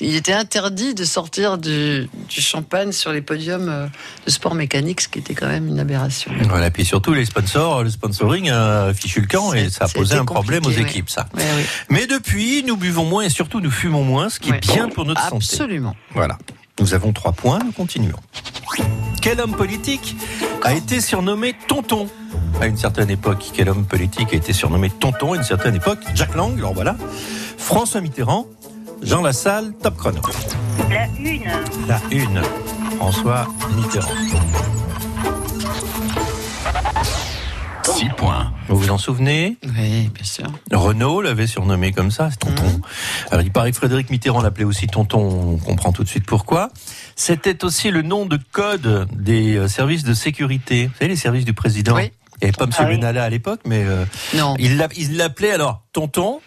il 0.00 0.14
était 0.14 0.32
interdit 0.32 0.94
de 0.94 1.04
sortir 1.04 1.58
du, 1.58 2.08
du 2.28 2.40
champagne 2.40 2.92
sur 2.92 3.12
les 3.12 3.20
podiums 3.20 3.68
euh, 3.68 3.86
de 4.26 4.30
sport 4.30 4.54
mécanique, 4.54 5.00
ce 5.00 5.08
qui 5.08 5.18
était 5.18 5.34
quand 5.34 5.48
même 5.48 5.66
une 5.66 5.80
aberration. 5.80 6.30
Voilà, 6.44 6.70
puis 6.70 6.84
surtout 6.84 7.12
les 7.12 7.24
sponsors, 7.24 7.82
le 7.82 7.90
sponsoring 7.90 8.50
a 8.50 8.94
fichu 8.94 9.20
le 9.22 9.26
camp 9.26 9.52
et 9.54 9.70
ça 9.70 9.86
a 9.86 9.88
posé 9.88 10.14
un 10.14 10.24
problème 10.24 10.64
aux 10.66 10.68
oui. 10.70 10.80
équipes, 10.82 11.10
ça. 11.10 11.26
Oui. 11.36 11.42
Mais 11.90 12.06
depuis, 12.06 12.62
nous 12.64 12.76
buvons 12.76 13.04
moins 13.04 13.24
et 13.24 13.30
surtout 13.30 13.60
nous 13.60 13.70
fumons 13.72 14.04
moins, 14.04 14.28
ce 14.28 14.38
qui 14.38 14.50
Ouais. 14.52 14.58
est 14.58 14.72
bien 14.72 14.88
pour 14.88 15.04
notre 15.04 15.22
santé. 15.22 15.36
Absolument. 15.36 15.96
Voilà. 16.14 16.38
Nous 16.80 16.94
avons 16.94 17.12
trois 17.12 17.32
points, 17.32 17.58
nous 17.64 17.72
continuons. 17.72 18.18
Quel 19.20 19.40
homme 19.40 19.54
politique 19.54 20.16
a 20.62 20.74
été 20.74 21.00
surnommé 21.00 21.54
Tonton 21.66 22.08
à 22.60 22.66
une 22.66 22.76
certaine 22.76 23.10
époque 23.10 23.50
Quel 23.52 23.68
homme 23.68 23.84
politique 23.84 24.32
a 24.32 24.36
été 24.36 24.52
surnommé 24.52 24.90
Tonton 24.90 25.32
à 25.32 25.36
une 25.36 25.42
certaine 25.42 25.74
époque 25.74 25.98
Jack 26.14 26.34
Lang, 26.34 26.56
alors 26.56 26.74
voilà. 26.74 26.96
François 27.56 28.00
Mitterrand, 28.00 28.46
Jean 29.02 29.22
Lassalle, 29.22 29.72
top 29.82 29.96
chrono. 29.96 30.20
La 30.90 31.06
une. 31.18 31.50
La 31.88 32.00
une, 32.10 32.42
François 32.96 33.46
Mitterrand. 33.76 34.77
6 37.98 38.10
points. 38.16 38.52
Vous 38.68 38.76
vous 38.76 38.90
en 38.90 38.98
souvenez 38.98 39.56
Oui, 39.64 40.08
bien 40.14 40.22
sûr. 40.22 40.46
Renault 40.72 41.20
l'avait 41.20 41.48
surnommé 41.48 41.90
comme 41.90 42.12
ça, 42.12 42.30
c'est 42.30 42.38
Tonton. 42.38 42.80
Alors 43.32 43.42
il 43.44 43.50
paraît 43.50 43.72
que 43.72 43.76
Frédéric 43.76 44.10
Mitterrand 44.10 44.40
l'appelait 44.40 44.62
aussi 44.64 44.86
Tonton, 44.86 45.18
on 45.18 45.56
comprend 45.56 45.90
tout 45.90 46.04
de 46.04 46.08
suite 46.08 46.24
pourquoi. 46.24 46.68
C'était 47.16 47.64
aussi 47.64 47.90
le 47.90 48.02
nom 48.02 48.24
de 48.24 48.38
code 48.52 49.08
des 49.12 49.56
euh, 49.56 49.66
services 49.66 50.04
de 50.04 50.14
sécurité. 50.14 50.86
Vous 50.86 50.92
savez, 50.94 51.08
les 51.08 51.16
services 51.16 51.44
du 51.44 51.54
président. 51.54 51.96
Oui. 51.96 52.12
Il 52.40 52.44
n'y 52.44 52.48
avait 52.50 52.52
pas 52.52 52.66
M. 52.66 52.70
Ah 52.78 52.84
oui. 52.88 52.94
Benalla 52.98 53.24
à 53.24 53.28
l'époque, 53.30 53.60
mais 53.66 53.82
euh, 53.84 54.04
Non. 54.36 54.54
il 54.58 54.76
l'appelait 55.16 55.50
alors 55.50 55.82
Tonton, 55.92 56.38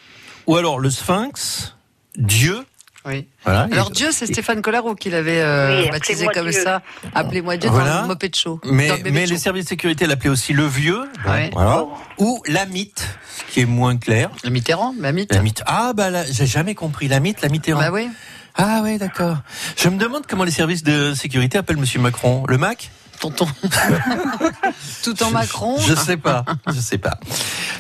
ou 0.48 0.56
alors 0.56 0.80
le 0.80 0.90
Sphinx, 0.90 1.76
Dieu 2.18 2.60
Oui. 3.06 3.28
Voilà. 3.44 3.68
Alors 3.72 3.90
Et- 3.90 3.94
Dieu, 3.94 4.10
c'est 4.12 4.28
Stéphane 4.28 4.62
Collaro 4.62 4.94
qui 4.96 5.10
l'avait 5.10 5.42
euh, 5.42 5.84
Oui, 5.84 5.90
baptisé 5.90 6.28
comme 6.34 6.50
Dieu. 6.50 6.64
ça. 6.64 6.82
Appelez-moi 7.16 7.58
Dieu 7.58 7.70
Voilà. 7.70 7.96
dans 7.96 8.02
le 8.04 8.08
Moped 8.10 8.36
Show. 8.36 8.60
Mais, 8.66 8.90
le 9.04 9.10
les 9.10 9.38
services 9.38 9.66
de 9.66 9.70
sécurité 9.70 10.06
l'appelaient 10.06 10.30
aussi 10.30 10.54
le 10.54 10.68
vieux, 10.68 11.04
Ouais. 11.28 11.50
voilà. 11.54 11.86
ou 12.20 12.42
la 12.48 12.66
mythe, 12.68 13.08
ce 13.38 13.54
qui 13.54 13.62
est 13.62 13.66
moins 13.66 13.98
clair. 13.98 14.30
Le 14.44 14.52
Mitterrand, 14.52 14.94
la 15.00 15.12
mythe. 15.12 15.34
La 15.34 15.42
mythe. 15.42 15.64
Ah 15.66 15.94
bah 15.96 16.10
là, 16.12 16.24
j'ai 16.30 16.46
jamais 16.46 16.76
compris 16.76 17.08
la 17.08 17.20
mythe, 17.20 17.42
la 17.42 17.50
Mitterrand. 17.50 17.80
Bah 17.80 17.90
oui. 17.92 18.08
Ah 18.56 18.82
ouais, 18.84 18.98
d'accord. 18.98 19.38
Je 19.78 19.90
me 19.90 19.98
demande 19.98 20.24
comment 20.28 20.44
les 20.44 20.52
services 20.52 20.84
de 20.84 21.14
sécurité 21.16 21.58
appellent 21.58 21.78
Monsieur 21.78 22.00
Macron. 22.00 22.44
Le 22.48 22.58
Mac? 22.58 22.92
Tonton. 23.20 23.48
Tout 25.04 25.24
en 25.24 25.32
Macron. 25.32 25.78
Je 25.80 25.94
sais 25.96 26.18
pas, 26.18 26.44
je 26.68 26.80
sais 26.80 26.98
pas. 26.98 27.20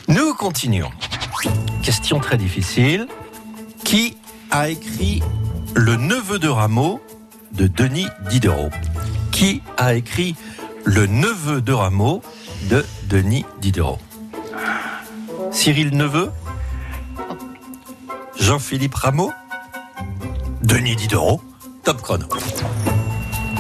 Nous 0.08 0.34
continuons. 0.34 0.92
Question 1.84 2.20
très 2.20 2.38
difficile. 2.38 3.08
Qui 3.84 4.16
a 4.52 4.70
écrit 4.70 5.24
Le 5.76 5.96
neveu 5.96 6.40
de 6.40 6.48
Rameau 6.48 7.02
de 7.54 7.68
Denis 7.68 8.08
Diderot 8.30 8.70
Qui 9.32 9.62
a 9.78 9.94
écrit 9.94 10.36
Le 10.86 11.08
neveu 11.08 11.62
de 11.62 11.74
Rameau 11.74 12.22
de 12.70 12.86
Denis 13.10 13.46
Diderot? 13.62 14.00
Cyril 15.52 15.96
Neveu? 15.96 16.32
Jean-Philippe 18.40 18.96
Rameau? 18.96 19.32
Denis 20.62 20.96
Diderot? 20.96 21.42
Top 21.84 22.02
chrono. 22.02 22.26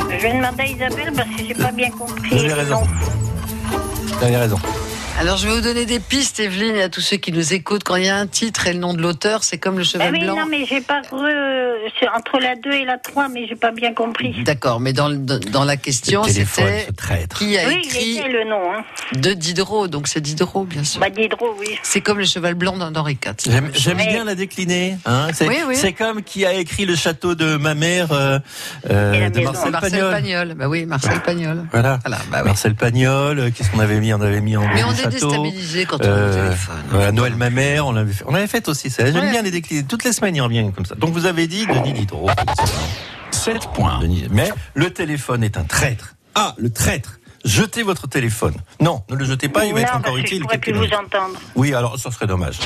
Je 0.09 0.17
vais 0.17 0.33
demander 0.33 0.61
à 0.61 0.65
Isabelle 0.67 1.13
parce 1.15 1.29
que 1.29 1.45
j'ai 1.47 1.53
pas 1.53 1.71
bien 1.71 1.89
compris. 1.89 2.29
Vous 2.29 2.37
avez 2.37 2.53
raison. 2.53 2.83
Vous 4.07 4.23
avez 4.23 4.37
raison. 4.37 4.57
Alors 5.21 5.37
je 5.37 5.47
vais 5.47 5.53
vous 5.53 5.61
donner 5.61 5.85
des 5.85 5.99
pistes, 5.99 6.39
Evelyne, 6.39 6.75
et 6.75 6.81
à 6.81 6.89
tous 6.89 7.01
ceux 7.01 7.17
qui 7.17 7.31
nous 7.31 7.53
écoutent. 7.53 7.83
Quand 7.83 7.95
il 7.95 8.05
y 8.05 8.09
a 8.09 8.17
un 8.17 8.25
titre 8.25 8.65
et 8.65 8.73
le 8.73 8.79
nom 8.79 8.95
de 8.95 9.03
l'auteur, 9.03 9.43
c'est 9.43 9.59
comme 9.59 9.75
le 9.77 9.83
Ah 9.83 9.85
cheval 9.85 10.13
oui, 10.13 10.21
blanc. 10.23 10.35
non, 10.35 10.45
mais 10.49 10.65
j'ai 10.65 10.81
pas 10.81 11.01
cru. 11.03 11.19
euh, 11.31 11.75
C'est 11.99 12.07
entre 12.09 12.39
la 12.39 12.55
2 12.55 12.71
et 12.71 12.85
la 12.85 12.97
3, 12.97 13.27
mais 13.29 13.45
j'ai 13.47 13.55
pas 13.55 13.69
bien 13.69 13.93
compris. 13.93 14.33
D'accord, 14.43 14.79
mais 14.79 14.93
dans, 14.93 15.11
dans 15.11 15.63
la 15.63 15.77
question, 15.77 16.23
c'était 16.23 16.43
ce 16.45 17.37
qui 17.37 17.55
a 17.59 17.67
oui, 17.67 17.81
écrit 17.83 17.99
il 18.03 18.17
était 18.17 18.29
le 18.29 18.49
nom. 18.49 18.73
Hein. 18.73 18.83
de 19.13 19.33
Diderot, 19.33 19.87
donc 19.87 20.07
c'est 20.07 20.21
Diderot, 20.21 20.63
bien 20.63 20.83
sûr. 20.83 20.99
Bah, 20.99 21.11
Diderot, 21.11 21.55
oui. 21.59 21.67
C'est 21.83 22.01
comme 22.01 22.17
le 22.17 22.25
cheval 22.25 22.55
blanc 22.55 22.75
d'Hen- 22.77 22.91
d'Henri 22.91 23.19
IV. 23.23 23.71
J'aime 23.75 23.97
Mais- 23.97 24.07
bien 24.07 24.23
la 24.25 24.33
décliner. 24.33 24.97
Hein 25.05 25.27
c'est 25.33 25.47
Oui, 25.47 25.57
oui. 25.67 25.75
c'est 25.75 25.93
comme 25.93 26.23
qui 26.23 26.47
a 26.47 26.53
écrit 26.55 26.85
le 26.85 26.95
château 26.95 27.35
de 27.35 27.57
ma 27.57 27.75
mère 27.75 28.11
euh, 28.11 28.39
euh, 28.89 29.13
Et 29.13 29.19
la 29.19 29.29
de. 29.29 29.41
Marcel, 29.41 29.71
Marcel 29.71 29.91
Pagnol. 29.91 30.11
Pagnol. 30.11 30.53
Bah 30.55 30.67
oui, 30.67 30.85
Marcel 30.87 31.19
Pagnol. 31.21 31.67
Voilà. 31.71 31.99
Voilà, 32.03 32.17
bah 32.31 32.39
oui. 32.41 32.47
Marcel 32.47 32.73
Pagnol. 32.73 33.37
euh, 33.39 33.49
Qu'est-ce 33.55 33.69
qu'on 33.69 33.79
avait 33.79 33.99
mis 33.99 34.11
On 34.15 34.21
avait 34.21 34.41
mis 34.41 34.57
en 34.57 34.61
Mais 34.73 34.83
on. 34.83 35.10
Déstabilisé 35.11 35.85
quand 35.85 35.97
on 36.01 36.07
Euh, 36.07 36.43
téléphone. 36.45 36.75
voilà, 36.89 37.11
Noël 37.11 37.35
ma 37.35 37.49
mère, 37.49 37.87
on 37.87 37.91
l'avait 37.91 38.13
fait. 38.13 38.23
On 38.27 38.33
avait 38.33 38.47
fait 38.47 38.67
aussi 38.67 38.89
ça. 38.89 39.05
J'aime 39.05 39.15
Ouais. 39.25 39.31
bien 39.31 39.41
les 39.41 39.51
décliner. 39.51 39.83
Toutes 39.83 40.03
les 40.03 40.13
semaines, 40.13 40.35
il 40.35 40.41
revient 40.41 40.69
comme 40.75 40.85
ça. 40.85 40.95
Donc 40.95 41.11
vous 41.13 41.25
avez 41.25 41.47
dit 41.47 41.65
Denis 41.67 41.93
Diderot. 41.93 42.29
7 43.31 43.67
points. 43.73 43.99
Denis. 43.99 44.25
Mais 44.31 44.49
le 44.73 44.91
téléphone 44.91 45.43
est 45.43 45.57
un 45.57 45.63
traître. 45.63 46.15
Ah, 46.35 46.53
le 46.57 46.69
traître. 46.71 47.17
Jetez 47.43 47.81
votre 47.81 48.07
téléphone. 48.07 48.53
Non, 48.79 49.01
ne 49.09 49.15
le 49.15 49.25
jetez 49.25 49.49
pas, 49.49 49.65
il 49.65 49.73
va 49.73 49.79
non, 49.81 49.85
être 49.87 49.95
encore 49.95 50.15
je 50.15 50.21
utile. 50.21 50.41
pourrais 50.43 50.59
quelques 50.59 50.77
plus 50.77 50.87
vous 50.87 50.93
entendre. 50.93 51.39
Oui, 51.55 51.73
alors 51.73 51.97
ça 51.97 52.11
serait 52.11 52.27
dommage. 52.27 52.59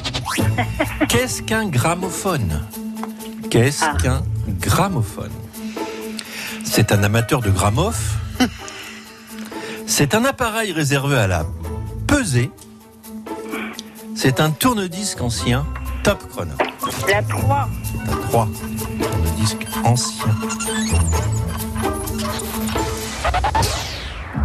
Qu'est-ce 1.07 1.41
qu'un 1.43 1.65
gramophone? 1.67 2.61
Qu'est-ce 3.49 3.85
Ah. 3.85 3.95
qu'un 4.01 4.21
gramophone? 4.59 5.31
C'est 6.65 6.91
un 6.91 7.03
amateur 7.03 7.41
de 7.41 7.49
gramof? 7.51 8.15
C'est 9.87 10.13
un 10.13 10.25
appareil 10.25 10.73
réservé 10.73 11.15
à 11.17 11.27
la 11.27 11.45
pesée. 12.07 12.51
C'est 14.15 14.39
un 14.39 14.51
tourne-disque 14.51 15.21
ancien. 15.21 15.65
Top 16.03 16.23
chrono. 16.29 16.51
La 17.09 17.21
3. 17.23 17.69
C'est 17.83 18.11
un 18.11 18.15
3. 18.27 18.47
Tourne-disque 18.99 19.67
ancien. 19.83 20.25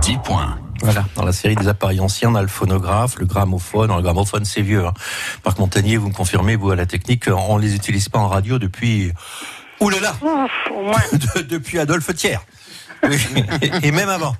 10 0.01 0.17
points. 0.25 0.59
Voilà, 0.83 1.05
dans 1.15 1.25
la 1.27 1.33
série 1.33 1.57
des 1.57 1.69
appareils 1.69 2.01
anciens, 2.01 2.31
on 2.31 2.35
a 2.37 2.41
le 2.43 2.49
phonographe, 2.49 3.17
le 3.19 3.27
gramophone. 3.27 3.95
Le 3.95 4.01
gramophone, 4.03 4.47
c'est 4.47 4.63
vieux. 4.63 4.87
Hein. 4.87 4.95
Marc 5.45 5.59
Montagnier, 5.59 5.99
vous 5.99 6.09
me 6.09 6.15
confirmez, 6.15 6.57
vous, 6.57 6.71
à 6.71 6.77
la 6.77 6.87
technique, 6.87 7.25
on 7.29 7.59
les 7.59 7.75
utilise 7.75 8.09
pas 8.09 8.19
en 8.19 8.29
radio 8.29 8.59
depuis... 8.59 9.13
Ouh 9.81 9.91
là 9.91 9.99
là. 10.01 10.15
De- 11.13 11.43
Depuis 11.43 11.79
Adolphe 11.79 12.15
Thiers. 12.15 12.39
Oui, 13.03 13.17
et- 13.63 13.89
et 13.89 13.93
même 13.93 14.09
avant. 14.09 14.35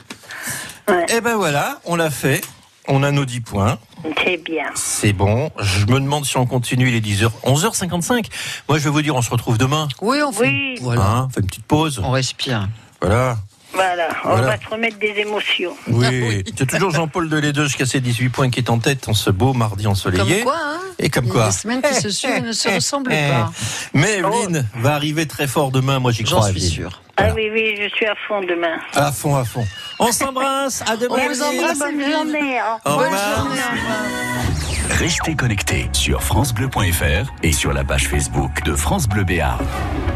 Ouais. 0.89 1.07
Eh 1.15 1.21
ben 1.21 1.37
voilà, 1.37 1.79
on 1.85 1.95
l'a 1.97 2.11
fait. 2.11 2.41
On 2.89 3.03
a 3.03 3.11
nos 3.11 3.25
10 3.25 3.41
points. 3.41 3.79
C'est 4.25 4.39
bien. 4.39 4.65
C'est 4.75 5.13
bon. 5.13 5.51
Je 5.59 5.87
me 5.87 6.01
demande 6.01 6.25
si 6.25 6.37
on 6.37 6.47
continue, 6.47 6.89
il 6.89 6.95
est 6.95 7.01
10h. 7.05 7.31
11h55. 7.45 8.27
Moi, 8.69 8.79
je 8.79 8.85
vais 8.85 8.91
vous 8.91 9.03
dire, 9.03 9.15
on 9.15 9.23
se 9.23 9.31
retrouve 9.31 9.59
demain. 9.59 9.89
Oui, 10.01 10.19
on 10.27 10.33
fait. 10.33 10.49
Oui. 10.49 10.79
Voilà. 10.81 11.07
Hein, 11.07 11.27
on 11.29 11.31
fait 11.31 11.41
une 11.41 11.47
petite 11.47 11.67
pause. 11.67 12.01
On 12.03 12.11
respire. 12.11 12.69
Voilà. 13.01 13.39
Voilà, 13.73 14.09
on 14.25 14.29
Voilà. 14.31 14.47
va 14.49 14.61
se 14.61 14.69
remettre 14.69 14.99
des 14.99 15.15
émotions. 15.19 15.77
Oui, 15.89 16.43
c'est 16.59 16.67
toujours 16.67 16.91
Jean-Paul 16.91 17.29
Delédeux 17.29 17.65
jusqu'à 17.65 17.87
ses 17.87 18.01
18 18.01 18.29
points 18.31 18.51
qui 18.51 18.59
est 18.61 18.69
en 18.71 18.79
tête 18.79 19.09
en 19.09 19.15
ce 19.15 19.31
beau 19.31 19.53
mardi 19.53 19.87
ensoleillé. 19.87 20.37
Comme 20.43 20.45
quoi, 20.45 20.59
hein 20.63 20.81
Et 20.99 21.09
comme 21.09 21.29
quoi 21.29 21.47
Les 21.47 21.53
semaines 21.53 21.83
qui 21.83 21.95
se 21.95 22.09
suivent 22.11 22.43
ne 22.45 22.53
se 22.53 22.69
ressemblent 22.69 23.11
pas. 23.11 23.53
Mais 23.95 24.19
Evelyne 24.19 24.67
va 24.77 24.95
arriver 24.95 25.27
très 25.27 25.47
fort 25.47 25.71
demain, 25.71 25.99
moi 26.01 26.11
j'y 26.13 26.27
J'en 26.27 26.37
crois. 26.39 26.49
suis 26.49 26.57
Evelyne. 26.59 26.71
sûr. 26.73 27.03
Ah 27.17 27.29
oui, 27.35 27.49
oui, 27.53 27.77
je 27.81 27.89
suis 27.95 28.07
à 28.07 28.15
fond 28.27 28.41
demain. 28.41 28.77
À 28.95 29.13
fond, 29.13 29.37
à 29.37 29.45
fond. 29.45 29.67
On 29.99 30.11
s'embrasse, 30.11 30.83
à 30.91 30.97
demain. 30.97 31.17
On 31.21 31.29
vous 31.29 31.43
embrasse, 31.43 31.79
Bonne 31.79 32.01
journée. 32.11 32.59
Au 32.87 32.91
Au 32.91 32.97
revoir. 32.97 33.11
revoir. 33.11 33.37
Bonne 33.45 33.45
journée, 33.47 33.61
au 33.61 33.77
revoir. 33.77 34.50
Restez 34.91 35.35
connectés 35.35 35.89
sur 35.93 36.23
FranceBleu.fr 36.23 37.33
et 37.43 37.53
sur 37.53 37.73
la 37.73 37.85
page 37.85 38.09
Facebook 38.09 38.63
de 38.65 38.75
France 38.75 39.09
Bleu 39.09 39.25
Béarn. 39.25 39.65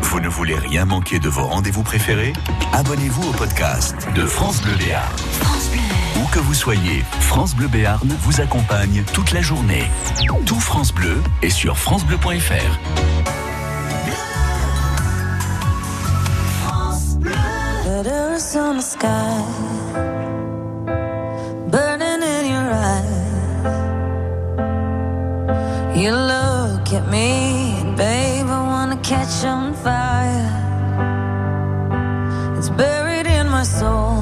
Vous 0.03 0.21
ne 0.21 0.29
voulez 0.29 0.57
rien 0.57 0.85
manquer 0.85 1.19
de 1.19 1.29
vos 1.29 1.45
rendez-vous 1.45 1.83
préférés? 1.83 2.33
Abonnez-vous 2.73 3.31
au 3.31 3.33
podcast 3.33 3.97
de 4.15 4.27
France 4.27 4.61
Bleu 4.63 4.75
Béarn. 4.77 5.11
Où 6.17 6.27
que 6.29 6.39
vous 6.39 6.55
soyez, 6.55 7.05
France 7.21 7.55
Bleu 7.55 7.69
Béarn 7.69 8.09
vous 8.21 8.41
accompagne 8.41 9.05
toute 9.13 9.33
la 9.33 9.41
journée. 9.41 9.85
Tout 10.47 10.61
France 10.61 10.93
Bleu 10.93 11.23
est 11.43 11.51
sur 11.51 11.79
FranceBleu.fr. 11.79 12.79
Letters 17.87 18.57
on 18.57 18.77
the 18.77 18.83
sky, 18.83 19.07
You 26.05 26.13
look 26.13 26.93
at 26.93 27.09
me, 27.09 27.81
and 27.81 27.97
babe, 27.97 28.45
I 28.45 28.61
wanna 28.73 28.99
catch 28.99 29.43
on 29.47 29.73
fire. 29.73 30.51
It's 32.59 32.69
buried 32.69 33.27
in 33.27 33.49
my 33.49 33.63
soul, 33.63 34.14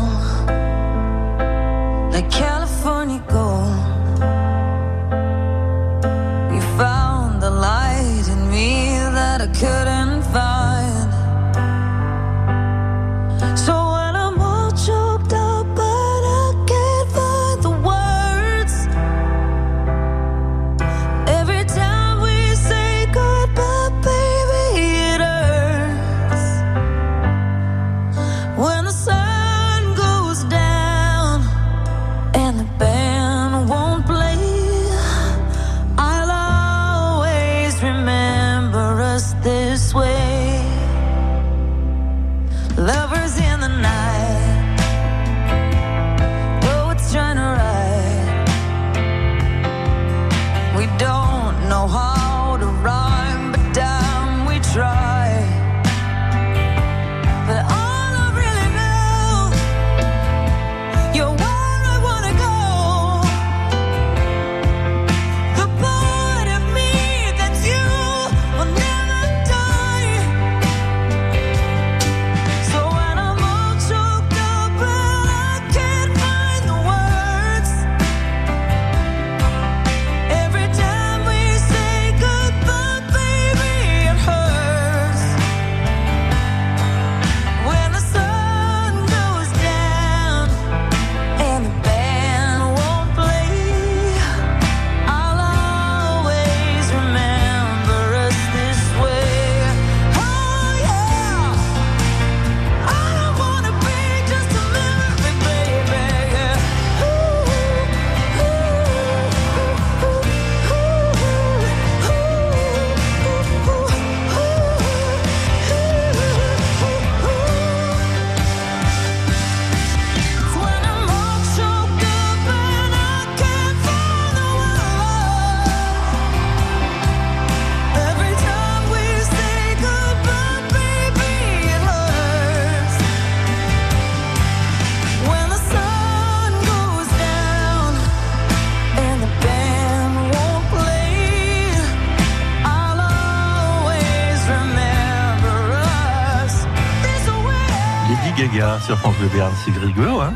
sur 148.92 148.98
France 148.98 149.16
Bleu 149.16 149.28
Béarn. 149.28 149.52
C'est 149.64 149.78
rigolo, 149.78 150.20
hein 150.20 150.34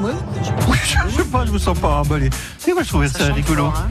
Oui. 0.00 0.10
Oui, 0.68 0.76
je 0.84 1.16
sais 1.16 1.24
pas, 1.24 1.46
je 1.46 1.52
me 1.52 1.58
sens 1.58 1.78
pas 1.78 2.00
emballé. 2.00 2.28
C'est 2.58 2.74
moi, 2.74 2.82
je 2.82 2.88
trouvais 2.88 3.08
ça, 3.08 3.32
rigolo. 3.32 3.70
fort, 3.70 3.78
hein. 3.78 3.88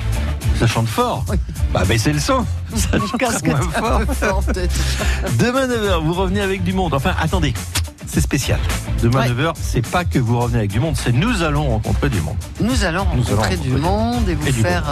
Ça 0.59 0.67
chante 0.67 0.87
fort. 0.87 1.25
Bah, 1.73 1.83
baissez 1.85 2.13
le 2.13 2.19
son. 2.19 2.45
Ça 2.75 2.99
chante 2.99 3.45
moins 3.45 3.61
fort. 4.13 4.41
Demain 5.39 5.67
9h, 5.67 6.03
vous 6.03 6.13
revenez 6.13 6.41
avec 6.41 6.63
du 6.63 6.73
monde. 6.73 6.93
Enfin, 6.93 7.13
attendez, 7.19 7.53
c'est 8.05 8.21
spécial. 8.21 8.59
Demain 9.01 9.21
Ouais. 9.21 9.29
9h, 9.29 9.53
c'est 9.59 9.85
pas 9.87 10.05
que 10.05 10.19
vous 10.19 10.39
revenez 10.39 10.59
avec 10.59 10.71
du 10.71 10.79
monde, 10.79 10.95
c'est 10.95 11.11
nous 11.11 11.41
allons 11.43 11.67
rencontrer 11.69 12.09
du 12.09 12.21
monde. 12.21 12.37
Nous 12.59 12.83
allons 12.83 13.05
Nous 13.15 13.27
allons 13.27 13.35
rencontrer 13.37 13.57
du 13.57 13.71
monde 13.71 14.29
et 14.29 14.35
vous 14.35 14.47
Et 14.47 14.51
faire 14.51 14.83